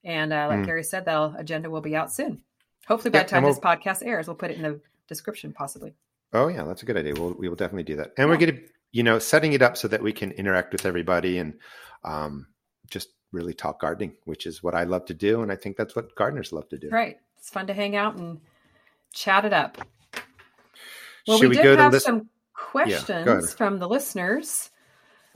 and 0.05 0.33
uh, 0.33 0.47
like 0.49 0.61
mm. 0.61 0.67
gary 0.67 0.83
said 0.83 1.05
that 1.05 1.35
agenda 1.39 1.71
will 1.71 1.81
be 1.81 1.97
out 1.97 2.13
soon 2.13 2.41
hopefully 2.87 3.11
by 3.11 3.19
yeah, 3.19 3.25
the 3.25 3.31
time 3.31 3.43
we'll, 3.43 3.53
this 3.53 3.61
podcast 3.61 4.05
airs 4.05 4.27
we'll 4.27 4.37
put 4.37 4.51
it 4.51 4.57
in 4.57 4.63
the 4.63 4.81
description 5.09 5.53
possibly 5.53 5.95
oh 6.33 6.49
yeah 6.49 6.65
that's 6.65 6.83
a 6.83 6.87
good 6.87 6.97
idea 6.97 7.15
we'll, 7.15 7.35
we 7.35 7.49
will 7.49 7.57
definitely 7.57 7.83
do 7.83 7.97
that 7.97 8.13
and 8.17 8.19
yeah. 8.19 8.25
we're 8.27 8.37
going 8.37 8.55
to 8.55 8.63
you 8.93 9.03
know 9.03 9.19
setting 9.19 9.53
it 9.53 9.63
up 9.63 9.77
so 9.77 9.89
that 9.89 10.03
we 10.03 10.13
can 10.13 10.31
interact 10.33 10.73
with 10.73 10.87
everybody 10.87 11.39
and 11.39 11.55
um 12.05 12.47
just 12.91 13.09
really 13.33 13.55
talk 13.55 13.81
gardening, 13.81 14.15
which 14.25 14.47
is 14.47 14.63
what 14.63 14.75
I 14.75 14.85
love 14.85 15.07
to 15.07 15.15
do. 15.15 15.43
And 15.43 15.53
I 15.53 15.57
think 15.57 15.77
that's 15.77 15.95
what 15.95 16.15
gardeners 16.15 16.53
love 16.53 16.69
to 16.71 16.79
do. 16.79 16.89
Right. 16.91 17.17
It's 17.39 17.51
fun 17.51 17.67
to 17.69 17.75
hang 17.75 17.97
out 17.97 18.17
and 18.17 18.41
chat 19.13 19.45
it 19.45 19.53
up. 19.53 19.77
Well, 21.27 21.39
Should 21.39 21.51
we, 21.51 21.57
did 21.57 21.79
have 21.79 21.93
list- 21.93 22.07
some 22.07 22.31
questions 22.55 23.27
yeah, 23.27 23.41
from 23.57 23.79
the 23.79 23.87
listeners. 23.89 24.71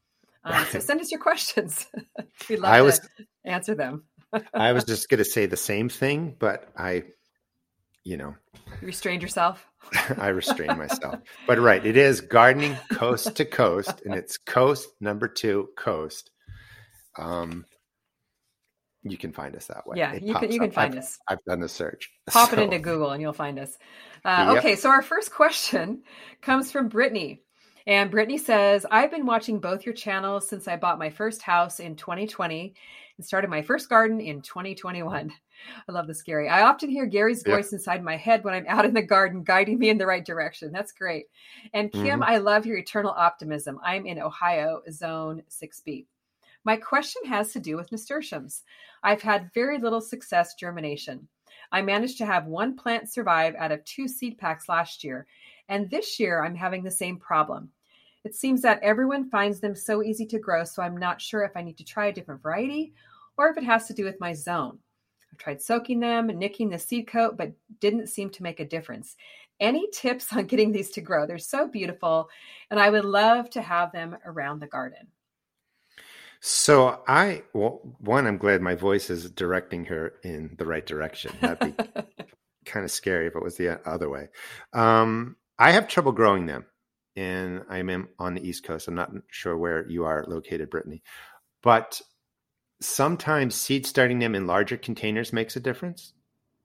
um, 0.45 0.66
so 0.70 0.78
send 0.80 1.01
us 1.01 1.11
your 1.11 1.20
questions. 1.20 1.86
We'd 2.49 2.59
love 2.59 2.72
I 2.72 2.82
was, 2.82 2.99
to 2.99 3.09
answer 3.45 3.74
them. 3.74 4.05
I 4.53 4.72
was 4.72 4.84
just 4.84 5.09
going 5.09 5.18
to 5.18 5.24
say 5.24 5.47
the 5.47 5.57
same 5.57 5.88
thing, 5.88 6.34
but 6.38 6.68
I, 6.76 7.05
you 8.05 8.16
know, 8.16 8.34
you 8.80 8.86
restrained 8.86 9.22
yourself. 9.22 9.66
I 10.18 10.28
restrained 10.28 10.78
myself. 10.78 11.20
But 11.46 11.59
right, 11.59 11.84
it 11.84 11.96
is 11.96 12.20
gardening 12.20 12.76
coast 12.92 13.36
to 13.36 13.44
coast, 13.44 14.03
and 14.05 14.14
it's 14.14 14.38
coast 14.38 14.88
number 15.00 15.28
two 15.28 15.68
coast. 15.76 16.30
Um, 17.18 17.64
you 19.05 19.16
can 19.16 19.32
find 19.32 19.57
us 19.57 19.66
that 19.66 19.86
way. 19.86 19.98
Yeah, 19.98 20.12
it 20.12 20.22
you 20.22 20.34
can 20.34 20.53
you 20.53 20.61
can 20.61 20.70
find 20.70 20.94
I've, 20.94 21.00
us. 21.00 21.18
I've 21.28 21.44
done 21.44 21.61
the 21.61 21.68
search. 21.68 22.11
Pop 22.28 22.50
so. 22.50 22.57
it 22.57 22.62
into 22.62 22.78
Google 22.78 23.11
and 23.11 23.20
you'll 23.20 23.32
find 23.32 23.59
us. 23.59 23.76
Uh, 24.24 24.53
yep. 24.55 24.59
Okay, 24.59 24.76
so 24.76 24.90
our 24.90 25.03
first 25.03 25.32
question 25.32 26.03
comes 26.40 26.70
from 26.70 26.88
Brittany. 26.88 27.42
And 27.84 28.12
Brittany 28.12 28.38
says, 28.38 28.86
I've 28.88 29.11
been 29.11 29.26
watching 29.26 29.59
both 29.59 29.84
your 29.84 29.94
channels 29.94 30.48
since 30.48 30.68
I 30.68 30.76
bought 30.76 31.00
my 31.00 31.11
first 31.11 31.42
house 31.42 31.80
in 31.80 31.96
2020 31.96 32.74
and 33.22 33.26
started 33.26 33.50
my 33.50 33.62
first 33.62 33.88
garden 33.88 34.20
in 34.20 34.42
2021. 34.42 35.32
I 35.88 35.92
love 35.92 36.08
this, 36.08 36.22
Gary. 36.22 36.48
I 36.48 36.62
often 36.62 36.90
hear 36.90 37.06
Gary's 37.06 37.44
voice 37.44 37.70
yeah. 37.70 37.76
inside 37.76 38.02
my 38.02 38.16
head 38.16 38.42
when 38.42 38.52
I'm 38.52 38.66
out 38.66 38.84
in 38.84 38.94
the 38.94 39.00
garden, 39.00 39.44
guiding 39.44 39.78
me 39.78 39.90
in 39.90 39.98
the 39.98 40.08
right 40.08 40.26
direction. 40.26 40.72
That's 40.72 40.90
great. 40.90 41.26
And 41.72 41.92
Kim, 41.92 42.04
mm-hmm. 42.04 42.22
I 42.24 42.38
love 42.38 42.66
your 42.66 42.78
eternal 42.78 43.14
optimism. 43.16 43.78
I'm 43.84 44.06
in 44.06 44.20
Ohio, 44.20 44.82
zone 44.90 45.40
6B. 45.48 46.06
My 46.64 46.74
question 46.74 47.22
has 47.26 47.52
to 47.52 47.60
do 47.60 47.76
with 47.76 47.92
nasturtiums. 47.92 48.64
I've 49.04 49.22
had 49.22 49.52
very 49.54 49.78
little 49.78 50.00
success 50.00 50.56
germination. 50.58 51.28
I 51.70 51.80
managed 51.80 52.18
to 52.18 52.26
have 52.26 52.46
one 52.46 52.76
plant 52.76 53.08
survive 53.08 53.54
out 53.54 53.70
of 53.70 53.84
two 53.84 54.08
seed 54.08 54.36
packs 54.36 54.68
last 54.68 55.04
year, 55.04 55.28
and 55.68 55.88
this 55.88 56.18
year, 56.18 56.42
I'm 56.42 56.56
having 56.56 56.82
the 56.82 56.90
same 56.90 57.18
problem. 57.18 57.70
It 58.24 58.34
seems 58.34 58.62
that 58.62 58.82
everyone 58.82 59.30
finds 59.30 59.60
them 59.60 59.74
so 59.74 60.02
easy 60.02 60.26
to 60.26 60.38
grow, 60.38 60.64
so 60.64 60.82
I'm 60.82 60.96
not 60.96 61.20
sure 61.20 61.42
if 61.44 61.52
I 61.56 61.62
need 61.62 61.78
to 61.78 61.84
try 61.84 62.06
a 62.06 62.12
different 62.12 62.42
variety 62.42 62.92
or 63.37 63.49
if 63.49 63.57
it 63.57 63.64
has 63.64 63.87
to 63.87 63.95
do 63.95 64.05
with 64.05 64.20
my 64.20 64.33
zone. 64.33 64.78
I've 65.33 65.39
tried 65.39 65.62
soaking 65.62 66.01
them 66.01 66.28
and 66.28 66.39
nicking 66.39 66.68
the 66.68 66.78
seed 66.78 67.07
coat, 67.07 67.37
but 67.37 67.53
didn't 67.80 68.09
seem 68.09 68.30
to 68.30 68.43
make 68.43 68.61
a 68.61 68.64
difference. 68.64 69.16
Any 69.61 69.89
tips 69.93 70.33
on 70.37 70.47
getting 70.47 70.72
these 70.72 70.91
to 70.93 71.01
grow? 71.01 71.26
They're 71.26 71.39
so 71.39 71.68
beautiful, 71.68 72.28
and 72.70 72.78
I 72.78 72.91
would 72.91 73.05
love 73.05 73.51
to 73.51 73.62
have 73.62 73.93
them 73.93 74.16
around 74.26 74.61
the 74.61 74.66
garden. 74.66 75.09
So 76.45 77.03
I, 77.07 77.45
well, 77.53 77.80
one, 78.01 78.26
I'm 78.26 78.37
glad 78.37 78.61
my 78.61 78.74
voice 78.74 79.11
is 79.11 79.30
directing 79.30 79.85
her 79.85 80.14
in 80.24 80.57
the 80.59 80.66
right 80.66 80.85
direction. 80.85 81.33
That'd 81.41 81.76
be 81.76 81.85
kind 82.66 82.85
of 82.85 82.91
scary 82.91 83.28
if 83.28 83.37
it 83.37 83.43
was 83.43 83.57
the 83.57 83.80
other 83.89 84.11
way. 84.11 84.28
Um, 84.72 85.37
I 85.59 85.70
have 85.70 85.87
trouble 85.87 86.11
growing 86.11 86.47
them, 86.47 86.66
and 87.14 87.62
I'm 87.70 88.09
on 88.18 88.35
the 88.35 88.47
East 88.47 88.64
Coast. 88.64 88.89
I'm 88.89 88.97
not 88.97 89.12
sure 89.28 89.57
where 89.57 89.89
you 89.89 90.05
are 90.05 90.24
located, 90.26 90.68
Brittany, 90.68 91.05
but 91.62 92.01
sometimes 92.85 93.55
seed 93.55 93.87
starting 93.87 94.18
them 94.18 94.35
in 94.35 94.47
larger 94.47 94.76
containers 94.76 95.33
makes 95.33 95.57
a 95.57 95.61
difference. 95.61 96.12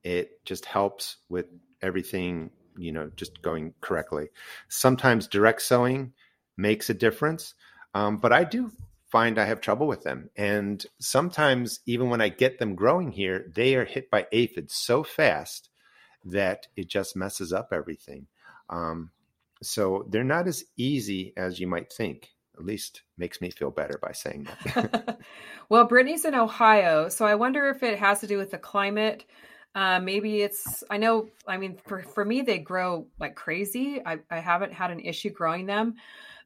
It 0.03 0.43
just 0.45 0.65
helps 0.65 1.17
with 1.29 1.45
everything, 1.81 2.51
you 2.77 2.91
know, 2.91 3.11
just 3.15 3.41
going 3.41 3.73
correctly. 3.81 4.29
Sometimes 4.69 5.27
direct 5.27 5.61
sowing 5.61 6.13
makes 6.57 6.89
a 6.89 6.93
difference, 6.93 7.53
um, 7.93 8.17
but 8.17 8.33
I 8.33 8.43
do 8.43 8.71
find 9.11 9.39
I 9.39 9.45
have 9.45 9.61
trouble 9.61 9.87
with 9.87 10.03
them. 10.03 10.29
And 10.35 10.85
sometimes, 10.99 11.79
even 11.85 12.09
when 12.09 12.21
I 12.21 12.29
get 12.29 12.59
them 12.59 12.75
growing 12.75 13.11
here, 13.11 13.51
they 13.55 13.75
are 13.75 13.85
hit 13.85 14.11
by 14.11 14.27
aphids 14.31 14.73
so 14.75 15.03
fast 15.03 15.69
that 16.25 16.67
it 16.75 16.89
just 16.89 17.15
messes 17.15 17.53
up 17.53 17.69
everything. 17.71 18.27
Um, 18.69 19.11
so 19.61 20.05
they're 20.09 20.23
not 20.23 20.47
as 20.47 20.65
easy 20.75 21.33
as 21.37 21.59
you 21.59 21.67
might 21.67 21.91
think. 21.91 22.29
At 22.57 22.65
least 22.65 23.03
makes 23.17 23.39
me 23.39 23.51
feel 23.51 23.69
better 23.69 23.99
by 24.01 24.11
saying 24.13 24.47
that. 24.65 25.19
well, 25.69 25.85
Brittany's 25.85 26.25
in 26.25 26.33
Ohio, 26.33 27.07
so 27.07 27.25
I 27.25 27.35
wonder 27.35 27.69
if 27.69 27.83
it 27.83 27.99
has 27.99 28.19
to 28.21 28.27
do 28.27 28.37
with 28.37 28.51
the 28.51 28.57
climate. 28.57 29.25
Uh, 29.75 29.99
maybe 29.99 30.41
it's 30.41 30.83
I 30.89 30.97
know 30.97 31.29
I 31.47 31.57
mean 31.57 31.77
for, 31.85 32.01
for 32.01 32.25
me 32.25 32.41
they 32.41 32.57
grow 32.57 33.05
like 33.19 33.35
crazy. 33.35 34.01
I, 34.03 34.17
I 34.31 34.39
haven't 34.39 34.73
had 34.73 34.89
an 34.89 34.99
issue 35.01 35.29
growing 35.29 35.67
them, 35.67 35.95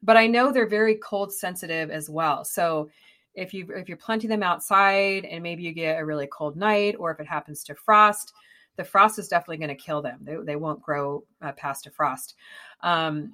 but 0.02 0.18
I 0.18 0.26
know 0.26 0.52
they're 0.52 0.68
very 0.68 0.96
cold 0.96 1.32
sensitive 1.32 1.90
as 1.90 2.10
well. 2.10 2.44
So 2.44 2.90
if 3.34 3.54
you 3.54 3.66
if 3.74 3.88
you're 3.88 3.96
planting 3.96 4.28
them 4.28 4.42
outside 4.42 5.24
and 5.24 5.42
maybe 5.42 5.62
you 5.62 5.72
get 5.72 5.98
a 5.98 6.04
really 6.04 6.26
cold 6.26 6.56
night 6.56 6.96
or 6.98 7.10
if 7.10 7.20
it 7.20 7.26
happens 7.26 7.64
to 7.64 7.74
frost, 7.74 8.34
the 8.76 8.84
frost 8.84 9.18
is 9.18 9.28
definitely 9.28 9.58
going 9.58 9.76
to 9.76 9.82
kill 9.82 10.02
them. 10.02 10.18
They, 10.22 10.36
they 10.44 10.56
won't 10.56 10.82
grow 10.82 11.24
uh, 11.40 11.52
past 11.52 11.86
a 11.86 11.90
frost. 11.90 12.34
Um, 12.82 13.32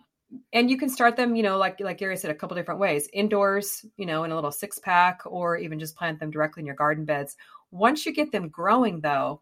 and 0.53 0.71
you 0.71 0.79
can 0.79 0.91
start 0.91 1.17
them, 1.17 1.37
you 1.37 1.43
know, 1.43 1.59
like 1.59 1.81
like 1.81 1.99
Gary 1.99 2.17
said, 2.17 2.31
a 2.31 2.35
couple 2.35 2.57
different 2.57 2.81
ways: 2.81 3.09
indoors, 3.13 3.85
you 3.97 4.07
know, 4.07 4.25
in 4.25 4.31
a 4.33 4.35
little 4.35 4.53
six 4.53 4.79
pack, 4.79 5.23
or 5.27 5.57
even 5.57 5.79
just 5.79 5.97
plant 5.97 6.21
them 6.21 6.31
directly 6.31 6.61
in 6.63 6.67
your 6.67 6.75
garden 6.77 7.05
beds. 7.05 7.37
Once 7.71 8.07
you 8.07 8.13
get 8.13 8.33
them 8.33 8.49
growing, 8.49 9.01
though, 9.01 9.41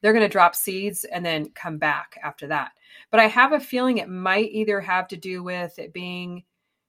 they're 0.00 0.12
going 0.12 0.24
to 0.24 0.28
drop 0.28 0.54
seeds 0.54 1.04
and 1.04 1.24
then 1.24 1.50
come 1.50 1.78
back 1.78 2.18
after 2.22 2.46
that. 2.48 2.72
But 3.10 3.20
I 3.20 3.26
have 3.28 3.52
a 3.52 3.60
feeling 3.60 3.98
it 3.98 4.08
might 4.08 4.50
either 4.52 4.80
have 4.80 5.08
to 5.08 5.16
do 5.16 5.42
with 5.42 5.78
it 5.78 5.92
being 5.92 6.44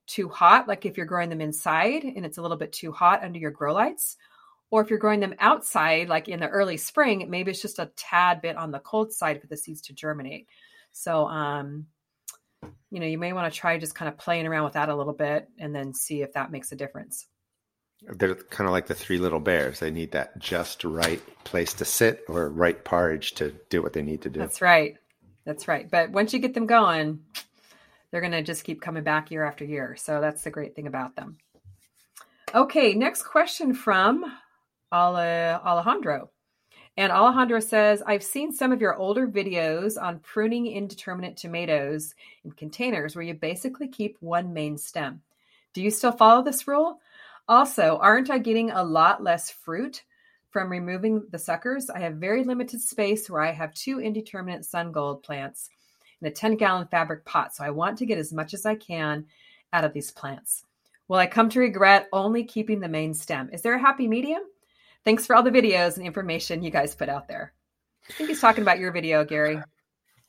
too 0.07 0.29
hot, 0.29 0.67
like 0.67 0.85
if 0.85 0.97
you're 0.97 1.05
growing 1.05 1.29
them 1.29 1.41
inside 1.41 2.03
and 2.03 2.25
it's 2.25 2.37
a 2.37 2.41
little 2.41 2.57
bit 2.57 2.73
too 2.73 2.91
hot 2.91 3.23
under 3.23 3.39
your 3.39 3.51
grow 3.51 3.73
lights, 3.73 4.17
Or 4.71 4.81
if 4.81 4.89
you're 4.89 4.99
growing 4.99 5.19
them 5.19 5.35
outside, 5.39 6.07
like 6.09 6.29
in 6.29 6.39
the 6.39 6.47
early 6.47 6.77
spring, 6.77 7.29
maybe 7.29 7.51
it's 7.51 7.61
just 7.61 7.79
a 7.79 7.91
tad 7.97 8.41
bit 8.41 8.55
on 8.55 8.71
the 8.71 8.79
cold 8.79 9.11
side 9.13 9.41
for 9.41 9.47
the 9.47 9.57
seeds 9.57 9.81
to 9.83 9.93
germinate. 9.93 10.47
So, 10.93 11.27
um, 11.27 11.87
you 12.89 12.99
know, 12.99 13.05
you 13.05 13.17
may 13.17 13.33
want 13.33 13.51
to 13.51 13.57
try 13.57 13.77
just 13.77 13.95
kind 13.95 14.09
of 14.09 14.17
playing 14.17 14.45
around 14.47 14.65
with 14.65 14.73
that 14.73 14.89
a 14.89 14.95
little 14.95 15.13
bit 15.13 15.47
and 15.57 15.73
then 15.73 15.93
see 15.93 16.21
if 16.21 16.33
that 16.33 16.51
makes 16.51 16.71
a 16.71 16.75
difference. 16.75 17.27
They're 18.01 18.35
kind 18.35 18.67
of 18.67 18.71
like 18.71 18.87
the 18.87 18.95
three 18.95 19.19
little 19.19 19.39
bears. 19.39 19.79
They 19.79 19.91
need 19.91 20.11
that 20.13 20.39
just 20.39 20.83
right 20.83 21.21
place 21.43 21.73
to 21.75 21.85
sit 21.85 22.23
or 22.27 22.49
right 22.49 22.83
porridge 22.83 23.33
to 23.35 23.53
do 23.69 23.83
what 23.83 23.93
they 23.93 24.01
need 24.01 24.23
to 24.23 24.29
do. 24.29 24.39
That's 24.39 24.61
right. 24.61 24.97
That's 25.45 25.67
right. 25.67 25.89
But 25.89 26.09
once 26.11 26.33
you 26.33 26.39
get 26.39 26.55
them 26.55 26.65
going, 26.65 27.19
they're 28.09 28.21
going 28.21 28.31
to 28.31 28.41
just 28.41 28.63
keep 28.63 28.81
coming 28.81 29.03
back 29.03 29.29
year 29.29 29.43
after 29.43 29.63
year. 29.63 29.95
So 29.97 30.19
that's 30.19 30.43
the 30.43 30.49
great 30.49 30.75
thing 30.75 30.87
about 30.87 31.15
them. 31.15 31.37
Okay, 32.53 32.95
next 32.95 33.23
question 33.23 33.73
from 33.73 34.25
Alejandro. 34.91 36.30
And 37.01 37.11
Alejandro 37.11 37.59
says, 37.59 38.03
I've 38.05 38.21
seen 38.21 38.51
some 38.51 38.71
of 38.71 38.79
your 38.79 38.95
older 38.95 39.27
videos 39.27 39.99
on 39.99 40.19
pruning 40.19 40.67
indeterminate 40.67 41.35
tomatoes 41.35 42.13
in 42.45 42.51
containers 42.51 43.15
where 43.15 43.25
you 43.25 43.33
basically 43.33 43.87
keep 43.87 44.17
one 44.19 44.53
main 44.53 44.77
stem. 44.77 45.19
Do 45.73 45.81
you 45.81 45.89
still 45.89 46.11
follow 46.11 46.43
this 46.43 46.67
rule? 46.67 46.99
Also, 47.47 47.97
aren't 47.99 48.29
I 48.29 48.37
getting 48.37 48.69
a 48.69 48.83
lot 48.83 49.23
less 49.23 49.49
fruit 49.49 50.03
from 50.51 50.69
removing 50.69 51.23
the 51.31 51.39
suckers? 51.39 51.89
I 51.89 51.97
have 52.01 52.17
very 52.17 52.43
limited 52.43 52.79
space 52.81 53.31
where 53.31 53.41
I 53.41 53.51
have 53.51 53.73
two 53.73 53.99
indeterminate 53.99 54.63
sun 54.63 54.91
gold 54.91 55.23
plants 55.23 55.71
in 56.21 56.27
a 56.27 56.31
10 56.31 56.55
gallon 56.55 56.85
fabric 56.85 57.25
pot, 57.25 57.55
so 57.55 57.63
I 57.63 57.71
want 57.71 57.97
to 57.97 58.05
get 58.05 58.19
as 58.19 58.31
much 58.31 58.53
as 58.53 58.63
I 58.63 58.75
can 58.75 59.25
out 59.73 59.85
of 59.85 59.93
these 59.93 60.11
plants. 60.11 60.65
Will 61.07 61.17
I 61.17 61.25
come 61.25 61.49
to 61.49 61.61
regret 61.61 62.09
only 62.13 62.43
keeping 62.43 62.79
the 62.79 62.87
main 62.87 63.15
stem? 63.15 63.49
Is 63.51 63.63
there 63.63 63.73
a 63.73 63.81
happy 63.81 64.07
medium? 64.07 64.43
Thanks 65.03 65.25
for 65.25 65.35
all 65.35 65.43
the 65.43 65.51
videos 65.51 65.97
and 65.97 66.05
information 66.05 66.63
you 66.63 66.71
guys 66.71 66.95
put 66.95 67.09
out 67.09 67.27
there. 67.27 67.53
I 68.09 68.13
think 68.13 68.29
he's 68.29 68.41
talking 68.41 68.61
about 68.61 68.79
your 68.79 68.91
video, 68.91 69.25
Gary. 69.25 69.61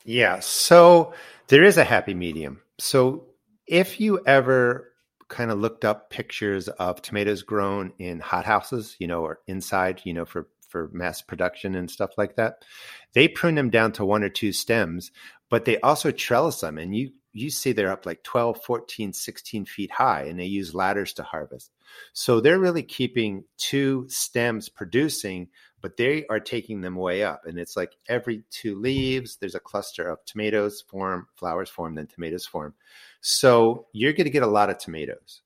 Yeah. 0.05 0.41
So 0.41 1.15
there 1.49 1.65
is 1.65 1.79
a 1.79 1.85
happy 1.85 2.15
medium. 2.15 2.61
So 2.79 3.27
if 3.67 4.01
you 4.01 4.21
ever 4.27 4.93
kind 5.29 5.51
of 5.51 5.59
looked 5.59 5.85
up 5.85 6.11
pictures 6.11 6.69
of 6.69 7.01
tomatoes 7.03 7.43
grown 7.43 7.93
in 7.99 8.21
hothouses, 8.21 8.97
you 8.99 9.07
know, 9.07 9.23
or 9.23 9.41
inside, 9.47 10.03
you 10.05 10.13
know, 10.13 10.25
for 10.25 10.49
for 10.69 10.89
mass 10.93 11.21
production 11.21 11.75
and 11.75 11.91
stuff 11.91 12.13
like 12.17 12.37
that, 12.37 12.65
they 13.13 13.29
prune 13.29 13.55
them 13.55 13.69
down 13.69 13.93
to 13.93 14.05
one 14.05 14.23
or 14.23 14.31
two 14.31 14.53
stems, 14.53 15.11
but 15.51 15.67
they 15.67 15.79
also 15.81 16.11
trellis 16.11 16.61
them 16.61 16.79
and 16.79 16.97
you 16.97 17.11
you 17.33 17.51
see 17.51 17.73
they're 17.73 17.91
up 17.91 18.07
like 18.07 18.23
12 18.23 18.63
14 18.65 19.13
16 19.13 19.65
feet 19.65 19.91
high 19.91 20.23
and 20.25 20.39
they 20.39 20.45
use 20.45 20.75
ladders 20.75 21.13
to 21.15 21.23
harvest. 21.23 21.71
So 22.13 22.41
they're 22.41 22.59
really 22.59 22.83
keeping 22.83 23.45
two 23.59 24.07
stems 24.09 24.69
producing 24.69 25.49
but 25.81 25.97
they 25.97 26.25
are 26.27 26.39
taking 26.39 26.81
them 26.81 26.95
way 26.95 27.25
up 27.25 27.43
and 27.47 27.59
it's 27.59 27.77
like 27.77 27.93
every 28.09 28.45
two 28.51 28.79
leaves 28.79 29.37
there's 29.37 29.55
a 29.55 29.61
cluster 29.61 30.09
of 30.09 30.25
tomatoes 30.25 30.85
form 30.89 31.27
flowers 31.35 31.71
form 31.71 31.95
then 31.95 32.07
tomatoes 32.07 32.47
form. 32.47 32.75
So 33.21 33.87
you're 33.93 34.13
going 34.13 34.25
to 34.25 34.31
get 34.31 34.43
a 34.43 34.47
lot 34.47 34.71
of 34.71 34.79
tomatoes. 34.79 35.43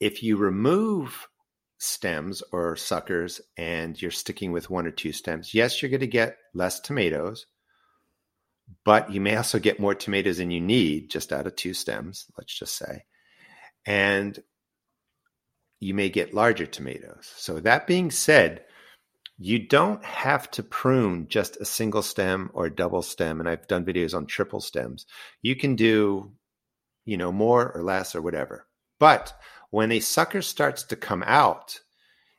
If 0.00 0.22
you 0.22 0.36
remove 0.36 1.28
stems 1.78 2.42
or 2.52 2.76
suckers 2.76 3.40
and 3.56 4.00
you're 4.00 4.10
sticking 4.10 4.52
with 4.52 4.70
one 4.70 4.86
or 4.86 4.90
two 4.90 5.12
stems 5.12 5.52
yes 5.52 5.82
you're 5.82 5.90
going 5.90 6.00
to 6.00 6.06
get 6.06 6.38
less 6.54 6.80
tomatoes 6.80 7.46
but 8.84 9.12
you 9.12 9.20
may 9.20 9.36
also 9.36 9.58
get 9.58 9.80
more 9.80 9.94
tomatoes 9.94 10.38
than 10.38 10.50
you 10.50 10.60
need 10.60 11.10
just 11.10 11.32
out 11.32 11.46
of 11.46 11.56
two 11.56 11.74
stems, 11.74 12.26
let's 12.38 12.56
just 12.56 12.76
say. 12.76 13.04
And 13.86 14.38
you 15.80 15.94
may 15.94 16.08
get 16.08 16.34
larger 16.34 16.66
tomatoes. 16.66 17.32
So, 17.36 17.60
that 17.60 17.86
being 17.86 18.10
said, 18.10 18.64
you 19.38 19.66
don't 19.66 20.04
have 20.04 20.50
to 20.52 20.62
prune 20.62 21.26
just 21.28 21.60
a 21.60 21.64
single 21.64 22.02
stem 22.02 22.50
or 22.54 22.66
a 22.66 22.74
double 22.74 23.02
stem. 23.02 23.40
And 23.40 23.48
I've 23.48 23.66
done 23.66 23.84
videos 23.84 24.14
on 24.14 24.26
triple 24.26 24.60
stems. 24.60 25.06
You 25.42 25.56
can 25.56 25.74
do, 25.76 26.32
you 27.04 27.16
know, 27.16 27.32
more 27.32 27.72
or 27.72 27.82
less 27.82 28.14
or 28.14 28.22
whatever. 28.22 28.66
But 29.00 29.34
when 29.70 29.90
a 29.90 30.00
sucker 30.00 30.40
starts 30.40 30.84
to 30.84 30.96
come 30.96 31.24
out, 31.26 31.80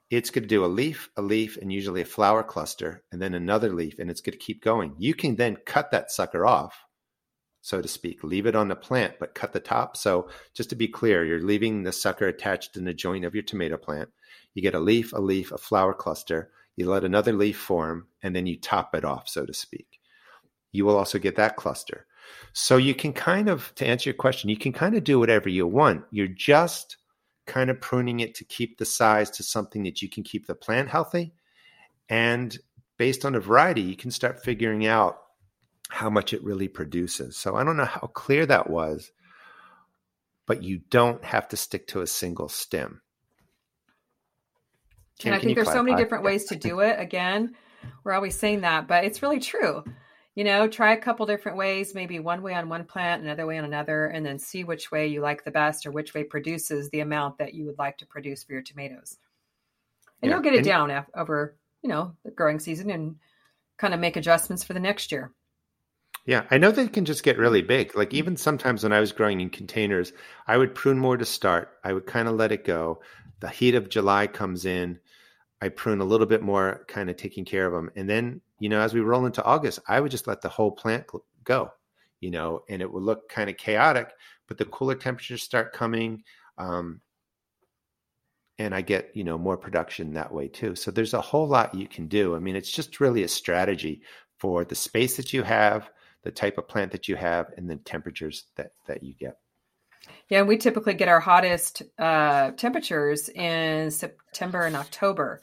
it's 0.10 0.30
going 0.30 0.44
to 0.44 0.48
do 0.48 0.64
a 0.64 0.68
leaf, 0.68 1.10
a 1.18 1.22
leaf, 1.22 1.58
and 1.58 1.74
usually 1.74 2.02
a 2.02 2.06
flower 2.06 2.44
cluster, 2.44 3.04
and 3.12 3.22
then 3.22 3.34
another 3.34 3.70
leaf, 3.70 3.98
and 4.00 4.10
it's 4.10 4.22
going 4.22 4.38
to 4.38 4.46
keep 4.46 4.64
going. 4.64 4.96
You 5.00 5.14
can 5.14 5.36
then 5.36 5.58
cut 5.66 5.92
that 5.92 6.12
sucker 6.12 6.46
off, 6.46 6.86
so 7.62 7.82
to 7.82 7.88
speak, 7.88 8.24
leave 8.24 8.46
it 8.46 8.56
on 8.56 8.68
the 8.68 8.76
plant, 8.76 9.16
but 9.20 9.34
cut 9.34 9.52
the 9.52 9.60
top. 9.60 9.98
So, 9.98 10.30
just 10.54 10.70
to 10.70 10.76
be 10.76 10.88
clear, 10.88 11.26
you're 11.26 11.42
leaving 11.42 11.82
the 11.82 11.92
sucker 11.92 12.28
attached 12.28 12.78
in 12.78 12.86
the 12.86 12.94
joint 12.94 13.26
of 13.26 13.34
your 13.34 13.44
tomato 13.44 13.78
plant. 13.78 14.10
You 14.54 14.62
get 14.62 14.76
a 14.76 14.80
leaf, 14.80 15.14
a 15.14 15.20
leaf, 15.20 15.52
a 15.52 15.58
flower 15.58 15.96
cluster. 15.96 16.52
You 16.76 16.88
let 16.88 17.04
another 17.04 17.34
leaf 17.34 17.58
form, 17.58 18.06
and 18.22 18.36
then 18.36 18.46
you 18.46 18.58
top 18.58 18.94
it 18.94 19.04
off, 19.04 19.28
so 19.28 19.48
to 19.48 19.54
speak. 19.54 20.00
You 20.72 20.86
will 20.86 20.96
also 20.96 21.18
get 21.18 21.38
that 21.38 21.56
cluster. 21.56 22.06
So, 22.54 22.78
you 22.78 22.94
can 22.94 23.14
kind 23.14 23.50
of, 23.50 23.74
to 23.78 23.88
answer 23.88 24.12
your 24.12 24.18
question, 24.18 24.52
you 24.52 24.58
can 24.58 24.72
kind 24.72 24.94
of 24.94 25.04
do 25.04 25.18
whatever 25.18 25.50
you 25.50 25.66
want. 25.66 26.04
You're 26.12 26.28
just 26.28 26.98
kind 27.46 27.70
of 27.70 27.80
pruning 27.80 28.20
it 28.20 28.36
to 28.36 28.44
keep 28.44 28.78
the 28.78 28.86
size 28.86 29.30
to 29.32 29.44
something 29.44 29.84
that 29.84 30.02
you 30.02 30.10
can 30.10 30.24
keep 30.24 30.48
the 30.48 30.56
plant 30.56 30.90
healthy. 30.90 31.34
And 32.10 32.58
based 32.98 33.26
on 33.26 33.36
a 33.36 33.40
variety, 33.40 33.82
you 33.82 33.96
can 33.96 34.12
start 34.12 34.44
figuring 34.44 34.86
out 34.86 35.18
how 35.90 36.10
much 36.10 36.34
it 36.34 36.44
really 36.44 36.68
produces. 36.68 37.38
So 37.38 37.56
I 37.56 37.64
don't 37.64 37.78
know 37.78 37.86
how 37.86 38.10
clear 38.14 38.46
that 38.46 38.70
was, 38.70 39.12
but 40.46 40.64
you 40.64 40.82
don't 40.90 41.24
have 41.24 41.48
to 41.50 41.58
stick 41.58 41.88
to 41.88 42.02
a 42.02 42.08
single 42.08 42.50
stem. 42.50 43.02
And 45.24 45.34
I 45.34 45.40
think 45.40 45.56
there's 45.56 45.72
so 45.72 45.84
many 45.84 45.96
different 45.96 46.24
ways 46.24 46.46
to 46.46 46.56
do 46.56 46.82
it. 46.82 47.00
Again, 47.00 47.56
we're 48.04 48.14
always 48.14 48.36
saying 48.36 48.62
that, 48.62 48.88
but 48.88 49.06
it's 49.06 49.22
really 49.22 49.40
true 49.40 49.84
you 50.36 50.44
know, 50.44 50.68
try 50.68 50.94
a 50.94 51.00
couple 51.00 51.26
different 51.26 51.58
ways, 51.58 51.96
maybe 51.96 52.20
one 52.20 52.42
way 52.42 52.54
on 52.54 52.68
one 52.68 52.84
plant, 52.84 53.24
another 53.24 53.46
way 53.46 53.58
on 53.58 53.64
another, 53.64 54.08
and 54.08 54.26
then 54.26 54.38
see 54.38 54.66
which 54.66 54.92
way 54.92 55.08
you 55.08 55.22
like 55.22 55.46
the 55.46 55.52
best 55.52 55.86
or 55.86 55.92
which 55.92 56.14
way 56.14 56.26
produces 56.26 56.90
the 56.90 57.00
amount 57.00 57.38
that 57.38 57.54
you 57.54 57.66
would 57.66 57.80
like 57.80 57.98
to 58.00 58.06
produce 58.06 58.44
for 58.44 58.52
your 58.52 58.62
tomatoes. 58.62 59.18
And 60.22 60.30
yeah. 60.30 60.36
you'll 60.36 60.44
get 60.44 60.54
it 60.54 60.58
and 60.58 60.66
down 60.66 61.06
over, 61.16 61.56
you 61.82 61.90
know, 61.90 62.16
the 62.26 62.32
growing 62.32 62.60
season 62.60 62.90
and 62.90 63.16
kind 63.78 63.94
of 63.94 64.00
make 64.00 64.18
adjustments 64.18 64.64
for 64.64 64.74
the 64.74 64.80
next 64.80 65.12
year. 65.12 65.32
Yeah, 66.26 66.44
I 66.50 66.58
know 66.58 66.72
they 66.72 66.88
can 66.88 67.06
just 67.06 67.24
get 67.24 67.38
really 67.38 67.62
big. 67.62 67.96
Like 67.96 68.14
even 68.14 68.36
sometimes 68.36 68.84
when 68.84 68.92
I 68.92 69.00
was 69.00 69.12
growing 69.12 69.40
in 69.40 69.50
containers, 69.50 70.12
I 70.48 70.58
would 70.58 70.76
prune 70.76 70.98
more 70.98 71.16
to 71.16 71.26
start. 71.26 71.70
I 71.84 71.94
would 71.94 72.08
kind 72.08 72.28
of 72.28 72.36
let 72.36 72.52
it 72.52 72.66
go. 72.66 73.02
The 73.40 73.50
heat 73.50 73.76
of 73.76 73.90
July 73.90 74.28
comes 74.28 74.66
in. 74.66 75.00
I 75.62 75.70
prune 75.70 76.02
a 76.02 76.06
little 76.06 76.26
bit 76.26 76.42
more, 76.42 76.84
kind 76.88 77.10
of 77.10 77.16
taking 77.16 77.46
care 77.46 77.66
of 77.68 77.74
them. 77.74 77.92
And 77.96 78.10
then 78.10 78.42
you 78.60 78.70
know, 78.70 78.82
as 78.82 78.94
we 78.94 79.02
roll 79.02 79.26
into 79.26 79.44
August, 79.44 79.80
I 79.88 80.00
would 80.00 80.12
just 80.12 80.28
let 80.28 80.42
the 80.42 80.50
whole 80.50 80.72
plant 80.72 81.06
go, 81.44 81.72
you 82.20 82.32
know, 82.32 82.62
and 82.70 82.82
it 82.82 82.92
would 82.92 83.04
look 83.04 83.30
kind 83.30 83.50
of 83.50 83.58
chaotic, 83.58 84.14
but 84.48 84.58
the 84.58 84.66
cooler 84.66 84.96
temperatures 84.96 85.44
start 85.44 85.74
coming. 85.74 86.24
Um, 86.58 87.02
and 88.58 88.74
I 88.74 88.82
get, 88.82 89.12
you 89.14 89.26
know, 89.26 89.38
more 89.38 89.58
production 89.58 90.14
that 90.14 90.34
way 90.34 90.48
too. 90.48 90.76
So 90.76 90.90
there's 90.90 91.14
a 91.14 91.22
whole 91.22 91.48
lot 91.48 91.76
you 91.76 91.88
can 91.88 92.08
do. 92.08 92.36
I 92.36 92.40
mean, 92.40 92.56
it's 92.56 92.72
just 92.72 93.02
really 93.02 93.24
a 93.24 93.28
strategy 93.28 94.02
for 94.38 94.64
the 94.64 94.76
space 94.76 95.18
that 95.18 95.34
you 95.34 95.44
have, 95.44 95.90
the 96.24 96.32
type 96.32 96.58
of 96.58 96.68
plant 96.68 96.92
that 96.94 97.08
you 97.08 97.18
have, 97.18 97.52
and 97.58 97.70
the 97.70 97.76
temperatures 97.76 98.46
that, 98.56 98.72
that 98.88 99.04
you 99.04 99.14
get. 99.14 99.38
Yeah, 100.30 100.44
we 100.44 100.58
typically 100.58 100.94
get 100.94 101.08
our 101.08 101.20
hottest 101.20 101.82
uh, 102.00 102.52
temperatures 102.52 103.28
in 103.30 103.92
September 103.92 104.62
and 104.62 104.76
October. 104.76 105.42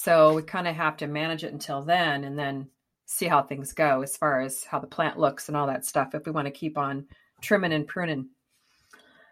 So 0.00 0.32
we 0.32 0.42
kind 0.42 0.68
of 0.68 0.76
have 0.76 0.96
to 0.98 1.08
manage 1.08 1.42
it 1.42 1.52
until 1.52 1.82
then 1.82 2.22
and 2.22 2.38
then 2.38 2.68
see 3.06 3.26
how 3.26 3.42
things 3.42 3.72
go 3.72 4.00
as 4.02 4.16
far 4.16 4.40
as 4.40 4.62
how 4.62 4.78
the 4.78 4.86
plant 4.86 5.18
looks 5.18 5.48
and 5.48 5.56
all 5.56 5.66
that 5.66 5.84
stuff 5.84 6.14
if 6.14 6.24
we 6.24 6.30
want 6.30 6.46
to 6.46 6.52
keep 6.52 6.78
on 6.78 7.04
trimming 7.40 7.72
and 7.72 7.84
pruning. 7.84 8.28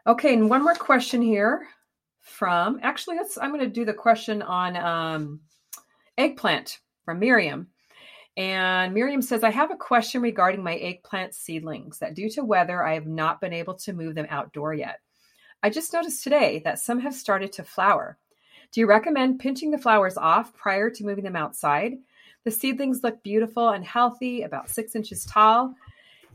Okay, 0.08 0.34
and 0.34 0.50
one 0.50 0.64
more 0.64 0.74
question 0.74 1.22
here 1.22 1.68
from 2.20 2.80
actually 2.82 3.16
let's 3.16 3.38
I'm 3.38 3.50
going 3.50 3.60
to 3.60 3.68
do 3.68 3.84
the 3.84 3.94
question 3.94 4.42
on 4.42 4.76
um, 4.76 5.40
eggplant 6.18 6.80
from 7.04 7.20
Miriam. 7.20 7.68
And 8.36 8.92
Miriam 8.92 9.22
says, 9.22 9.44
I 9.44 9.50
have 9.50 9.70
a 9.70 9.76
question 9.76 10.20
regarding 10.20 10.64
my 10.64 10.74
eggplant 10.74 11.32
seedlings 11.32 12.00
that 12.00 12.14
due 12.14 12.28
to 12.30 12.44
weather, 12.44 12.82
I 12.82 12.94
have 12.94 13.06
not 13.06 13.40
been 13.40 13.52
able 13.52 13.74
to 13.74 13.92
move 13.92 14.16
them 14.16 14.26
outdoor 14.30 14.74
yet. 14.74 14.98
I 15.62 15.70
just 15.70 15.92
noticed 15.92 16.24
today 16.24 16.60
that 16.64 16.80
some 16.80 16.98
have 16.98 17.14
started 17.14 17.52
to 17.52 17.62
flower. 17.62 18.18
Do 18.72 18.80
you 18.80 18.86
recommend 18.86 19.40
pinching 19.40 19.70
the 19.70 19.78
flowers 19.78 20.16
off 20.16 20.54
prior 20.54 20.90
to 20.90 21.04
moving 21.04 21.24
them 21.24 21.36
outside? 21.36 21.94
The 22.44 22.50
seedlings 22.50 23.02
look 23.02 23.22
beautiful 23.22 23.70
and 23.70 23.84
healthy, 23.84 24.42
about 24.42 24.70
six 24.70 24.94
inches 24.94 25.24
tall. 25.24 25.74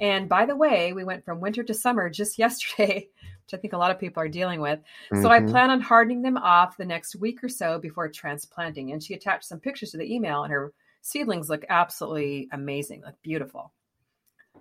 And 0.01 0.27
by 0.27 0.45
the 0.45 0.55
way, 0.55 0.93
we 0.93 1.03
went 1.03 1.23
from 1.23 1.39
winter 1.39 1.63
to 1.63 1.73
summer 1.73 2.09
just 2.09 2.37
yesterday, 2.39 3.07
which 3.45 3.53
I 3.53 3.57
think 3.57 3.73
a 3.73 3.77
lot 3.77 3.91
of 3.91 3.99
people 3.99 4.21
are 4.21 4.27
dealing 4.27 4.59
with. 4.59 4.79
Mm-hmm. 4.79 5.21
So 5.21 5.29
I 5.29 5.39
mm-hmm. 5.39 5.51
plan 5.51 5.69
on 5.69 5.79
hardening 5.79 6.21
them 6.21 6.37
off 6.37 6.77
the 6.77 6.85
next 6.85 7.15
week 7.15 7.43
or 7.43 7.49
so 7.49 7.79
before 7.79 8.09
transplanting. 8.09 8.91
And 8.91 9.01
she 9.01 9.13
attached 9.13 9.45
some 9.45 9.59
pictures 9.59 9.91
to 9.91 9.97
the 9.97 10.13
email, 10.13 10.43
and 10.43 10.51
her 10.51 10.73
seedlings 11.01 11.49
look 11.49 11.63
absolutely 11.69 12.49
amazing, 12.51 13.03
look 13.05 13.21
beautiful. 13.21 13.71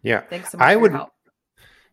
Yeah. 0.03 0.21
Thanks 0.21 0.53
so 0.53 0.59
much 0.59 0.67
I 0.67 0.77
would, 0.77 0.93
help. 0.93 1.11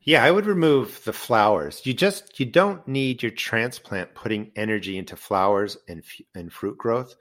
Yeah, 0.08 0.24
I 0.24 0.32
would 0.32 0.46
remove 0.46 1.04
the 1.04 1.12
flowers. 1.12 1.86
You 1.86 1.94
just 1.94 2.40
you 2.40 2.46
don't 2.46 2.88
need 2.88 3.22
your 3.22 3.32
transplant 3.32 4.16
putting 4.16 4.54
energy 4.56 4.98
into 4.98 5.18
flowers 5.18 5.76
and 5.90 6.02
and 6.34 6.52
fruit 6.52 6.78
growth. 6.78 7.14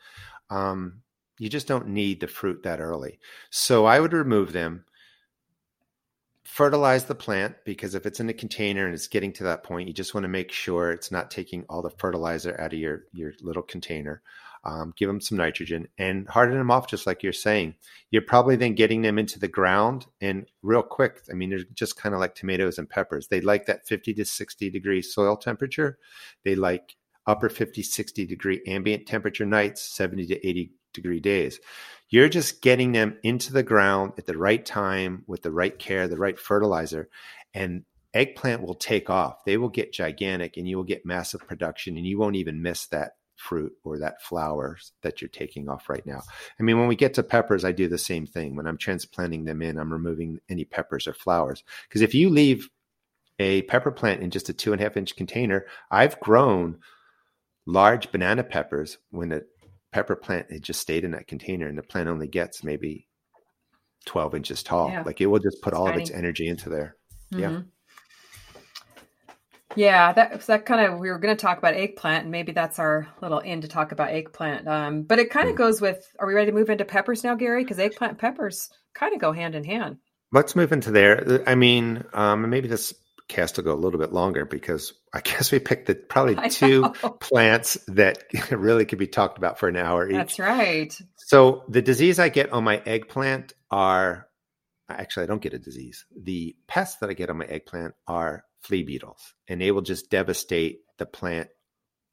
Um, 0.50 1.02
you 1.40 1.48
just 1.48 1.66
don't 1.66 1.88
need 1.88 2.20
the 2.20 2.28
fruit 2.28 2.62
that 2.62 2.78
early. 2.78 3.18
So 3.50 3.86
I 3.86 3.98
would 3.98 4.12
remove 4.12 4.52
them. 4.52 4.84
Fertilize 6.44 7.06
the 7.06 7.16
plant 7.16 7.56
because 7.64 7.96
if 7.96 8.06
it's 8.06 8.20
in 8.20 8.28
a 8.28 8.32
container 8.32 8.84
and 8.86 8.94
it's 8.94 9.08
getting 9.08 9.32
to 9.32 9.44
that 9.44 9.64
point, 9.64 9.88
you 9.88 9.92
just 9.92 10.14
want 10.14 10.22
to 10.22 10.28
make 10.28 10.52
sure 10.52 10.92
it's 10.92 11.10
not 11.10 11.28
taking 11.28 11.64
all 11.68 11.82
the 11.82 11.90
fertilizer 11.90 12.58
out 12.60 12.72
of 12.72 12.78
your 12.78 13.06
your 13.12 13.32
little 13.42 13.64
container 13.64 14.22
um, 14.66 14.92
give 14.96 15.06
them 15.06 15.20
some 15.20 15.38
nitrogen 15.38 15.86
and 15.96 16.28
harden 16.28 16.58
them 16.58 16.72
off 16.72 16.88
just 16.88 17.06
like 17.06 17.22
you're 17.22 17.32
saying. 17.32 17.74
You're 18.10 18.22
probably 18.22 18.56
then 18.56 18.74
getting 18.74 19.02
them 19.02 19.16
into 19.16 19.38
the 19.38 19.48
ground 19.48 20.06
and 20.20 20.46
real 20.62 20.82
quick 20.82 21.22
i 21.30 21.34
mean 21.34 21.50
they're 21.50 21.60
just 21.74 21.96
kind 21.96 22.14
of 22.14 22.20
like 22.20 22.34
tomatoes 22.34 22.76
and 22.76 22.90
peppers. 22.90 23.28
They 23.28 23.40
like 23.40 23.66
that 23.66 23.86
50 23.86 24.12
to 24.14 24.24
60 24.24 24.70
degree 24.70 25.02
soil 25.02 25.36
temperature. 25.36 25.98
They 26.44 26.56
like 26.56 26.96
upper 27.26 27.48
50 27.48 27.82
60 27.82 28.26
degree 28.26 28.60
ambient 28.66 29.06
temperature 29.06 29.46
nights 29.46 29.82
70 29.82 30.26
to 30.26 30.46
80 30.46 30.72
degree 30.92 31.20
days. 31.20 31.60
You're 32.08 32.28
just 32.28 32.60
getting 32.60 32.92
them 32.92 33.18
into 33.22 33.52
the 33.52 33.62
ground 33.62 34.14
at 34.18 34.26
the 34.26 34.38
right 34.38 34.64
time 34.64 35.22
with 35.28 35.42
the 35.42 35.52
right 35.52 35.78
care 35.78 36.08
the 36.08 36.16
right 36.16 36.38
fertilizer 36.38 37.08
and 37.54 37.84
eggplant 38.14 38.62
will 38.62 38.74
take 38.74 39.10
off. 39.10 39.44
They 39.44 39.58
will 39.58 39.68
get 39.68 39.92
gigantic 39.92 40.56
and 40.56 40.66
you 40.66 40.76
will 40.76 40.84
get 40.84 41.06
massive 41.06 41.46
production 41.46 41.96
and 41.96 42.06
you 42.06 42.18
won't 42.18 42.36
even 42.36 42.62
miss 42.62 42.86
that 42.86 43.12
fruit 43.36 43.72
or 43.84 43.98
that 43.98 44.22
flower 44.22 44.78
that 45.02 45.20
you're 45.20 45.28
taking 45.28 45.68
off 45.68 45.88
right 45.88 46.04
now. 46.06 46.22
I 46.58 46.62
mean, 46.62 46.78
when 46.78 46.88
we 46.88 46.96
get 46.96 47.14
to 47.14 47.22
peppers, 47.22 47.64
I 47.64 47.72
do 47.72 47.88
the 47.88 47.98
same 47.98 48.26
thing. 48.26 48.56
When 48.56 48.66
I'm 48.66 48.78
transplanting 48.78 49.44
them 49.44 49.62
in, 49.62 49.78
I'm 49.78 49.92
removing 49.92 50.40
any 50.48 50.64
peppers 50.64 51.06
or 51.06 51.12
flowers. 51.12 51.62
Because 51.88 52.02
if 52.02 52.14
you 52.14 52.30
leave 52.30 52.68
a 53.38 53.62
pepper 53.62 53.92
plant 53.92 54.22
in 54.22 54.30
just 54.30 54.48
a 54.48 54.52
two 54.52 54.72
and 54.72 54.80
a 54.80 54.84
half 54.84 54.96
inch 54.96 55.14
container, 55.16 55.66
I've 55.90 56.18
grown 56.20 56.78
large 57.66 58.10
banana 58.10 58.44
peppers 58.44 58.98
when 59.10 59.32
a 59.32 59.42
pepper 59.92 60.16
plant 60.16 60.50
had 60.50 60.62
just 60.62 60.80
stayed 60.80 61.04
in 61.04 61.12
that 61.12 61.26
container 61.26 61.66
and 61.66 61.78
the 61.78 61.82
plant 61.82 62.08
only 62.08 62.28
gets 62.28 62.64
maybe 62.64 63.08
12 64.06 64.34
inches 64.34 64.62
tall. 64.62 64.90
Yeah. 64.90 65.02
Like 65.02 65.20
it 65.20 65.26
will 65.26 65.38
just 65.38 65.60
put 65.62 65.74
all 65.74 65.86
tiny. 65.86 65.96
of 65.96 66.02
its 66.02 66.10
energy 66.10 66.48
into 66.48 66.68
there. 66.70 66.96
Mm-hmm. 67.32 67.42
Yeah. 67.42 67.60
Yeah, 69.76 70.12
that 70.12 70.40
that 70.46 70.66
kind 70.66 70.86
of 70.92 70.98
we 70.98 71.10
were 71.10 71.18
going 71.18 71.36
to 71.36 71.40
talk 71.40 71.58
about 71.58 71.74
eggplant, 71.74 72.22
and 72.22 72.32
maybe 72.32 72.52
that's 72.52 72.78
our 72.78 73.06
little 73.20 73.38
in 73.38 73.60
to 73.60 73.68
talk 73.68 73.92
about 73.92 74.10
eggplant. 74.10 74.66
Um, 74.66 75.02
but 75.02 75.18
it 75.18 75.30
kind 75.30 75.48
of 75.48 75.54
mm. 75.54 75.58
goes 75.58 75.80
with. 75.80 76.04
Are 76.18 76.26
we 76.26 76.34
ready 76.34 76.50
to 76.50 76.56
move 76.56 76.70
into 76.70 76.84
peppers 76.84 77.22
now, 77.22 77.34
Gary? 77.34 77.62
Because 77.62 77.78
eggplant 77.78 78.12
and 78.12 78.18
peppers 78.18 78.70
kind 78.94 79.14
of 79.14 79.20
go 79.20 79.32
hand 79.32 79.54
in 79.54 79.64
hand. 79.64 79.98
Let's 80.32 80.56
move 80.56 80.72
into 80.72 80.90
there. 80.90 81.42
I 81.46 81.54
mean, 81.54 82.04
um, 82.12 82.48
maybe 82.50 82.68
this 82.68 82.94
cast 83.28 83.56
will 83.56 83.64
go 83.64 83.74
a 83.74 83.76
little 83.76 83.98
bit 84.00 84.12
longer 84.12 84.44
because 84.44 84.92
I 85.12 85.20
guess 85.24 85.52
we 85.52 85.58
picked 85.58 85.86
the 85.86 85.94
probably 85.94 86.48
two 86.50 86.90
plants 87.20 87.78
that 87.88 88.24
really 88.50 88.84
could 88.84 88.98
be 88.98 89.06
talked 89.06 89.38
about 89.38 89.58
for 89.58 89.68
an 89.68 89.76
hour 89.76 90.08
each. 90.08 90.14
That's 90.14 90.38
right. 90.38 90.96
So 91.16 91.64
the 91.68 91.82
disease 91.82 92.18
I 92.18 92.28
get 92.28 92.52
on 92.52 92.64
my 92.64 92.78
eggplant 92.86 93.52
are 93.70 94.28
actually 94.88 95.24
I 95.24 95.26
don't 95.26 95.42
get 95.42 95.54
a 95.54 95.58
disease. 95.58 96.04
The 96.16 96.56
pests 96.68 96.98
that 97.00 97.10
I 97.10 97.14
get 97.14 97.30
on 97.30 97.38
my 97.38 97.46
eggplant 97.46 97.94
are 98.06 98.44
flea 98.60 98.82
beetles 98.82 99.34
and 99.48 99.60
they 99.60 99.70
will 99.70 99.82
just 99.82 100.10
devastate 100.10 100.80
the 100.98 101.06
plant 101.06 101.48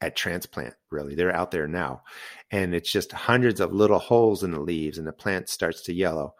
at 0.00 0.16
transplant 0.16 0.74
really. 0.90 1.14
They're 1.14 1.34
out 1.34 1.50
there 1.50 1.68
now 1.68 2.02
and 2.50 2.74
it's 2.74 2.90
just 2.92 3.12
hundreds 3.12 3.60
of 3.60 3.72
little 3.72 3.98
holes 3.98 4.42
in 4.42 4.50
the 4.50 4.60
leaves 4.60 4.98
and 4.98 5.06
the 5.06 5.12
plant 5.12 5.48
starts 5.48 5.82
to 5.82 5.94
yellow. 5.94 6.34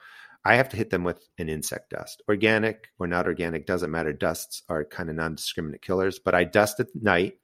I 0.44 0.56
have 0.56 0.68
to 0.70 0.76
hit 0.76 0.90
them 0.90 1.04
with 1.04 1.26
an 1.38 1.48
insect 1.48 1.90
dust. 1.90 2.22
Organic 2.28 2.88
or 2.98 3.06
not 3.06 3.26
organic 3.26 3.66
doesn't 3.66 3.90
matter. 3.90 4.12
Dusts 4.12 4.62
are 4.68 4.84
kind 4.84 5.08
of 5.08 5.16
non-discriminate 5.16 5.82
killers 5.82 6.18
but 6.18 6.34
i 6.34 6.44
dust 6.44 6.80
at 6.80 6.88
night 6.94 7.34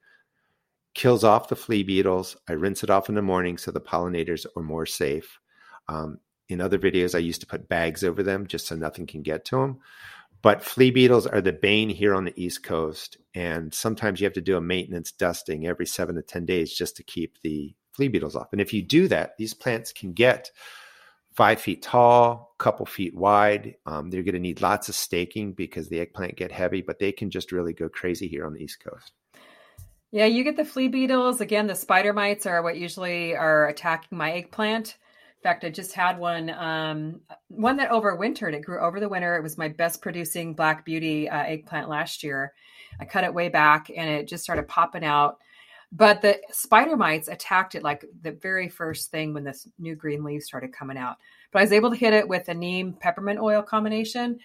kills 0.92 1.24
off 1.24 1.48
the 1.48 1.56
flea 1.56 1.82
beetles. 1.82 2.36
I 2.48 2.52
rinse 2.52 2.82
it 2.82 2.90
off 2.90 3.08
in 3.08 3.14
the 3.14 3.22
morning 3.22 3.58
so 3.58 3.70
the 3.70 3.80
pollinators 3.80 4.44
are 4.56 4.62
more 4.62 4.86
safe. 4.86 5.38
Um, 5.88 6.18
in 6.50 6.60
other 6.60 6.78
videos 6.78 7.14
i 7.14 7.18
used 7.18 7.40
to 7.40 7.46
put 7.46 7.68
bags 7.68 8.04
over 8.04 8.22
them 8.22 8.46
just 8.46 8.66
so 8.66 8.74
nothing 8.74 9.06
can 9.06 9.22
get 9.22 9.44
to 9.46 9.56
them 9.56 9.78
but 10.42 10.64
flea 10.64 10.90
beetles 10.90 11.26
are 11.26 11.40
the 11.40 11.52
bane 11.52 11.90
here 11.90 12.14
on 12.14 12.24
the 12.24 12.42
East 12.42 12.62
Coast. 12.62 13.18
And 13.34 13.72
sometimes 13.72 14.20
you 14.20 14.24
have 14.24 14.34
to 14.34 14.40
do 14.40 14.56
a 14.56 14.60
maintenance 14.60 15.12
dusting 15.12 15.66
every 15.66 15.86
seven 15.86 16.14
to 16.16 16.22
10 16.22 16.46
days 16.46 16.72
just 16.72 16.96
to 16.96 17.02
keep 17.02 17.40
the 17.42 17.74
flea 17.92 18.08
beetles 18.08 18.36
off. 18.36 18.52
And 18.52 18.60
if 18.60 18.72
you 18.72 18.82
do 18.82 19.08
that, 19.08 19.36
these 19.36 19.54
plants 19.54 19.92
can 19.92 20.12
get 20.12 20.50
five 21.32 21.60
feet 21.60 21.82
tall, 21.82 22.54
couple 22.58 22.86
feet 22.86 23.14
wide. 23.14 23.76
Um, 23.86 24.10
they're 24.10 24.22
going 24.22 24.34
to 24.34 24.40
need 24.40 24.62
lots 24.62 24.88
of 24.88 24.94
staking 24.94 25.52
because 25.52 25.88
the 25.88 26.00
eggplant 26.00 26.36
get 26.36 26.52
heavy, 26.52 26.82
but 26.82 26.98
they 26.98 27.12
can 27.12 27.30
just 27.30 27.52
really 27.52 27.72
go 27.72 27.88
crazy 27.88 28.26
here 28.26 28.46
on 28.46 28.54
the 28.54 28.62
East 28.62 28.82
Coast. 28.82 29.12
Yeah, 30.12 30.26
you 30.26 30.42
get 30.42 30.56
the 30.56 30.64
flea 30.64 30.88
beetles. 30.88 31.40
Again, 31.40 31.68
the 31.68 31.76
spider 31.76 32.12
mites 32.12 32.46
are 32.46 32.62
what 32.62 32.76
usually 32.76 33.36
are 33.36 33.68
attacking 33.68 34.18
my 34.18 34.32
eggplant. 34.32 34.96
In 35.40 35.42
fact, 35.42 35.64
I 35.64 35.70
just 35.70 35.94
had 35.94 36.18
one, 36.18 36.50
um, 36.50 37.20
one 37.48 37.78
that 37.78 37.90
overwintered. 37.90 38.52
It 38.52 38.60
grew 38.60 38.78
over 38.78 39.00
the 39.00 39.08
winter. 39.08 39.36
It 39.36 39.42
was 39.42 39.56
my 39.56 39.68
best 39.68 40.02
producing 40.02 40.52
Black 40.52 40.84
Beauty 40.84 41.30
uh, 41.30 41.44
eggplant 41.44 41.88
last 41.88 42.22
year. 42.22 42.52
I 43.00 43.06
cut 43.06 43.24
it 43.24 43.32
way 43.32 43.48
back, 43.48 43.90
and 43.96 44.10
it 44.10 44.28
just 44.28 44.44
started 44.44 44.68
popping 44.68 45.02
out. 45.02 45.38
But 45.92 46.20
the 46.20 46.38
spider 46.50 46.94
mites 46.94 47.28
attacked 47.28 47.74
it 47.74 47.82
like 47.82 48.04
the 48.20 48.32
very 48.32 48.68
first 48.68 49.10
thing 49.10 49.32
when 49.32 49.42
this 49.42 49.66
new 49.78 49.96
green 49.96 50.22
leaves 50.22 50.44
started 50.44 50.74
coming 50.74 50.98
out. 50.98 51.16
But 51.52 51.60
I 51.60 51.62
was 51.62 51.72
able 51.72 51.88
to 51.88 51.96
hit 51.96 52.12
it 52.12 52.28
with 52.28 52.50
a 52.50 52.54
neem 52.54 52.92
peppermint 52.92 53.40
oil 53.40 53.62
combination, 53.62 54.40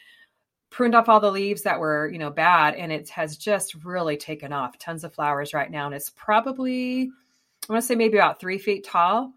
pruned 0.70 0.96
off 0.96 1.10
all 1.10 1.20
the 1.20 1.30
leaves 1.30 1.64
that 1.64 1.78
were, 1.78 2.08
you 2.08 2.20
know, 2.20 2.32
bad, 2.32 2.74
and 2.76 2.90
it 2.90 3.10
has 3.10 3.36
just 3.36 3.76
really 3.84 4.16
taken 4.16 4.54
off. 4.54 4.80
Tons 4.80 5.04
of 5.04 5.14
flowers 5.14 5.54
right 5.54 5.70
now, 5.70 5.88
and 5.88 5.96
it's 5.96 6.10
probably 6.10 7.12
I 7.70 7.74
want 7.74 7.84
to 7.84 7.86
say 7.86 7.96
maybe 7.96 8.18
about 8.18 8.40
three 8.40 8.60
feet 8.60 8.86
tall 8.86 9.34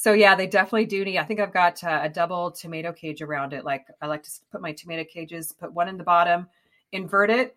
so 0.00 0.12
yeah, 0.12 0.36
they 0.36 0.46
definitely 0.46 0.86
do 0.86 1.04
need. 1.04 1.18
I 1.18 1.24
think 1.24 1.40
I've 1.40 1.52
got 1.52 1.82
uh, 1.82 1.98
a 2.04 2.08
double 2.08 2.52
tomato 2.52 2.92
cage 2.92 3.20
around 3.20 3.52
it. 3.52 3.64
Like 3.64 3.88
I 4.00 4.06
like 4.06 4.22
to 4.22 4.30
put 4.52 4.60
my 4.60 4.70
tomato 4.70 5.02
cages, 5.02 5.50
put 5.50 5.72
one 5.72 5.88
in 5.88 5.98
the 5.98 6.04
bottom, 6.04 6.46
invert 6.92 7.30
it, 7.30 7.56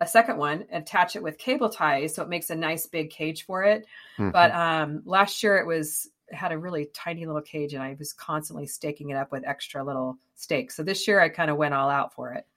a 0.00 0.06
second 0.06 0.36
one, 0.36 0.64
attach 0.72 1.14
it 1.14 1.22
with 1.22 1.38
cable 1.38 1.68
ties, 1.68 2.12
so 2.12 2.24
it 2.24 2.28
makes 2.28 2.50
a 2.50 2.56
nice 2.56 2.88
big 2.88 3.10
cage 3.10 3.46
for 3.46 3.62
it. 3.62 3.86
Mm-hmm. 4.18 4.30
But 4.30 4.50
um, 4.50 5.02
last 5.04 5.44
year 5.44 5.58
it 5.58 5.66
was 5.66 6.10
it 6.26 6.34
had 6.34 6.50
a 6.50 6.58
really 6.58 6.90
tiny 6.92 7.24
little 7.24 7.40
cage, 7.40 7.72
and 7.72 7.84
I 7.84 7.94
was 7.96 8.12
constantly 8.12 8.66
staking 8.66 9.10
it 9.10 9.16
up 9.16 9.30
with 9.30 9.46
extra 9.46 9.84
little 9.84 10.18
stakes. 10.34 10.74
So 10.74 10.82
this 10.82 11.06
year 11.06 11.20
I 11.20 11.28
kind 11.28 11.52
of 11.52 11.56
went 11.56 11.72
all 11.72 11.88
out 11.88 12.12
for 12.12 12.32
it. 12.32 12.48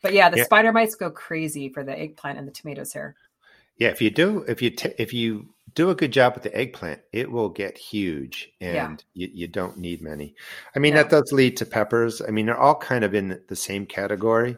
But 0.00 0.12
yeah, 0.12 0.30
the 0.30 0.36
yeah. 0.36 0.44
spider 0.44 0.72
mites 0.72 0.94
go 0.94 1.10
crazy 1.10 1.70
for 1.70 1.82
the 1.82 1.98
eggplant 1.98 2.38
and 2.38 2.46
the 2.46 2.52
tomatoes 2.52 2.92
here. 2.92 3.16
Yeah, 3.78 3.88
if 3.88 4.00
you 4.00 4.10
do, 4.10 4.44
if 4.48 4.62
you 4.62 4.70
t- 4.70 4.94
if 4.98 5.12
you 5.12 5.48
do 5.74 5.90
a 5.90 5.94
good 5.94 6.12
job 6.12 6.34
with 6.34 6.42
the 6.42 6.56
eggplant, 6.56 7.00
it 7.12 7.30
will 7.30 7.50
get 7.50 7.76
huge, 7.76 8.50
and 8.60 8.74
yeah. 9.14 9.26
you, 9.26 9.30
you, 9.34 9.48
don't 9.48 9.76
need 9.76 10.00
many. 10.00 10.34
I 10.74 10.78
mean, 10.78 10.94
yeah. 10.94 11.02
that 11.02 11.10
does 11.10 11.30
lead 11.32 11.58
to 11.58 11.66
peppers. 11.66 12.22
I 12.22 12.30
mean, 12.30 12.46
they're 12.46 12.58
all 12.58 12.74
kind 12.74 13.04
of 13.04 13.14
in 13.14 13.40
the 13.48 13.56
same 13.56 13.84
category. 13.84 14.56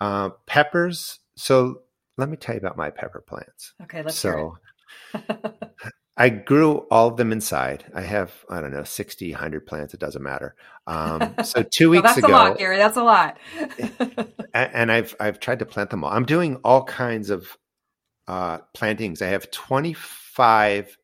Uh, 0.00 0.30
peppers. 0.46 1.18
So 1.36 1.82
let 2.16 2.28
me 2.28 2.36
tell 2.36 2.54
you 2.54 2.60
about 2.60 2.76
my 2.76 2.90
pepper 2.90 3.20
plants. 3.20 3.74
Okay, 3.82 4.02
let's 4.02 4.16
so, 4.16 4.56
I 6.16 6.28
grew 6.28 6.78
all 6.90 7.08
of 7.08 7.16
them 7.16 7.32
inside. 7.32 7.84
I 7.94 8.02
have, 8.02 8.32
I 8.48 8.60
don't 8.60 8.72
know, 8.72 8.84
60, 8.84 9.32
100 9.32 9.66
plants. 9.66 9.94
It 9.94 10.00
doesn't 10.00 10.22
matter. 10.22 10.54
Um, 10.86 11.34
so 11.44 11.62
two 11.70 11.90
weeks 11.90 12.04
that's 12.04 12.18
ago. 12.18 12.28
That's 12.28 12.46
a 12.46 12.48
lot, 12.50 12.58
Gary. 12.58 12.76
That's 12.76 12.96
a 12.96 13.02
lot. 13.02 13.38
and 14.54 14.92
I've, 14.92 15.16
I've 15.18 15.40
tried 15.40 15.58
to 15.58 15.66
plant 15.66 15.90
them 15.90 16.04
all. 16.04 16.10
I'm 16.10 16.24
doing 16.24 16.56
all 16.64 16.84
kinds 16.84 17.30
of 17.30 17.58
uh, 18.28 18.58
plantings. 18.72 19.22
I 19.22 19.28
have 19.28 19.50
25 19.50 20.98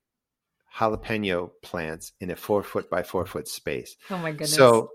jalapeno 0.76 1.50
plants 1.62 2.12
in 2.20 2.30
a 2.30 2.36
four 2.36 2.62
foot 2.62 2.88
by 2.90 3.02
four 3.02 3.26
foot 3.26 3.48
space. 3.48 3.96
Oh 4.10 4.18
my 4.18 4.30
goodness. 4.30 4.54
So 4.54 4.90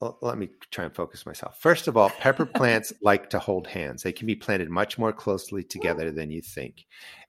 well, 0.00 0.18
let 0.22 0.38
me 0.38 0.48
try 0.70 0.84
and 0.84 0.94
focus 0.94 1.24
myself. 1.24 1.60
First 1.60 1.86
of 1.86 1.96
all, 1.96 2.10
pepper 2.10 2.46
plants 2.54 2.92
like 3.02 3.30
to 3.30 3.38
hold 3.38 3.66
hands. 3.66 4.02
They 4.02 4.12
can 4.12 4.26
be 4.26 4.34
planted 4.34 4.70
much 4.70 4.98
more 4.98 5.12
closely 5.12 5.62
together 5.62 6.10
than 6.10 6.30
you 6.30 6.42
think. 6.42 6.86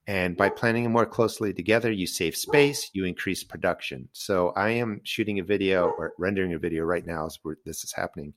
And 0.08 0.36
by 0.36 0.50
planting 0.50 0.84
them 0.84 0.94
more 0.94 1.06
closely 1.06 1.54
together, 1.54 1.92
you 1.92 2.08
save 2.08 2.36
space, 2.36 2.90
you 2.94 3.06
increase 3.06 3.44
production. 3.44 4.10
So 4.14 4.50
I 4.56 4.72
am 4.72 5.02
shooting 5.04 5.38
a 5.38 5.44
video 5.44 5.90
or 5.90 6.14
rendering 6.18 6.54
a 6.54 6.60
video 6.60 6.84
right 6.84 7.06
now 7.06 7.28
as 7.28 7.38
this 7.64 7.84
is 7.84 7.94
happening 7.94 8.34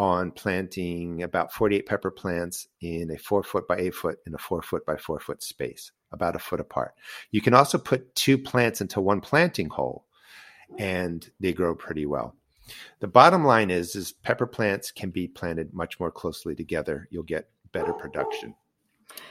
on 0.00 0.30
planting 0.30 1.24
about 1.24 1.52
48 1.52 1.84
pepper 1.84 2.10
plants 2.10 2.68
in 2.80 3.10
a 3.10 3.18
four 3.18 3.42
foot 3.42 3.68
by 3.68 3.76
eight 3.76 3.94
foot 3.94 4.16
in 4.26 4.34
a 4.34 4.38
four 4.38 4.62
foot 4.62 4.86
by 4.86 4.96
four 4.96 5.20
foot 5.20 5.42
space, 5.42 5.92
about 6.10 6.34
a 6.34 6.38
foot 6.38 6.58
apart. 6.58 6.94
You 7.32 7.42
can 7.42 7.52
also 7.52 7.76
put 7.76 8.14
two 8.14 8.38
plants 8.38 8.80
into 8.80 9.02
one 9.02 9.20
planting 9.20 9.68
hole 9.68 10.06
and 10.78 11.30
they 11.38 11.52
grow 11.52 11.74
pretty 11.74 12.06
well. 12.06 12.34
The 13.00 13.08
bottom 13.08 13.44
line 13.44 13.70
is, 13.70 13.94
is 13.94 14.12
pepper 14.12 14.46
plants 14.46 14.90
can 14.90 15.10
be 15.10 15.28
planted 15.28 15.74
much 15.74 16.00
more 16.00 16.10
closely 16.10 16.54
together. 16.54 17.06
You'll 17.10 17.22
get 17.24 17.50
better 17.72 17.92
production. 17.92 18.54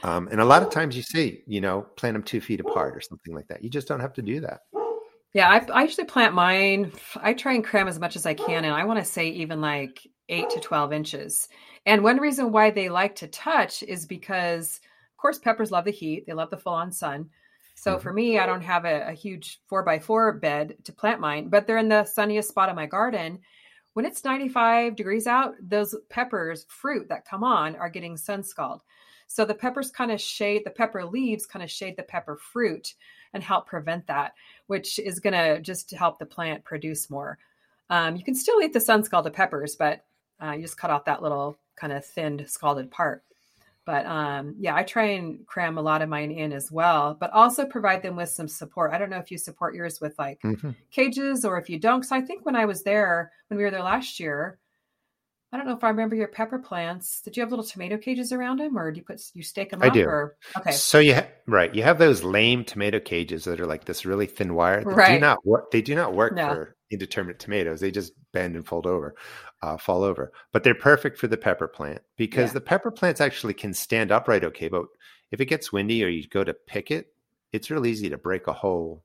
Um, 0.04 0.28
and 0.30 0.40
a 0.40 0.44
lot 0.44 0.62
of 0.62 0.70
times 0.70 0.96
you 0.96 1.02
see, 1.02 1.42
you 1.48 1.60
know, 1.60 1.82
plant 1.96 2.14
them 2.14 2.22
two 2.22 2.40
feet 2.40 2.60
apart 2.60 2.96
or 2.96 3.00
something 3.00 3.34
like 3.34 3.48
that. 3.48 3.64
You 3.64 3.70
just 3.70 3.88
don't 3.88 3.98
have 3.98 4.12
to 4.12 4.22
do 4.22 4.38
that. 4.42 4.60
Yeah, 5.32 5.48
I, 5.48 5.80
I 5.80 5.82
usually 5.82 6.06
plant 6.06 6.32
mine. 6.34 6.92
I 7.16 7.34
try 7.34 7.54
and 7.54 7.64
cram 7.64 7.88
as 7.88 7.98
much 7.98 8.14
as 8.14 8.24
I 8.24 8.34
can, 8.34 8.64
and 8.64 8.74
I 8.74 8.84
want 8.84 8.98
to 9.00 9.04
say 9.04 9.28
even 9.28 9.60
like 9.60 10.06
eight 10.30 10.48
to 10.50 10.60
12 10.60 10.92
inches. 10.92 11.48
And 11.86 12.02
one 12.02 12.18
reason 12.18 12.52
why 12.52 12.70
they 12.70 12.88
like 12.88 13.16
to 13.16 13.28
touch 13.28 13.82
is 13.82 14.06
because, 14.06 14.80
of 15.12 15.16
course, 15.16 15.38
peppers 15.38 15.70
love 15.70 15.84
the 15.84 15.90
heat, 15.90 16.26
they 16.26 16.32
love 16.32 16.50
the 16.50 16.56
full 16.56 16.72
on 16.72 16.92
sun. 16.92 17.30
So 17.74 17.92
mm-hmm. 17.92 18.02
for 18.02 18.12
me, 18.12 18.38
I 18.38 18.46
don't 18.46 18.62
have 18.62 18.84
a, 18.84 19.08
a 19.08 19.12
huge 19.12 19.60
four 19.66 19.82
by 19.82 19.98
four 19.98 20.32
bed 20.32 20.76
to 20.84 20.92
plant 20.92 21.20
mine, 21.20 21.48
but 21.48 21.66
they're 21.66 21.78
in 21.78 21.88
the 21.88 22.04
sunniest 22.04 22.48
spot 22.48 22.68
of 22.68 22.76
my 22.76 22.86
garden. 22.86 23.40
When 23.94 24.04
it's 24.04 24.24
95 24.24 24.96
degrees 24.96 25.26
out, 25.26 25.54
those 25.60 25.96
peppers, 26.08 26.64
fruit 26.68 27.08
that 27.08 27.24
come 27.24 27.42
on, 27.42 27.76
are 27.76 27.88
getting 27.88 28.16
sun 28.16 28.42
scald. 28.44 28.82
So 29.26 29.44
the 29.44 29.54
peppers 29.54 29.90
kind 29.90 30.10
of 30.10 30.20
shade, 30.20 30.62
the 30.64 30.70
pepper 30.70 31.04
leaves 31.04 31.46
kind 31.46 31.62
of 31.62 31.70
shade 31.70 31.96
the 31.96 32.02
pepper 32.02 32.36
fruit 32.36 32.94
and 33.32 33.42
help 33.42 33.66
prevent 33.66 34.06
that, 34.08 34.34
which 34.66 34.98
is 34.98 35.20
going 35.20 35.34
to 35.34 35.60
just 35.60 35.90
help 35.92 36.18
the 36.18 36.26
plant 36.26 36.64
produce 36.64 37.10
more. 37.10 37.38
Um, 37.90 38.16
you 38.16 38.24
can 38.24 38.34
still 38.34 38.60
eat 38.60 38.72
the 38.72 38.80
sun 38.80 39.02
scalded 39.02 39.32
peppers, 39.32 39.76
but 39.76 40.04
uh, 40.42 40.52
you 40.52 40.62
just 40.62 40.78
cut 40.78 40.90
off 40.90 41.04
that 41.04 41.22
little 41.22 41.58
kind 41.76 41.92
of 41.92 42.04
thinned 42.04 42.44
scalded 42.48 42.90
part. 42.90 43.24
But 43.86 44.06
um, 44.06 44.54
yeah, 44.58 44.76
I 44.76 44.82
try 44.82 45.04
and 45.04 45.44
cram 45.46 45.78
a 45.78 45.82
lot 45.82 46.02
of 46.02 46.08
mine 46.08 46.30
in 46.30 46.52
as 46.52 46.70
well, 46.70 47.16
but 47.18 47.32
also 47.32 47.64
provide 47.64 48.02
them 48.02 48.14
with 48.14 48.28
some 48.28 48.46
support. 48.46 48.92
I 48.92 48.98
don't 48.98 49.10
know 49.10 49.18
if 49.18 49.30
you 49.30 49.38
support 49.38 49.74
yours 49.74 50.00
with 50.00 50.16
like 50.18 50.40
mm-hmm. 50.42 50.70
cages 50.90 51.44
or 51.44 51.58
if 51.58 51.68
you 51.68 51.78
don't. 51.78 52.00
Because 52.00 52.12
I 52.12 52.20
think 52.20 52.44
when 52.44 52.56
I 52.56 52.66
was 52.66 52.82
there, 52.82 53.32
when 53.48 53.58
we 53.58 53.64
were 53.64 53.70
there 53.70 53.82
last 53.82 54.20
year, 54.20 54.58
I 55.52 55.56
don't 55.56 55.66
know 55.66 55.74
if 55.74 55.82
I 55.82 55.88
remember 55.88 56.14
your 56.14 56.28
pepper 56.28 56.60
plants. 56.60 57.22
Did 57.22 57.36
you 57.36 57.42
have 57.42 57.50
little 57.50 57.64
tomato 57.64 57.98
cages 57.98 58.32
around 58.32 58.60
them, 58.60 58.78
or 58.78 58.92
do 58.92 58.98
you 58.98 59.04
put 59.04 59.20
you 59.34 59.42
stake 59.42 59.70
them 59.70 59.82
I 59.82 59.88
up? 59.88 59.94
do. 59.94 60.04
Or, 60.04 60.36
okay. 60.56 60.70
So 60.70 61.00
you 61.00 61.16
ha- 61.16 61.26
right, 61.46 61.74
you 61.74 61.82
have 61.82 61.98
those 61.98 62.22
lame 62.22 62.64
tomato 62.64 63.00
cages 63.00 63.44
that 63.44 63.60
are 63.60 63.66
like 63.66 63.84
this 63.84 64.06
really 64.06 64.26
thin 64.26 64.54
wire. 64.54 64.84
They 64.84 64.92
right. 64.92 65.14
do 65.14 65.20
not 65.20 65.44
work. 65.44 65.72
They 65.72 65.82
do 65.82 65.96
not 65.96 66.14
work 66.14 66.34
no. 66.34 66.48
for 66.48 66.76
indeterminate 66.90 67.40
tomatoes. 67.40 67.80
They 67.80 67.90
just 67.90 68.12
bend 68.32 68.54
and 68.54 68.64
fold 68.64 68.86
over, 68.86 69.16
uh, 69.62 69.76
fall 69.76 70.04
over. 70.04 70.32
But 70.52 70.62
they're 70.62 70.74
perfect 70.74 71.18
for 71.18 71.26
the 71.26 71.36
pepper 71.36 71.66
plant 71.66 72.00
because 72.16 72.50
yeah. 72.50 72.54
the 72.54 72.60
pepper 72.60 72.92
plants 72.92 73.20
actually 73.20 73.54
can 73.54 73.74
stand 73.74 74.12
upright 74.12 74.44
okay. 74.44 74.68
But 74.68 74.84
if 75.32 75.40
it 75.40 75.46
gets 75.46 75.72
windy 75.72 76.04
or 76.04 76.08
you 76.08 76.28
go 76.28 76.44
to 76.44 76.54
pick 76.54 76.92
it, 76.92 77.08
it's 77.52 77.70
real 77.70 77.86
easy 77.86 78.08
to 78.10 78.18
break 78.18 78.46
a 78.46 78.52
whole 78.52 79.02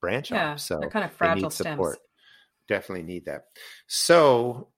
branch 0.00 0.30
yeah, 0.30 0.52
off. 0.52 0.60
So 0.60 0.78
they're 0.78 0.90
kind 0.90 1.04
of 1.04 1.12
fragile 1.12 1.50
stems. 1.50 1.74
Support. 1.74 1.98
Definitely 2.68 3.04
need 3.04 3.24
that. 3.24 3.46
So 3.88 4.68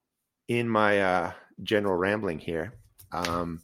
in 0.51 0.68
my 0.68 1.01
uh, 1.01 1.32
general 1.62 1.94
rambling 1.94 2.40
here, 2.40 2.74
um, 3.12 3.62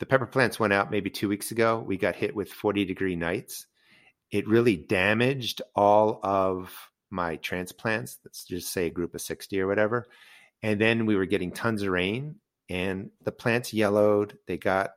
the 0.00 0.04
pepper 0.04 0.26
plants 0.26 0.60
went 0.60 0.74
out 0.74 0.90
maybe 0.90 1.08
two 1.08 1.30
weeks 1.30 1.50
ago. 1.50 1.82
We 1.84 1.96
got 1.96 2.14
hit 2.14 2.36
with 2.36 2.52
40 2.52 2.84
degree 2.84 3.16
nights. 3.16 3.66
It 4.30 4.46
really 4.46 4.76
damaged 4.76 5.62
all 5.74 6.20
of 6.22 6.74
my 7.08 7.36
transplants. 7.36 8.18
Let's 8.22 8.44
just 8.44 8.70
say 8.70 8.86
a 8.86 8.90
group 8.90 9.14
of 9.14 9.22
60 9.22 9.58
or 9.58 9.66
whatever. 9.66 10.06
And 10.62 10.78
then 10.78 11.06
we 11.06 11.16
were 11.16 11.24
getting 11.24 11.52
tons 11.52 11.80
of 11.80 11.88
rain 11.88 12.34
and 12.68 13.10
the 13.24 13.32
plants 13.32 13.72
yellowed. 13.72 14.36
They 14.46 14.58
got, 14.58 14.90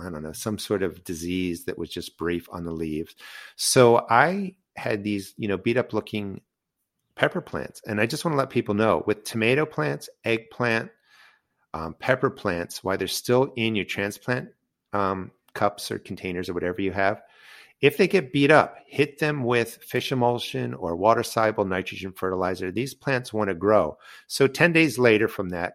I 0.00 0.10
don't 0.10 0.24
know, 0.24 0.32
some 0.32 0.58
sort 0.58 0.82
of 0.82 1.04
disease 1.04 1.66
that 1.66 1.78
was 1.78 1.90
just 1.90 2.18
brief 2.18 2.48
on 2.50 2.64
the 2.64 2.72
leaves. 2.72 3.14
So 3.54 4.04
I 4.10 4.56
had 4.74 5.04
these, 5.04 5.32
you 5.36 5.46
know, 5.46 5.58
beat 5.58 5.76
up 5.76 5.92
looking 5.92 6.40
pepper 7.16 7.40
plants. 7.40 7.82
And 7.86 8.00
I 8.00 8.06
just 8.06 8.24
want 8.24 8.34
to 8.34 8.38
let 8.38 8.50
people 8.50 8.74
know 8.74 9.02
with 9.06 9.24
tomato 9.24 9.66
plants, 9.66 10.08
eggplant, 10.24 10.90
um, 11.74 11.94
pepper 11.98 12.30
plants, 12.30 12.84
while 12.84 12.96
they're 12.96 13.08
still 13.08 13.52
in 13.56 13.74
your 13.74 13.84
transplant 13.84 14.50
um, 14.92 15.32
cups 15.54 15.90
or 15.90 15.98
containers 15.98 16.48
or 16.48 16.54
whatever 16.54 16.80
you 16.80 16.92
have, 16.92 17.22
if 17.80 17.98
they 17.98 18.08
get 18.08 18.32
beat 18.32 18.50
up, 18.50 18.78
hit 18.86 19.18
them 19.18 19.44
with 19.44 19.76
fish 19.82 20.10
emulsion 20.10 20.72
or 20.74 20.96
water 20.96 21.22
soluble 21.22 21.66
nitrogen 21.66 22.12
fertilizer. 22.12 22.70
These 22.70 22.94
plants 22.94 23.32
want 23.32 23.48
to 23.48 23.54
grow. 23.54 23.98
So 24.26 24.46
10 24.46 24.72
days 24.72 24.98
later 24.98 25.28
from 25.28 25.50
that, 25.50 25.74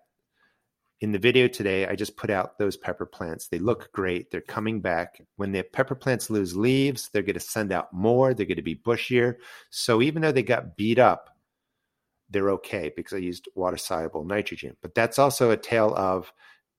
in 0.99 1.11
the 1.11 1.19
video 1.19 1.47
today, 1.47 1.87
I 1.87 1.95
just 1.95 2.15
put 2.15 2.29
out 2.29 2.59
those 2.59 2.77
pepper 2.77 3.07
plants. 3.07 3.47
They 3.47 3.57
look 3.57 3.91
great. 3.91 4.29
They're 4.29 4.39
coming 4.39 4.81
back. 4.81 5.19
When 5.35 5.51
the 5.51 5.63
pepper 5.63 5.95
plants 5.95 6.29
lose 6.29 6.55
leaves, 6.55 7.09
they're 7.09 7.23
going 7.23 7.33
to 7.33 7.39
send 7.39 7.71
out 7.71 7.91
more. 7.91 8.33
They're 8.35 8.45
going 8.45 8.57
to 8.57 8.61
be 8.61 8.75
bushier. 8.75 9.35
So 9.71 10.03
even 10.03 10.21
though 10.21 10.31
they 10.31 10.43
got 10.43 10.77
beat 10.77 10.99
up, 10.99 11.30
they're 12.31 12.51
okay 12.51 12.91
because 12.95 13.13
I 13.13 13.17
used 13.17 13.47
water 13.55 13.77
soluble 13.77 14.23
nitrogen. 14.23 14.75
But 14.81 14.95
that's 14.95 15.19
also 15.19 15.51
a 15.51 15.57
tale 15.57 15.93
of 15.95 16.31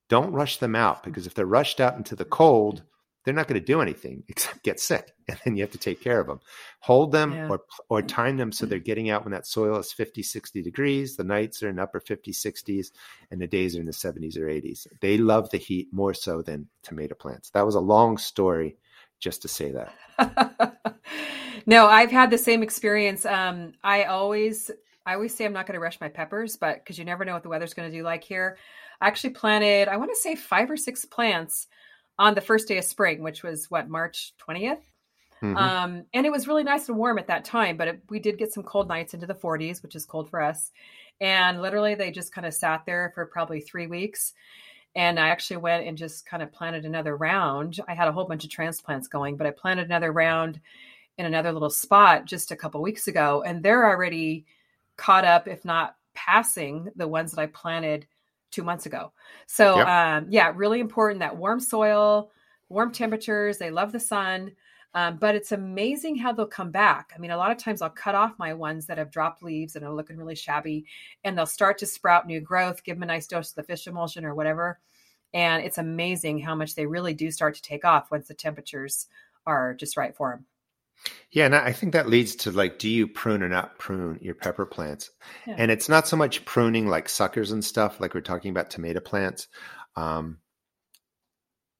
don't 0.09 0.33
rush 0.33 0.57
them 0.57 0.75
out 0.75 1.01
mm. 1.01 1.05
because 1.05 1.27
if 1.27 1.33
they're 1.33 1.45
rushed 1.45 1.79
out 1.79 1.95
into 1.95 2.15
the 2.15 2.25
cold, 2.25 2.81
mm. 2.81 2.85
they're 3.23 3.33
not 3.33 3.47
going 3.47 3.59
to 3.59 3.65
do 3.65 3.81
anything 3.81 4.23
except 4.29 4.63
get 4.63 4.79
sick 4.79 5.13
and 5.27 5.39
then 5.43 5.55
you 5.55 5.63
have 5.63 5.71
to 5.71 5.77
take 5.77 6.01
care 6.01 6.19
of 6.19 6.27
them 6.27 6.39
hold 6.81 7.11
them 7.11 7.31
yeah. 7.31 7.47
or 7.47 7.61
or 7.89 8.01
time 8.01 8.37
them 8.37 8.51
so 8.51 8.65
mm. 8.65 8.69
they're 8.69 8.79
getting 8.79 9.09
out 9.09 9.23
when 9.23 9.31
that 9.31 9.47
soil 9.47 9.77
is 9.77 9.93
50 9.93 10.21
60 10.21 10.61
degrees 10.61 11.15
the 11.15 11.23
nights 11.23 11.63
are 11.63 11.69
in 11.69 11.79
upper 11.79 12.01
50 12.01 12.31
60s 12.31 12.91
and 13.31 13.39
the 13.39 13.47
days 13.47 13.75
are 13.75 13.79
in 13.79 13.85
the 13.85 13.93
70s 13.93 14.37
or 14.37 14.47
80s 14.47 14.85
they 14.99 15.17
love 15.17 15.49
the 15.49 15.57
heat 15.57 15.87
more 15.91 16.13
so 16.13 16.41
than 16.41 16.67
tomato 16.81 17.15
plants. 17.15 17.49
That 17.51 17.65
was 17.65 17.75
a 17.75 17.79
long 17.79 18.17
story 18.17 18.77
just 19.19 19.41
to 19.43 19.47
say 19.47 19.71
that. 19.71 20.79
No 21.65 21.87
i've 21.87 22.11
had 22.11 22.29
the 22.29 22.37
same 22.37 22.61
experience. 22.61 23.25
Um, 23.25 23.73
i 23.83 24.03
always 24.03 24.69
i 25.05 25.13
always 25.13 25.35
say 25.35 25.45
i'm 25.45 25.53
not 25.53 25.65
going 25.65 25.75
to 25.75 25.79
rush 25.79 25.99
my 26.01 26.09
peppers 26.09 26.57
but 26.57 26.75
because 26.75 26.97
you 26.97 27.05
never 27.05 27.25
know 27.25 27.33
what 27.33 27.43
the 27.43 27.49
weather's 27.49 27.73
going 27.73 27.89
to 27.89 27.97
do 27.97 28.03
like 28.03 28.23
here 28.23 28.57
i 29.01 29.07
actually 29.07 29.29
planted 29.31 29.87
i 29.87 29.97
want 29.97 30.11
to 30.11 30.17
say 30.17 30.35
five 30.35 30.69
or 30.69 30.77
six 30.77 31.05
plants 31.05 31.67
on 32.19 32.35
the 32.35 32.41
first 32.41 32.67
day 32.67 32.77
of 32.77 32.83
spring, 32.83 33.21
which 33.21 33.43
was 33.43 33.69
what 33.69 33.89
March 33.89 34.33
20th. 34.47 34.81
Mm-hmm. 35.41 35.57
Um, 35.57 36.05
and 36.13 36.25
it 36.25 36.31
was 36.31 36.47
really 36.47 36.63
nice 36.63 36.87
and 36.87 36.97
warm 36.97 37.17
at 37.17 37.27
that 37.27 37.43
time, 37.43 37.75
but 37.75 37.87
it, 37.87 38.01
we 38.09 38.19
did 38.19 38.37
get 38.37 38.53
some 38.53 38.63
cold 38.63 38.87
nights 38.87 39.13
into 39.13 39.25
the 39.25 39.33
40s, 39.33 39.83
which 39.83 39.95
is 39.95 40.05
cold 40.05 40.29
for 40.29 40.41
us. 40.41 40.71
And 41.19 41.61
literally, 41.61 41.95
they 41.95 42.11
just 42.11 42.33
kind 42.33 42.47
of 42.47 42.53
sat 42.53 42.85
there 42.85 43.11
for 43.13 43.25
probably 43.25 43.61
three 43.61 43.87
weeks. 43.87 44.33
And 44.95 45.19
I 45.19 45.29
actually 45.29 45.57
went 45.57 45.87
and 45.87 45.97
just 45.97 46.25
kind 46.25 46.43
of 46.43 46.51
planted 46.51 46.85
another 46.85 47.17
round. 47.17 47.79
I 47.87 47.95
had 47.95 48.07
a 48.07 48.11
whole 48.11 48.25
bunch 48.25 48.43
of 48.43 48.51
transplants 48.51 49.07
going, 49.07 49.37
but 49.37 49.47
I 49.47 49.51
planted 49.51 49.87
another 49.87 50.11
round 50.11 50.61
in 51.17 51.25
another 51.25 51.51
little 51.51 51.69
spot 51.69 52.25
just 52.25 52.51
a 52.51 52.55
couple 52.55 52.81
weeks 52.81 53.07
ago. 53.07 53.43
And 53.45 53.61
they're 53.61 53.87
already 53.89 54.45
caught 54.97 55.25
up, 55.25 55.47
if 55.47 55.65
not 55.65 55.95
passing, 56.13 56.89
the 56.95 57.07
ones 57.07 57.31
that 57.31 57.41
I 57.41 57.47
planted 57.47 58.07
two 58.51 58.63
months 58.63 58.85
ago. 58.85 59.11
So 59.47 59.77
yep. 59.77 59.87
um, 59.87 60.27
yeah, 60.29 60.51
really 60.55 60.79
important 60.79 61.19
that 61.19 61.35
warm 61.35 61.59
soil, 61.59 62.31
warm 62.69 62.91
temperatures. 62.91 63.57
They 63.57 63.71
love 63.71 63.91
the 63.91 63.99
sun. 63.99 64.51
Um, 64.95 65.17
but 65.17 65.33
it's 65.33 65.51
amazing 65.51 66.17
how 66.17 66.33
they'll 66.33 66.45
come 66.45 66.69
back. 66.69 67.13
I 67.15 67.19
mean, 67.19 67.31
a 67.31 67.37
lot 67.37 67.51
of 67.51 67.57
times 67.57 67.81
I'll 67.81 67.89
cut 67.89 68.13
off 68.13 68.37
my 68.37 68.53
ones 68.53 68.85
that 68.85 68.99
have 68.99 69.09
dropped 69.09 69.41
leaves 69.41 69.75
and 69.75 69.83
are 69.83 69.93
looking 69.93 70.17
really 70.17 70.35
shabby, 70.35 70.85
and 71.23 71.35
they'll 71.35 71.47
start 71.47 71.79
to 71.79 71.87
sprout 71.87 72.27
new 72.27 72.39
growth, 72.39 72.83
give 72.83 72.97
them 72.97 73.03
a 73.03 73.07
nice 73.07 73.25
dose 73.25 73.49
of 73.49 73.55
the 73.55 73.63
fish 73.63 73.87
emulsion 73.87 74.23
or 74.23 74.35
whatever. 74.35 74.79
And 75.33 75.63
it's 75.63 75.79
amazing 75.79 76.39
how 76.39 76.53
much 76.53 76.75
they 76.75 76.85
really 76.85 77.15
do 77.15 77.31
start 77.31 77.55
to 77.55 77.61
take 77.63 77.85
off 77.85 78.11
once 78.11 78.27
the 78.27 78.35
temperatures 78.35 79.07
are 79.47 79.73
just 79.73 79.97
right 79.97 80.15
for 80.15 80.29
them. 80.29 80.45
Yeah, 81.31 81.45
and 81.45 81.55
I 81.55 81.71
think 81.71 81.93
that 81.93 82.09
leads 82.09 82.35
to 82.37 82.51
like, 82.51 82.77
do 82.77 82.87
you 82.87 83.07
prune 83.07 83.41
or 83.41 83.49
not 83.49 83.79
prune 83.79 84.19
your 84.21 84.35
pepper 84.35 84.65
plants? 84.65 85.09
Yeah. 85.47 85.55
And 85.57 85.71
it's 85.71 85.89
not 85.89 86.07
so 86.07 86.15
much 86.15 86.45
pruning 86.45 86.87
like 86.87 87.09
suckers 87.09 87.51
and 87.51 87.65
stuff, 87.65 87.99
like 87.99 88.13
we're 88.13 88.21
talking 88.21 88.51
about 88.51 88.69
tomato 88.69 88.99
plants. 88.99 89.47
Um, 89.95 90.37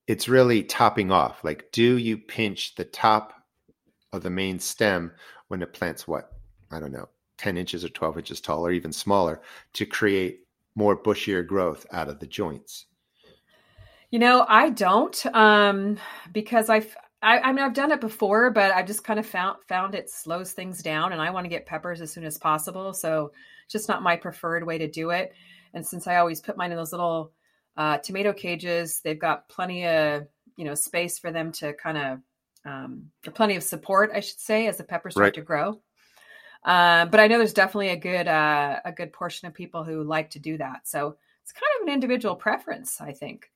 it's 0.07 0.28
really 0.28 0.63
topping 0.63 1.11
off. 1.11 1.43
Like, 1.43 1.71
do 1.71 1.97
you 1.97 2.17
pinch 2.17 2.76
the 2.76 2.84
top 2.84 3.34
of 4.11 4.24
the 4.24 4.30
main 4.30 4.59
stem 4.59 5.11
when 5.47 5.59
the 5.59 5.67
plant's 5.67 6.07
what? 6.07 6.32
I 6.71 6.80
don't 6.80 6.91
know, 6.91 7.09
10 7.38 7.57
inches 7.57 7.86
or 7.86 7.89
12 7.89 8.17
inches 8.17 8.41
tall 8.41 8.65
or 8.65 8.71
even 8.71 8.91
smaller 8.91 9.41
to 9.74 9.86
create 9.86 10.39
more 10.76 10.97
bushier 10.97 11.45
growth 11.45 11.86
out 11.91 12.09
of 12.09 12.19
the 12.19 12.28
joints? 12.28 12.86
You 14.09 14.19
know, 14.19 14.45
I 14.47 14.69
don't 14.69 15.26
um, 15.28 15.97
because 16.32 16.69
I've 16.69 16.95
I, 17.24 17.39
I, 17.39 17.53
mean, 17.53 17.63
I've 17.63 17.74
done 17.74 17.91
it 17.91 18.01
before, 18.01 18.51
but 18.51 18.71
I 18.74 18.84
just 18.84 19.03
kind 19.03 19.19
of 19.19 19.26
found 19.26 19.57
found 19.67 19.95
it 19.95 20.09
slows 20.09 20.51
things 20.51 20.84
down, 20.84 21.13
and 21.13 21.21
I 21.21 21.30
want 21.32 21.45
to 21.45 21.49
get 21.49 21.65
peppers 21.65 22.01
as 22.01 22.11
soon 22.11 22.26
as 22.26 22.38
possible. 22.38 22.93
So, 22.93 23.32
just 23.69 23.88
not 23.88 24.03
my 24.03 24.17
preferred 24.17 24.65
way 24.65 24.78
to 24.78 24.89
do 24.89 25.11
it. 25.11 25.34
And 25.74 25.86
since 25.86 26.05
I 26.05 26.17
always 26.17 26.41
put 26.41 26.57
mine 26.57 26.71
in 26.71 26.78
those 26.78 26.91
little 26.91 27.32
uh, 27.78 27.97
tomato 27.99 28.34
cages, 28.34 28.99
they've 29.03 29.19
got 29.19 29.47
plenty 29.47 29.88
of 29.88 30.28
you 30.57 30.65
know 30.65 30.76
space 30.76 31.17
for 31.17 31.32
them 31.32 31.51
to 31.53 31.74
kind 31.74 31.97
of 31.97 32.19
um, 32.65 33.09
plenty 33.34 33.55
of 33.55 33.63
support, 33.63 34.11
I 34.13 34.19
should 34.19 34.39
say, 34.39 34.67
as 34.67 34.78
the 34.78 34.84
peppers 34.84 35.13
start 35.13 35.24
right. 35.24 35.34
to 35.36 35.41
grow. 35.41 35.82
Um, 36.65 37.09
but 37.09 37.19
I 37.19 37.28
know 37.28 37.38
there's 37.38 37.53
definitely 37.53 37.89
a 37.89 37.97
good 37.97 38.28
uh, 38.28 38.80
a 38.84 38.91
good 38.91 39.13
portion 39.13 39.47
of 39.47 39.53
people 39.53 39.84
who 39.84 40.03
like 40.03 40.32
to 40.32 40.39
do 40.39 40.57
that. 40.57 40.88
So 40.88 41.15
it's 41.41 41.51
kind 41.51 41.63
of 41.82 41.88
an 41.88 41.93
individual 41.93 42.36
preference, 42.36 43.01
I 43.01 43.11
think. 43.11 43.49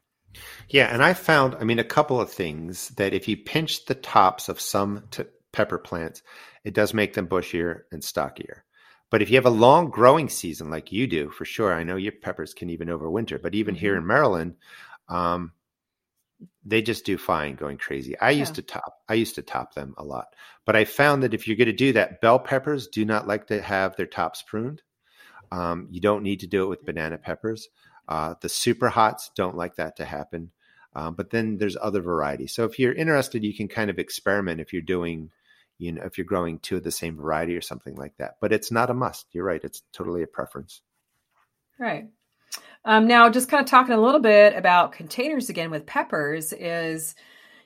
Yeah, 0.69 0.93
and 0.93 1.03
I 1.03 1.13
found, 1.13 1.55
I 1.55 1.63
mean, 1.63 1.79
a 1.79 1.83
couple 1.83 2.19
of 2.19 2.31
things 2.31 2.89
that 2.89 3.13
if 3.13 3.27
you 3.27 3.37
pinch 3.37 3.85
the 3.85 3.95
tops 3.95 4.49
of 4.49 4.59
some 4.59 5.03
t- 5.11 5.23
pepper 5.51 5.77
plants, 5.77 6.21
it 6.63 6.73
does 6.73 6.93
make 6.93 7.13
them 7.13 7.27
bushier 7.27 7.81
and 7.91 8.03
stockier. 8.03 8.63
But 9.09 9.21
if 9.21 9.29
you 9.29 9.37
have 9.37 9.45
a 9.45 9.49
long 9.49 9.89
growing 9.89 10.27
season 10.27 10.69
like 10.69 10.91
you 10.91 11.07
do, 11.07 11.29
for 11.29 11.45
sure, 11.45 11.73
I 11.73 11.83
know 11.83 11.95
your 11.95 12.11
peppers 12.11 12.53
can 12.53 12.69
even 12.69 12.89
overwinter. 12.89 13.41
But 13.41 13.55
even 13.55 13.75
mm-hmm. 13.75 13.79
here 13.79 13.95
in 13.95 14.05
Maryland, 14.05 14.55
um, 15.07 15.53
they 16.65 16.81
just 16.81 17.05
do 17.05 17.17
fine 17.17 17.55
going 17.55 17.77
crazy. 17.77 18.19
I 18.19 18.31
yeah. 18.31 18.39
used 18.39 18.55
to 18.55 18.61
top, 18.61 19.01
I 19.07 19.13
used 19.13 19.35
to 19.35 19.41
top 19.41 19.73
them 19.73 19.95
a 19.97 20.03
lot. 20.03 20.27
But 20.65 20.75
I 20.75 20.83
found 20.83 21.23
that 21.23 21.33
if 21.33 21.47
you're 21.47 21.57
going 21.57 21.67
to 21.67 21.73
do 21.73 21.93
that, 21.93 22.19
bell 22.19 22.39
peppers 22.39 22.87
do 22.87 23.05
not 23.05 23.27
like 23.27 23.47
to 23.47 23.61
have 23.61 23.95
their 23.95 24.05
tops 24.05 24.43
pruned. 24.45 24.81
Um, 25.51 25.87
you 25.89 26.01
don't 26.01 26.23
need 26.23 26.41
to 26.41 26.47
do 26.47 26.63
it 26.63 26.67
with 26.67 26.85
banana 26.85 27.17
peppers. 27.17 27.69
Uh, 28.07 28.35
the 28.41 28.49
super 28.49 28.89
hots 28.89 29.31
don't 29.35 29.57
like 29.57 29.75
that 29.75 29.97
to 29.97 30.05
happen. 30.05 30.51
Um, 30.95 31.13
but 31.13 31.29
then 31.29 31.57
there's 31.57 31.77
other 31.79 32.01
varieties. 32.01 32.55
So 32.55 32.63
if 32.63 32.79
you're 32.79 32.93
interested, 32.93 33.43
you 33.43 33.53
can 33.53 33.67
kind 33.67 33.89
of 33.89 33.99
experiment 33.99 34.61
if 34.61 34.73
you're 34.73 34.81
doing, 34.81 35.29
you 35.77 35.91
know, 35.91 36.01
if 36.03 36.17
you're 36.17 36.25
growing 36.25 36.59
two 36.59 36.77
of 36.77 36.83
the 36.83 36.91
same 36.91 37.17
variety 37.17 37.55
or 37.55 37.61
something 37.61 37.95
like 37.95 38.17
that. 38.17 38.35
But 38.41 38.51
it's 38.51 38.71
not 38.71 38.89
a 38.89 38.95
must. 38.95 39.27
You're 39.31 39.45
right. 39.45 39.63
It's 39.63 39.83
totally 39.93 40.23
a 40.23 40.27
preference. 40.27 40.81
Right. 41.77 42.05
Um, 42.85 43.07
now, 43.07 43.29
just 43.29 43.49
kind 43.49 43.61
of 43.61 43.69
talking 43.69 43.93
a 43.93 44.01
little 44.01 44.21
bit 44.21 44.55
about 44.55 44.93
containers 44.93 45.49
again 45.49 45.69
with 45.69 45.85
peppers 45.85 46.53
is 46.53 47.15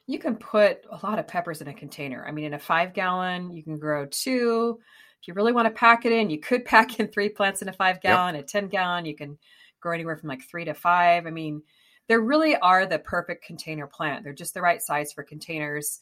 you 0.07 0.19
can 0.19 0.35
put 0.35 0.79
a 0.89 0.99
lot 1.05 1.19
of 1.19 1.27
peppers 1.27 1.61
in 1.61 1.67
a 1.67 1.73
container. 1.73 2.25
I 2.27 2.31
mean, 2.31 2.45
in 2.45 2.53
a 2.53 2.59
five 2.59 2.93
gallon, 2.93 3.51
you 3.51 3.63
can 3.63 3.77
grow 3.77 4.07
two. 4.07 4.79
If 5.21 5.27
you 5.27 5.35
really 5.35 5.53
want 5.53 5.67
to 5.67 5.73
pack 5.73 6.05
it 6.05 6.11
in, 6.11 6.29
you 6.29 6.39
could 6.39 6.65
pack 6.65 6.99
in 6.99 7.07
three 7.07 7.29
plants 7.29 7.61
in 7.61 7.69
a 7.69 7.73
five 7.73 8.01
gallon. 8.01 8.35
Yep. 8.35 8.43
A 8.43 8.47
10 8.47 8.67
gallon, 8.67 9.05
you 9.05 9.15
can 9.15 9.37
grow 9.81 9.93
anywhere 9.93 10.17
from 10.17 10.29
like 10.29 10.43
three 10.43 10.65
to 10.65 10.73
five. 10.73 11.27
I 11.27 11.31
mean, 11.31 11.61
there 12.07 12.21
really 12.21 12.55
are 12.57 12.85
the 12.85 12.99
perfect 12.99 13.45
container 13.45 13.87
plant. 13.87 14.23
They're 14.23 14.33
just 14.33 14.53
the 14.53 14.61
right 14.61 14.81
size 14.81 15.13
for 15.13 15.23
containers. 15.23 15.99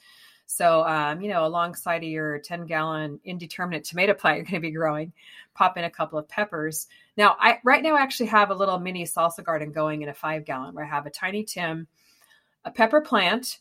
So, 0.52 0.84
um, 0.88 1.22
you 1.22 1.30
know, 1.30 1.46
alongside 1.46 2.04
of 2.04 2.10
your 2.10 2.40
10 2.40 2.66
gallon 2.66 3.20
indeterminate 3.24 3.84
tomato 3.84 4.16
plant 4.16 4.38
you're 4.38 4.46
going 4.46 4.56
to 4.56 4.60
be 4.60 4.72
growing, 4.72 5.14
pop 5.54 5.78
in 5.78 5.84
a 5.84 5.92
couple 5.92 6.18
of 6.18 6.28
peppers. 6.28 6.88
Now, 7.18 7.36
I 7.40 7.60
right 7.64 7.84
now 7.84 7.96
I 7.96 8.02
actually 8.02 8.26
have 8.28 8.50
a 8.50 8.56
little 8.56 8.80
mini 8.80 9.04
salsa 9.04 9.44
garden 9.44 9.72
going 9.72 10.02
in 10.02 10.10
a 10.10 10.14
five 10.14 10.46
gallon 10.46 10.74
where 10.74 10.86
I 10.86 10.90
have 10.90 11.06
a 11.06 11.12
tiny 11.12 11.44
Tim, 11.44 11.88
a 12.66 12.72
pepper 12.72 13.00
plant, 13.00 13.60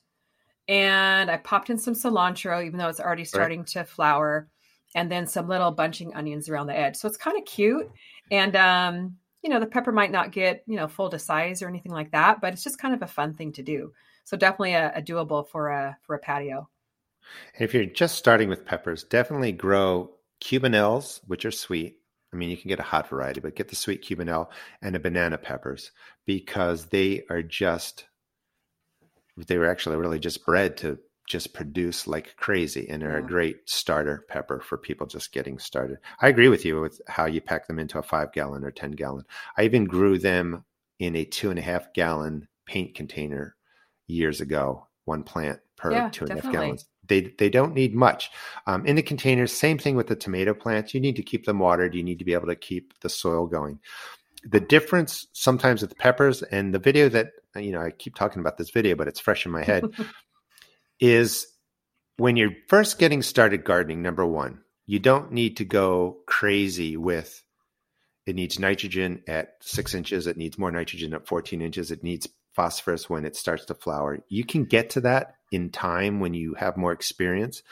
and 0.67 1.31
I 1.31 1.37
popped 1.37 1.69
in 1.69 1.77
some 1.77 1.93
cilantro, 1.93 2.65
even 2.65 2.79
though 2.79 2.89
it's 2.89 3.01
already 3.01 3.25
starting 3.27 3.61
right. 3.61 3.69
to 3.69 3.85
flower, 3.85 4.49
and 4.95 5.13
then 5.13 5.27
some 5.27 5.47
little 5.47 5.71
bunching 5.71 6.15
onions 6.15 6.49
around 6.49 6.69
the 6.69 6.79
edge. 6.79 6.97
So 6.97 7.07
it's 7.07 7.19
kind 7.19 7.37
of 7.37 7.45
cute. 7.45 7.91
And 8.31 8.57
um, 8.57 9.17
you 9.43 9.51
know, 9.51 9.61
the 9.61 9.67
pepper 9.67 9.93
might 9.93 10.11
not 10.11 10.33
get, 10.33 10.63
you 10.67 10.77
know, 10.77 10.89
full 10.89 11.11
to 11.11 11.19
size 11.19 11.63
or 11.63 11.69
anything 11.69 11.93
like 11.93 12.13
that, 12.13 12.41
but 12.41 12.53
it's 12.53 12.65
just 12.65 12.79
kind 12.79 12.95
of 12.95 13.03
a 13.03 13.07
fun 13.07 13.35
thing 13.35 13.53
to 13.53 13.63
do. 13.63 13.93
So 14.25 14.37
definitely 14.37 14.75
a, 14.75 14.93
a 14.95 15.03
doable 15.03 15.49
for 15.49 15.69
a 15.69 15.97
for 16.03 16.15
a 16.15 16.19
patio. 16.19 16.69
If 17.59 17.75
you're 17.75 17.87
just 17.87 18.17
starting 18.17 18.49
with 18.49 18.65
peppers, 18.65 19.05
definitely 19.05 19.53
grow 19.53 20.11
cubanelles, 20.41 21.21
which 21.27 21.45
are 21.45 21.51
sweet. 21.51 21.99
I 22.33 22.37
mean, 22.37 22.51
you 22.51 22.57
can 22.57 22.69
get 22.69 22.79
a 22.79 22.85
hot 22.85 23.09
variety, 23.09 23.41
but 23.41 23.57
get 23.57 23.69
the 23.69 23.77
sweet 23.77 24.05
cubanelle 24.05 24.49
and 24.83 24.95
the 24.95 25.01
banana 25.01 25.39
peppers 25.39 25.93
because 26.27 26.87
they 26.87 27.25
are 27.31 27.43
just 27.43 28.07
they 29.47 29.57
were 29.57 29.71
actually 29.71 29.97
really 29.97 30.19
just 30.19 30.45
bred 30.45 30.77
to 30.79 30.99
just 31.29 31.53
produce 31.53 32.07
like 32.07 32.35
crazy 32.37 32.89
and 32.89 33.03
are 33.03 33.19
yeah. 33.19 33.25
a 33.25 33.29
great 33.29 33.69
starter 33.69 34.25
pepper 34.29 34.61
for 34.61 34.79
people 34.79 35.07
just 35.07 35.33
getting 35.33 35.59
started. 35.59 35.99
I 36.21 36.29
agree 36.29 36.49
with 36.49 36.65
you 36.65 36.81
with 36.81 37.01
how 37.07 37.27
you 37.27 37.41
pack 37.41 37.67
them 37.67 37.79
into 37.79 37.99
a 37.99 38.03
five 38.03 38.33
gallon 38.33 38.65
or 38.65 38.71
10 38.71 38.93
gallon. 38.93 39.25
I 39.57 39.65
even 39.65 39.85
grew 39.85 40.19
them 40.19 40.65
in 40.99 41.15
a 41.15 41.25
two 41.25 41.51
and 41.51 41.59
a 41.59 41.63
half 41.63 41.93
gallon 41.93 42.49
paint 42.67 42.95
container 42.95 43.55
years 44.07 44.41
ago, 44.41 44.87
one 45.05 45.23
plant 45.23 45.61
per 45.77 45.93
yeah, 45.93 46.09
two 46.09 46.25
and 46.25 46.35
definitely. 46.35 46.57
a 46.57 46.61
half 46.61 46.63
gallons. 46.63 46.87
They, 47.07 47.35
they 47.39 47.49
don't 47.49 47.75
need 47.75 47.95
much. 47.95 48.31
Um, 48.67 48.85
in 48.87 48.97
the 48.97 49.03
containers, 49.03 49.53
same 49.53 49.79
thing 49.79 49.97
with 49.97 50.09
the 50.09 50.17
tomato 50.17 50.55
plants. 50.55 50.93
You 50.93 51.01
need 51.01 51.17
to 51.17 51.23
keep 51.23 51.47
them 51.47 51.59
watered. 51.59 51.95
You 51.95 52.03
need 52.03 52.19
to 52.19 52.25
be 52.25 52.35
able 52.35 52.49
to 52.49 52.57
keep 52.57 52.99
the 53.01 53.09
soil 53.09 53.47
going. 53.47 53.81
The 54.45 54.61
difference 54.61 55.27
sometimes 55.33 55.81
with 55.81 55.91
the 55.91 55.97
peppers 55.97 56.43
and 56.43 56.73
the 56.73 56.79
video 56.79 57.09
that 57.11 57.33
you 57.57 57.73
know, 57.73 57.81
I 57.81 57.91
keep 57.91 58.15
talking 58.15 58.41
about 58.41 58.59
this 58.59 58.71
video, 58.71 58.95
but 58.95 59.09
it's 59.09 59.21
fresh 59.21 59.47
in 59.47 59.53
my 59.53 59.63
head, 59.63 59.85
is 61.01 61.47
when 62.17 62.37
you're 62.37 62.57
first 62.69 62.99
getting 62.99 63.23
started 63.23 63.65
gardening, 63.65 64.03
number 64.03 64.27
one, 64.27 64.63
you 64.87 64.99
don't 64.99 65.33
need 65.33 65.59
to 65.59 65.65
go 65.65 66.19
crazy 66.27 66.97
with 66.97 67.43
it 68.29 68.37
needs 68.37 68.59
nitrogen 68.59 69.23
at 69.27 69.55
six 69.63 69.95
inches, 69.95 70.27
it 70.27 70.37
needs 70.37 70.59
more 70.59 70.71
nitrogen 70.71 71.15
at 71.15 71.27
14 71.27 71.63
inches, 71.63 71.91
it 71.91 72.03
needs 72.03 72.29
phosphorus 72.55 73.09
when 73.09 73.25
it 73.25 73.35
starts 73.35 73.65
to 73.65 73.75
flower. 73.75 74.19
You 74.29 74.45
can 74.45 74.65
get 74.65 74.91
to 74.91 75.01
that 75.01 75.37
in 75.51 75.71
time 75.71 76.21
when 76.21 76.35
you 76.35 76.53
have 76.53 76.77
more 76.77 76.93
experience, 76.93 77.63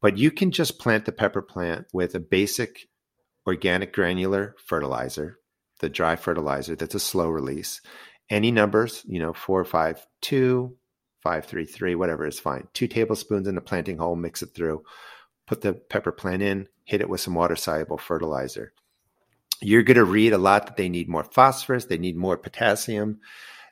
but 0.00 0.18
you 0.18 0.32
can 0.32 0.50
just 0.50 0.80
plant 0.80 1.04
the 1.04 1.12
pepper 1.12 1.42
plant 1.42 1.86
with 1.92 2.16
a 2.16 2.18
basic 2.18 2.88
organic 3.46 3.92
granular 3.92 4.56
fertilizer, 4.66 5.38
the 5.78 5.88
dry 5.88 6.16
fertilizer 6.16 6.74
that's 6.74 6.96
a 6.96 7.00
slow 7.00 7.28
release, 7.28 7.80
any 8.28 8.50
numbers, 8.50 9.04
you 9.06 9.20
know, 9.20 9.32
four, 9.32 9.64
five, 9.64 10.04
two, 10.20 10.76
five, 11.22 11.44
three, 11.44 11.64
three, 11.64 11.94
whatever 11.94 12.26
is 12.26 12.40
fine. 12.40 12.68
Two 12.72 12.88
tablespoons 12.88 13.46
in 13.46 13.54
the 13.54 13.60
planting 13.60 13.98
hole, 13.98 14.16
mix 14.16 14.42
it 14.42 14.54
through, 14.54 14.82
put 15.46 15.60
the 15.60 15.74
pepper 15.74 16.12
plant 16.12 16.42
in, 16.42 16.68
hit 16.84 17.00
it 17.00 17.08
with 17.08 17.20
some 17.20 17.34
water 17.34 17.56
soluble 17.56 17.98
fertilizer. 17.98 18.72
You're 19.60 19.82
going 19.82 19.96
to 19.96 20.04
read 20.04 20.32
a 20.32 20.38
lot 20.38 20.66
that 20.66 20.76
they 20.76 20.88
need 20.88 21.08
more 21.08 21.24
phosphorus, 21.24 21.84
they 21.84 21.98
need 21.98 22.16
more 22.16 22.36
potassium. 22.36 23.20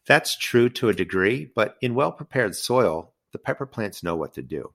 That's 0.07 0.37
true 0.37 0.69
to 0.71 0.89
a 0.89 0.95
degree, 0.95 1.51
but 1.55 1.77
in 1.81 1.95
well 1.95 2.13
prepared 2.13 2.55
soil, 2.55 3.13
the 3.33 3.39
pepper 3.39 3.67
plants 3.67 4.03
know 4.03 4.17
what 4.17 4.35
to 4.35 4.43
do. 4.43 4.73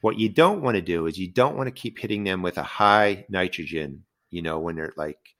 What 0.00 0.18
you 0.18 0.28
don't 0.28 0.62
want 0.62 0.76
to 0.76 0.82
do 0.82 1.06
is 1.06 1.18
you 1.18 1.28
don't 1.28 1.56
want 1.56 1.66
to 1.66 1.72
keep 1.72 1.98
hitting 1.98 2.24
them 2.24 2.42
with 2.42 2.58
a 2.58 2.62
high 2.62 3.26
nitrogen, 3.28 4.04
you 4.30 4.42
know, 4.42 4.58
when 4.58 4.76
they're 4.76 4.92
like 4.96 5.34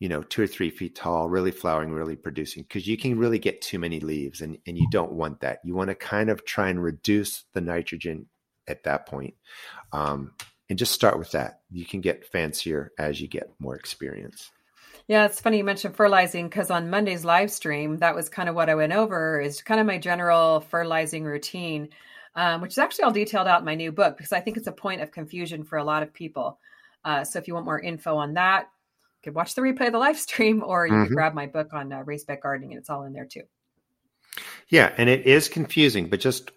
you 0.00 0.08
know, 0.08 0.22
two 0.22 0.42
or 0.42 0.46
three 0.46 0.70
feet 0.70 0.96
tall, 0.96 1.28
really 1.28 1.50
flowering, 1.50 1.92
really 1.92 2.16
producing, 2.16 2.62
because 2.62 2.86
you 2.86 2.96
can 2.96 3.18
really 3.18 3.38
get 3.38 3.60
too 3.60 3.78
many 3.78 4.00
leaves 4.00 4.40
and, 4.40 4.58
and 4.66 4.76
you 4.76 4.88
don't 4.90 5.12
want 5.12 5.40
that. 5.40 5.60
You 5.62 5.74
want 5.74 5.88
to 5.88 5.94
kind 5.94 6.30
of 6.30 6.44
try 6.44 6.70
and 6.70 6.82
reduce 6.82 7.44
the 7.52 7.60
nitrogen 7.60 8.26
at 8.66 8.84
that 8.84 9.06
point. 9.06 9.34
Um, 9.92 10.32
and 10.70 10.78
just 10.78 10.92
start 10.92 11.18
with 11.18 11.32
that. 11.32 11.60
You 11.70 11.84
can 11.84 12.00
get 12.00 12.24
fancier 12.24 12.92
as 12.98 13.20
you 13.20 13.28
get 13.28 13.50
more 13.58 13.76
experience. 13.76 14.50
Yeah, 15.06 15.26
it's 15.26 15.40
funny 15.40 15.58
you 15.58 15.64
mentioned 15.64 15.96
fertilizing 15.96 16.48
because 16.48 16.70
on 16.70 16.88
Monday's 16.88 17.24
live 17.24 17.50
stream, 17.50 17.98
that 17.98 18.14
was 18.14 18.28
kind 18.28 18.48
of 18.48 18.54
what 18.54 18.70
I 18.70 18.76
went 18.76 18.92
over 18.92 19.40
is 19.40 19.60
kind 19.60 19.80
of 19.80 19.86
my 19.86 19.98
general 19.98 20.60
fertilizing 20.60 21.24
routine, 21.24 21.88
um, 22.36 22.60
which 22.60 22.70
is 22.72 22.78
actually 22.78 23.04
all 23.04 23.10
detailed 23.10 23.48
out 23.48 23.58
in 23.58 23.66
my 23.66 23.74
new 23.74 23.90
book 23.90 24.16
because 24.16 24.32
I 24.32 24.40
think 24.40 24.56
it's 24.56 24.68
a 24.68 24.72
point 24.72 25.02
of 25.02 25.10
confusion 25.10 25.64
for 25.64 25.76
a 25.76 25.84
lot 25.84 26.04
of 26.04 26.14
people. 26.14 26.58
Uh, 27.04 27.24
so 27.24 27.38
if 27.38 27.48
you 27.48 27.54
want 27.54 27.66
more 27.66 27.80
info 27.80 28.16
on 28.16 28.34
that, 28.34 28.68
could 29.22 29.34
watch 29.34 29.54
the 29.54 29.62
replay 29.62 29.86
of 29.86 29.92
the 29.92 29.98
live 29.98 30.18
stream 30.18 30.62
or 30.66 30.86
you 30.86 30.92
mm-hmm. 30.92 31.04
could 31.04 31.14
grab 31.14 31.34
my 31.34 31.46
book 31.46 31.72
on 31.72 31.92
uh, 31.92 32.02
raised 32.04 32.26
bed 32.26 32.40
gardening 32.42 32.72
and 32.72 32.78
it's 32.78 32.90
all 32.90 33.04
in 33.04 33.12
there 33.12 33.26
too. 33.26 33.42
Yeah, 34.68 34.92
and 34.96 35.08
it 35.08 35.26
is 35.26 35.48
confusing, 35.48 36.08
but 36.08 36.20
just 36.20 36.52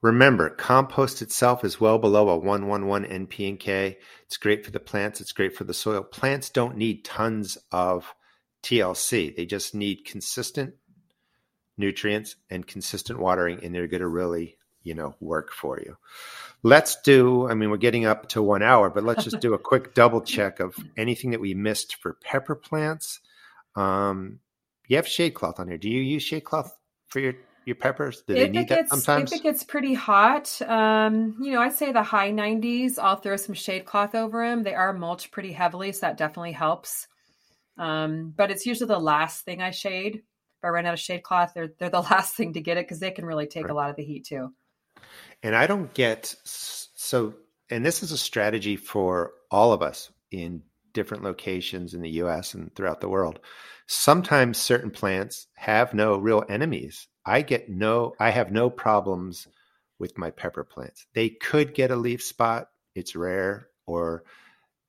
remember 0.00 0.48
compost 0.48 1.20
itself 1.20 1.64
is 1.64 1.80
well 1.80 1.98
below 1.98 2.30
a 2.30 2.38
111 2.38 3.26
NP 3.26 3.48
and 3.50 3.60
K. 3.60 3.98
It's 4.24 4.38
great 4.38 4.64
for 4.64 4.70
the 4.70 4.80
plants, 4.80 5.20
it's 5.20 5.32
great 5.32 5.54
for 5.54 5.64
the 5.64 5.74
soil. 5.74 6.02
Plants 6.02 6.48
don't 6.48 6.76
need 6.76 7.04
tons 7.04 7.58
of 7.70 8.14
TLC. 8.62 9.36
They 9.36 9.46
just 9.46 9.74
need 9.74 10.04
consistent 10.04 10.74
nutrients 11.76 12.36
and 12.50 12.66
consistent 12.66 13.18
watering 13.18 13.62
and 13.62 13.74
they're 13.74 13.86
going 13.86 14.02
to 14.02 14.08
really, 14.08 14.56
you 14.82 14.94
know, 14.94 15.14
work 15.20 15.52
for 15.52 15.78
you 15.80 15.96
let's 16.62 17.00
do 17.02 17.48
i 17.48 17.54
mean 17.54 17.70
we're 17.70 17.76
getting 17.76 18.04
up 18.04 18.28
to 18.28 18.42
one 18.42 18.62
hour 18.62 18.90
but 18.90 19.04
let's 19.04 19.24
just 19.24 19.40
do 19.40 19.54
a 19.54 19.58
quick 19.58 19.94
double 19.94 20.20
check 20.20 20.60
of 20.60 20.74
anything 20.96 21.30
that 21.30 21.40
we 21.40 21.54
missed 21.54 21.96
for 21.96 22.16
pepper 22.22 22.54
plants. 22.54 23.20
Um 23.76 24.40
you 24.88 24.96
have 24.96 25.06
shade 25.06 25.34
cloth 25.34 25.60
on 25.60 25.68
here. 25.68 25.78
Do 25.78 25.88
you 25.88 26.00
use 26.00 26.22
shade 26.22 26.44
cloth 26.44 26.76
for 27.08 27.20
your 27.20 27.34
your 27.64 27.76
peppers? 27.76 28.22
Do 28.26 28.34
they 28.34 28.42
if 28.42 28.50
need 28.50 28.68
that 28.68 28.68
gets, 28.68 28.90
sometimes? 28.90 29.32
if 29.32 29.38
it 29.38 29.42
gets 29.42 29.62
pretty 29.62 29.94
hot. 29.94 30.60
Um 30.62 31.36
you 31.40 31.52
know 31.52 31.60
i'd 31.62 31.74
say 31.74 31.92
the 31.92 32.02
high 32.02 32.32
90s 32.32 32.98
i'll 32.98 33.16
throw 33.16 33.36
some 33.36 33.54
shade 33.54 33.84
cloth 33.84 34.14
over 34.14 34.46
them 34.46 34.62
they 34.62 34.74
are 34.74 34.92
mulched 34.92 35.30
pretty 35.30 35.52
heavily 35.52 35.92
so 35.92 36.00
that 36.02 36.18
definitely 36.18 36.52
helps. 36.52 37.06
Um 37.78 38.34
but 38.36 38.50
it's 38.50 38.66
usually 38.66 38.88
the 38.88 38.98
last 38.98 39.44
thing 39.44 39.62
i 39.62 39.70
shade. 39.70 40.16
If 40.16 40.64
i 40.64 40.68
run 40.68 40.84
out 40.84 40.94
of 40.94 41.00
shade 41.00 41.22
cloth 41.22 41.52
they're, 41.54 41.72
they're 41.78 41.88
the 41.88 42.02
last 42.12 42.34
thing 42.34 42.52
to 42.52 42.60
get 42.60 42.76
it 42.76 42.84
because 42.84 43.00
they 43.00 43.12
can 43.12 43.24
really 43.24 43.46
take 43.46 43.64
right. 43.64 43.72
a 43.72 43.74
lot 43.74 43.88
of 43.88 43.96
the 43.96 44.04
heat 44.04 44.26
too 44.26 44.52
and 45.42 45.54
I 45.54 45.66
don't 45.66 45.92
get 45.94 46.34
so, 46.44 47.34
and 47.70 47.84
this 47.84 48.02
is 48.02 48.12
a 48.12 48.18
strategy 48.18 48.76
for 48.76 49.32
all 49.50 49.72
of 49.72 49.82
us 49.82 50.10
in 50.30 50.62
different 50.92 51.22
locations 51.22 51.94
in 51.94 52.02
the 52.02 52.10
US 52.22 52.54
and 52.54 52.74
throughout 52.74 53.00
the 53.00 53.08
world. 53.08 53.40
Sometimes 53.86 54.58
certain 54.58 54.90
plants 54.90 55.46
have 55.54 55.94
no 55.94 56.16
real 56.16 56.44
enemies. 56.48 57.08
I 57.24 57.42
get 57.42 57.68
no, 57.68 58.14
I 58.18 58.30
have 58.30 58.52
no 58.52 58.70
problems 58.70 59.46
with 59.98 60.16
my 60.18 60.30
pepper 60.30 60.64
plants. 60.64 61.06
They 61.14 61.28
could 61.28 61.74
get 61.74 61.90
a 61.90 61.96
leaf 61.96 62.22
spot, 62.22 62.68
it's 62.94 63.14
rare, 63.14 63.68
or 63.86 64.24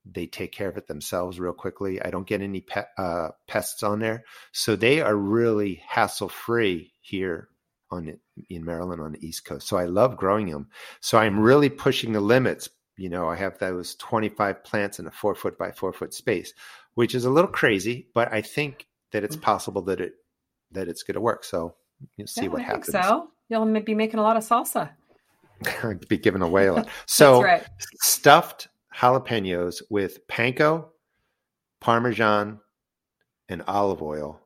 they 0.06 0.26
take 0.26 0.52
care 0.52 0.70
of 0.70 0.78
it 0.78 0.88
themselves 0.88 1.40
real 1.40 1.54
quickly. 1.54 2.02
I 2.02 2.10
don't 2.10 2.28
get 2.28 2.42
any 2.42 2.62
pe- 2.62 2.84
uh, 2.98 3.30
pests 3.48 3.84
on 3.84 4.00
there. 4.00 4.24
So 4.52 4.76
they 4.76 5.02
are 5.02 5.16
really 5.16 5.84
hassle 5.88 6.30
free 6.30 6.94
here 7.02 7.50
on 7.92 8.18
in 8.50 8.66
Maryland 8.66 9.02
on 9.02 9.14
the 9.14 9.26
East 9.26 9.46
Coast. 9.46 9.68
So 9.68 9.78
I 9.78 9.86
love 9.86 10.18
growing 10.18 10.50
them. 10.50 10.70
So 11.00 11.18
I'm 11.18 11.40
really 11.40 11.70
pushing 11.70 12.14
the 12.14 12.22
limits. 12.22 12.70
You 12.98 13.10
know, 13.10 13.30
I 13.30 13.36
have 13.36 13.58
those 13.58 13.96
25 13.96 14.64
plants 14.64 15.00
in 15.00 15.08
a 15.08 15.12
four 15.12 15.36
foot 15.36 15.58
by 15.58 15.72
four 15.72 15.94
foot 15.94 16.14
space, 16.14 16.54
which 16.94 17.16
is 17.16 17.26
a 17.26 17.30
little 17.30 17.50
crazy, 17.50 18.08
but 18.14 18.32
I 18.32 18.42
think 18.42 18.88
that 19.12 19.24
it's 19.24 19.36
mm. 19.36 19.42
possible 19.42 19.82
that 19.84 20.02
it 20.02 20.14
that 20.72 20.88
it's 20.88 21.04
going 21.04 21.16
to 21.16 21.22
work. 21.22 21.44
So 21.44 21.76
you'll 22.16 22.28
see 22.28 22.44
yeah, 22.44 22.48
what 22.48 22.62
I 22.62 22.66
happens. 22.66 22.88
so 22.88 23.30
you'll 23.50 23.66
be 23.82 23.96
making 23.96 24.20
a 24.20 24.24
lot 24.24 24.38
of 24.38 24.44
salsa. 24.44 24.90
be 26.08 26.18
giving 26.18 26.42
away 26.42 26.68
a 26.68 26.74
lot. 26.74 26.88
So 27.06 27.44
right. 27.44 27.64
stuffed 28.02 28.68
jalapenos 28.96 29.82
with 29.90 30.28
panko, 30.28 30.88
Parmesan, 31.80 32.60
and 33.50 33.64
olive 33.68 34.02
oil 34.02 34.41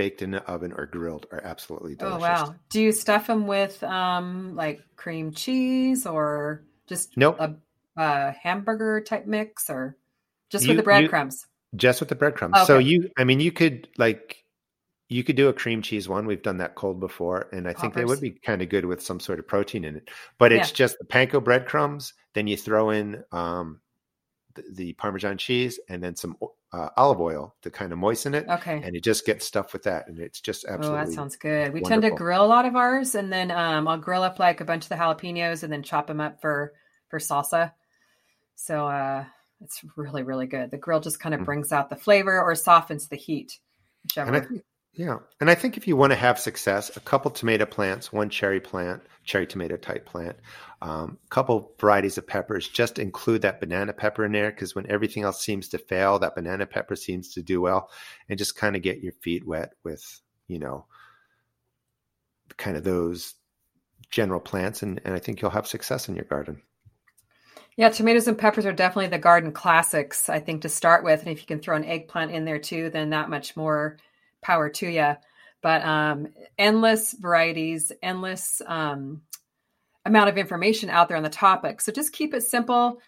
baked 0.00 0.22
in 0.22 0.30
the 0.30 0.42
oven 0.50 0.72
or 0.72 0.86
grilled 0.86 1.26
are 1.30 1.42
absolutely 1.44 1.94
delicious. 1.94 2.16
Oh 2.16 2.20
wow! 2.22 2.54
Do 2.70 2.80
you 2.80 2.90
stuff 2.90 3.26
them 3.26 3.46
with 3.46 3.82
um, 3.82 4.56
like 4.56 4.80
cream 4.96 5.30
cheese 5.30 6.06
or 6.06 6.64
just 6.86 7.18
nope. 7.18 7.36
a, 7.38 7.54
a 7.98 8.30
hamburger 8.30 9.02
type 9.02 9.26
mix 9.26 9.68
or 9.68 9.98
just 10.48 10.64
you, 10.64 10.70
with 10.70 10.78
the 10.78 10.82
breadcrumbs? 10.84 11.46
Just 11.76 12.00
with 12.00 12.08
the 12.08 12.14
breadcrumbs. 12.14 12.56
Okay. 12.56 12.64
So 12.64 12.78
you, 12.78 13.10
I 13.18 13.24
mean, 13.24 13.40
you 13.40 13.52
could 13.52 13.88
like 13.98 14.42
you 15.10 15.22
could 15.22 15.36
do 15.36 15.48
a 15.48 15.52
cream 15.52 15.82
cheese 15.82 16.08
one. 16.08 16.24
We've 16.24 16.42
done 16.42 16.56
that 16.58 16.76
cold 16.76 16.98
before, 16.98 17.50
and 17.52 17.68
I 17.68 17.74
think 17.74 17.92
they 17.92 18.06
would 18.06 18.22
be 18.22 18.30
kind 18.30 18.62
of 18.62 18.70
good 18.70 18.86
with 18.86 19.02
some 19.02 19.20
sort 19.20 19.38
of 19.38 19.46
protein 19.46 19.84
in 19.84 19.96
it. 19.96 20.08
But 20.38 20.50
it's 20.50 20.70
yeah. 20.70 20.76
just 20.76 20.96
the 20.98 21.04
panko 21.04 21.44
breadcrumbs. 21.44 22.14
Then 22.32 22.46
you 22.46 22.56
throw 22.56 22.88
in 22.88 23.22
um, 23.32 23.82
the, 24.54 24.64
the, 24.72 24.92
Parmesan 24.94 25.36
cheese 25.36 25.78
and 25.90 26.02
then 26.02 26.16
some 26.16 26.36
uh, 26.72 26.88
olive 26.96 27.20
oil 27.20 27.54
to 27.62 27.70
kind 27.70 27.92
of 27.92 27.98
moisten 27.98 28.34
it. 28.34 28.46
Okay. 28.48 28.80
And 28.82 28.94
you 28.94 29.00
just 29.00 29.26
get 29.26 29.42
stuff 29.42 29.72
with 29.72 29.82
that, 29.84 30.08
and 30.08 30.18
it's 30.18 30.40
just 30.40 30.64
absolutely. 30.64 31.02
Oh, 31.02 31.04
that 31.04 31.12
sounds 31.12 31.36
good. 31.36 31.72
We 31.72 31.80
wonderful. 31.80 31.88
tend 31.88 32.02
to 32.02 32.10
grill 32.10 32.44
a 32.44 32.46
lot 32.46 32.64
of 32.64 32.76
ours, 32.76 33.14
and 33.14 33.32
then 33.32 33.50
um, 33.50 33.88
I'll 33.88 33.98
grill 33.98 34.22
up 34.22 34.38
like 34.38 34.60
a 34.60 34.64
bunch 34.64 34.84
of 34.84 34.88
the 34.90 34.94
jalapenos, 34.96 35.62
and 35.62 35.72
then 35.72 35.82
chop 35.82 36.06
them 36.06 36.20
up 36.20 36.40
for 36.40 36.72
for 37.08 37.18
salsa. 37.18 37.72
So 38.54 38.86
uh, 38.86 39.24
it's 39.62 39.80
really 39.96 40.22
really 40.22 40.46
good. 40.46 40.70
The 40.70 40.78
grill 40.78 41.00
just 41.00 41.20
kind 41.20 41.34
of 41.34 41.40
mm. 41.40 41.46
brings 41.46 41.72
out 41.72 41.90
the 41.90 41.96
flavor 41.96 42.40
or 42.40 42.54
softens 42.54 43.08
the 43.08 43.16
heat, 43.16 43.58
whichever. 44.04 44.48
Yeah. 44.92 45.18
And 45.40 45.48
I 45.48 45.54
think 45.54 45.76
if 45.76 45.86
you 45.86 45.96
want 45.96 46.12
to 46.12 46.18
have 46.18 46.38
success, 46.38 46.94
a 46.96 47.00
couple 47.00 47.30
tomato 47.30 47.64
plants, 47.64 48.12
one 48.12 48.28
cherry 48.28 48.60
plant, 48.60 49.02
cherry 49.24 49.46
tomato 49.46 49.76
type 49.76 50.04
plant, 50.04 50.36
a 50.82 50.88
um, 50.88 51.18
couple 51.28 51.72
varieties 51.78 52.18
of 52.18 52.26
peppers, 52.26 52.68
just 52.68 52.98
include 52.98 53.42
that 53.42 53.60
banana 53.60 53.92
pepper 53.92 54.24
in 54.24 54.32
there 54.32 54.50
because 54.50 54.74
when 54.74 54.90
everything 54.90 55.22
else 55.22 55.44
seems 55.44 55.68
to 55.68 55.78
fail, 55.78 56.18
that 56.18 56.34
banana 56.34 56.66
pepper 56.66 56.96
seems 56.96 57.32
to 57.34 57.42
do 57.42 57.60
well. 57.60 57.88
And 58.28 58.38
just 58.38 58.56
kind 58.56 58.74
of 58.74 58.82
get 58.82 59.00
your 59.00 59.12
feet 59.12 59.46
wet 59.46 59.74
with, 59.84 60.20
you 60.48 60.58
know, 60.58 60.86
kind 62.56 62.76
of 62.76 62.82
those 62.82 63.34
general 64.10 64.40
plants. 64.40 64.82
And, 64.82 65.00
and 65.04 65.14
I 65.14 65.20
think 65.20 65.40
you'll 65.40 65.52
have 65.52 65.68
success 65.68 66.08
in 66.08 66.16
your 66.16 66.24
garden. 66.24 66.62
Yeah, 67.76 67.90
tomatoes 67.90 68.26
and 68.26 68.36
peppers 68.36 68.66
are 68.66 68.72
definitely 68.72 69.08
the 69.08 69.18
garden 69.18 69.52
classics, 69.52 70.28
I 70.28 70.40
think, 70.40 70.62
to 70.62 70.68
start 70.68 71.04
with. 71.04 71.20
And 71.20 71.30
if 71.30 71.40
you 71.40 71.46
can 71.46 71.60
throw 71.60 71.76
an 71.76 71.84
eggplant 71.84 72.32
in 72.32 72.44
there 72.44 72.58
too, 72.58 72.90
then 72.90 73.10
that 73.10 73.30
much 73.30 73.56
more 73.56 73.96
power 74.42 74.68
to 74.68 74.88
you. 74.88 75.14
But 75.62 75.84
um, 75.84 76.28
endless 76.58 77.12
varieties, 77.12 77.92
endless 78.02 78.62
um, 78.66 79.22
amount 80.06 80.30
of 80.30 80.38
information 80.38 80.88
out 80.88 81.08
there 81.08 81.16
on 81.16 81.22
the 81.22 81.28
topic. 81.28 81.80
So 81.80 81.92
just 81.92 82.12
keep 82.12 82.32
it 82.32 82.42
simple, 82.42 83.00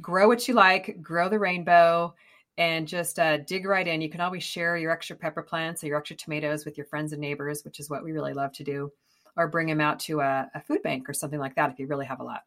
grow 0.00 0.26
what 0.26 0.48
you 0.48 0.54
like, 0.54 1.02
grow 1.02 1.28
the 1.28 1.38
rainbow, 1.38 2.14
and 2.56 2.88
just 2.88 3.18
uh, 3.18 3.38
dig 3.38 3.66
right 3.66 3.86
in. 3.86 4.00
You 4.00 4.08
can 4.08 4.20
always 4.20 4.42
share 4.42 4.76
your 4.76 4.90
extra 4.90 5.16
pepper 5.16 5.42
plants 5.42 5.84
or 5.84 5.88
your 5.88 5.98
extra 5.98 6.16
tomatoes 6.16 6.64
with 6.64 6.76
your 6.76 6.86
friends 6.86 7.12
and 7.12 7.20
neighbors, 7.20 7.64
which 7.64 7.78
is 7.78 7.90
what 7.90 8.02
we 8.02 8.12
really 8.12 8.32
love 8.32 8.52
to 8.54 8.64
do, 8.64 8.90
or 9.36 9.48
bring 9.48 9.66
them 9.66 9.80
out 9.80 10.00
to 10.00 10.20
a, 10.20 10.50
a 10.54 10.60
food 10.62 10.82
bank 10.82 11.08
or 11.08 11.12
something 11.12 11.38
like 11.38 11.54
that 11.56 11.70
if 11.70 11.78
you 11.78 11.86
really 11.86 12.06
have 12.06 12.20
a 12.20 12.24
lot. 12.24 12.40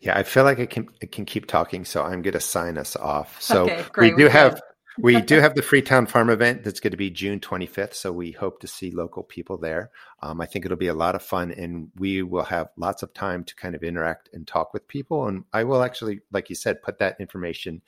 Yeah, 0.00 0.16
I 0.18 0.22
feel 0.22 0.44
like 0.44 0.60
I 0.60 0.66
can 0.66 0.88
I 1.02 1.06
can 1.06 1.24
keep 1.24 1.46
talking, 1.46 1.84
so 1.84 2.02
I'm 2.02 2.22
going 2.22 2.32
to 2.32 2.40
sign 2.40 2.76
us 2.78 2.96
off. 2.96 3.40
So 3.40 3.64
okay, 3.64 3.84
we 3.96 4.14
do 4.14 4.28
have 4.28 4.60
we 4.98 5.20
do 5.20 5.40
have 5.40 5.54
the 5.54 5.62
Freetown 5.62 6.06
Farm 6.06 6.30
event 6.30 6.64
that's 6.64 6.80
going 6.80 6.90
to 6.90 6.96
be 6.96 7.10
June 7.10 7.40
25th. 7.40 7.94
So 7.94 8.12
we 8.12 8.32
hope 8.32 8.60
to 8.60 8.66
see 8.66 8.90
local 8.90 9.22
people 9.22 9.56
there. 9.56 9.90
Um, 10.22 10.40
I 10.40 10.46
think 10.46 10.64
it'll 10.64 10.76
be 10.76 10.88
a 10.88 10.94
lot 10.94 11.14
of 11.14 11.22
fun 11.22 11.50
and 11.52 11.90
we 11.96 12.22
will 12.22 12.44
have 12.44 12.68
lots 12.76 13.02
of 13.02 13.14
time 13.14 13.44
to 13.44 13.54
kind 13.56 13.74
of 13.74 13.82
interact 13.82 14.28
and 14.32 14.46
talk 14.46 14.72
with 14.72 14.88
people. 14.88 15.28
And 15.28 15.44
I 15.52 15.64
will 15.64 15.82
actually, 15.82 16.20
like 16.30 16.50
you 16.50 16.56
said, 16.56 16.82
put 16.82 16.98
that 16.98 17.16
information 17.20 17.82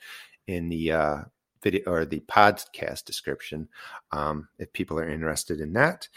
in 0.47 0.69
the 0.69 0.91
uh, 0.91 1.17
video 1.61 1.91
or 1.91 2.05
the 2.05 2.21
podcast 2.21 3.05
description 3.05 3.67
um, 4.11 4.47
if 4.57 4.73
people 4.73 4.99
are 4.99 5.09
interested 5.09 5.61
in 5.61 5.73
that. 5.73 6.07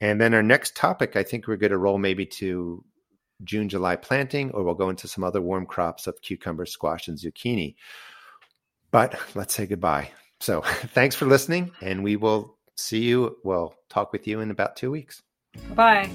And 0.00 0.20
then 0.20 0.34
our 0.34 0.42
next 0.42 0.76
topic, 0.76 1.16
I 1.16 1.24
think 1.24 1.46
we're 1.46 1.56
going 1.56 1.72
to 1.72 1.78
roll 1.78 1.98
maybe 1.98 2.24
to 2.26 2.84
June, 3.44 3.68
July 3.68 3.96
planting, 3.96 4.50
or 4.52 4.62
we'll 4.62 4.74
go 4.74 4.90
into 4.90 5.08
some 5.08 5.24
other 5.24 5.40
warm 5.40 5.66
crops 5.66 6.06
of 6.06 6.20
cucumber, 6.22 6.66
squash, 6.66 7.08
and 7.08 7.18
zucchini. 7.18 7.74
But 8.90 9.18
let's 9.34 9.54
say 9.54 9.66
goodbye. 9.66 10.10
So 10.40 10.60
thanks 10.94 11.16
for 11.16 11.26
listening, 11.26 11.72
and 11.80 12.02
we 12.02 12.16
will 12.16 12.56
see 12.76 13.02
you. 13.02 13.36
We'll 13.44 13.74
talk 13.88 14.12
with 14.12 14.26
you 14.26 14.40
in 14.40 14.50
about 14.50 14.76
two 14.76 14.90
weeks. 14.90 15.22
Bye. 15.74 16.10